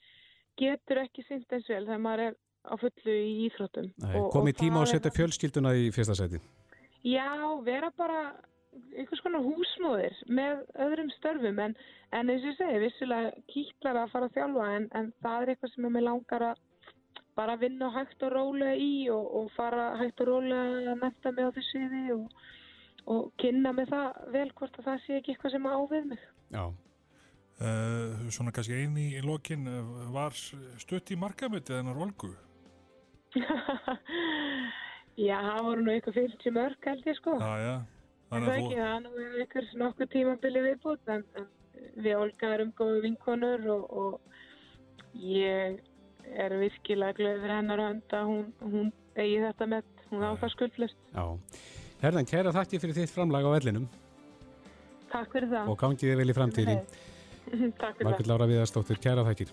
getur 0.58 1.02
ekki 1.04 1.24
sint 1.26 1.52
eins 1.52 1.70
vel 1.70 1.84
þegar 1.84 2.02
maður 2.02 2.24
er 2.26 2.36
á 2.66 2.74
fullu 2.80 3.14
í 3.14 3.32
íþróttum. 3.46 3.88
Komið 4.34 4.60
tíma 4.64 4.82
að 4.82 4.92
setja 4.94 5.14
fjölskylduna 5.14 5.74
í 5.78 5.88
fyrsta 5.94 6.16
seti. 6.18 6.40
Já, 7.06 7.30
vera 7.66 7.92
bara 7.94 8.20
einhvers 8.96 9.22
konar 9.24 9.44
húsmóðir 9.44 10.16
með 10.28 10.62
öðrum 10.84 11.10
störfum 11.16 11.60
en, 11.62 11.74
en 12.12 12.32
eins 12.32 12.44
og 12.44 12.50
ég 12.50 12.58
segi, 12.58 12.80
vissilega 12.82 13.32
kýtlar 13.52 14.00
að 14.02 14.12
fara 14.12 14.28
að 14.28 14.36
þjálfa 14.36 14.66
en, 14.76 14.88
en 14.98 15.12
það 15.24 15.44
er 15.44 15.52
eitthvað 15.52 15.72
sem 15.74 15.86
er 15.88 15.94
með 15.94 16.06
langar 16.08 16.46
að 16.50 16.62
bara 17.36 17.56
vinna 17.60 17.90
hægt 17.92 18.24
og 18.24 18.32
rólega 18.32 18.74
í 18.80 18.92
og, 19.12 19.26
og 19.38 19.50
fara 19.56 19.90
hægt 20.00 20.22
og 20.24 20.30
rólega 20.30 20.92
að 20.92 21.02
nefta 21.04 21.32
mig 21.36 21.48
á 21.48 21.54
þessu 21.56 21.66
sviði 21.72 22.02
og, 22.16 22.42
og 23.12 23.30
kynna 23.42 23.72
mig 23.76 23.88
það 23.92 24.20
vel 24.34 24.48
hvort 24.56 24.80
að 24.80 24.90
það 24.90 25.02
sé 25.04 25.20
ekki 25.20 25.34
eitthvað 25.34 25.56
sem 25.56 25.68
á 25.68 25.76
við 25.92 26.10
mig. 26.12 26.26
Já. 26.56 26.64
Uh, 27.56 28.26
svona 28.28 28.52
kannski 28.52 28.76
eini 28.76 29.06
í 29.16 29.22
lokin 29.24 29.62
uh, 29.70 30.08
var 30.12 30.34
stutt 30.36 31.08
í 31.08 31.16
markamötið 31.16 31.78
hennar 31.78 31.96
Olgu. 32.04 32.34
Já, 35.16 35.38
það 35.40 35.62
voru 35.64 35.84
nú 35.86 35.92
eitthvað 35.94 36.18
50 36.20 36.52
mörg 36.52 36.88
held 36.90 37.08
ég 37.08 37.16
sko. 37.16 37.38
Já, 37.40 37.52
já. 37.64 37.76
Þannig 38.28 38.50
að 38.50 38.58
þú, 38.58 38.68
það 38.74 38.90
er 38.90 39.00
nú 39.06 39.40
ykkur 39.46 39.68
nokkuð 39.80 40.10
tímabili 40.12 40.64
viðbútt 40.66 41.12
en, 41.14 41.24
en 41.38 41.48
við 42.04 42.18
Olga 42.18 42.52
erum 42.58 42.72
góðu 42.76 43.00
vinkonur 43.06 43.66
og, 43.72 43.86
og 44.02 45.16
ég 45.16 45.80
er 46.36 46.56
virkilega 46.60 47.16
glöð 47.16 47.42
fyrir 47.44 47.56
hennar 47.56 47.84
að 47.86 48.28
hún, 48.28 48.46
hún 48.60 48.92
eigi 49.16 49.40
þetta 49.46 49.70
með, 49.72 49.90
hún 50.10 50.28
á 50.28 50.30
það 50.42 50.54
skuldlust. 50.58 51.04
Já. 51.14 51.24
Herðan, 52.02 52.28
kæra 52.28 52.52
þakki 52.52 52.82
fyrir 52.82 52.98
þitt 53.00 53.14
framlag 53.14 53.46
á 53.48 53.50
vellinum 53.56 53.86
Takk 55.08 55.32
fyrir 55.32 55.48
það. 55.54 55.70
og 55.72 55.78
gangið 55.80 56.10
þið 56.10 56.18
vel 56.20 56.28
í 56.28 56.36
framtíðin. 56.36 56.82
Takk 57.46 57.60
fyrir 57.60 57.78
það. 57.78 58.08
Margrét 58.08 58.30
Lára 58.30 58.46
Viðarsdóttir, 58.50 58.98
kæra 59.02 59.24
þakkir. 59.28 59.52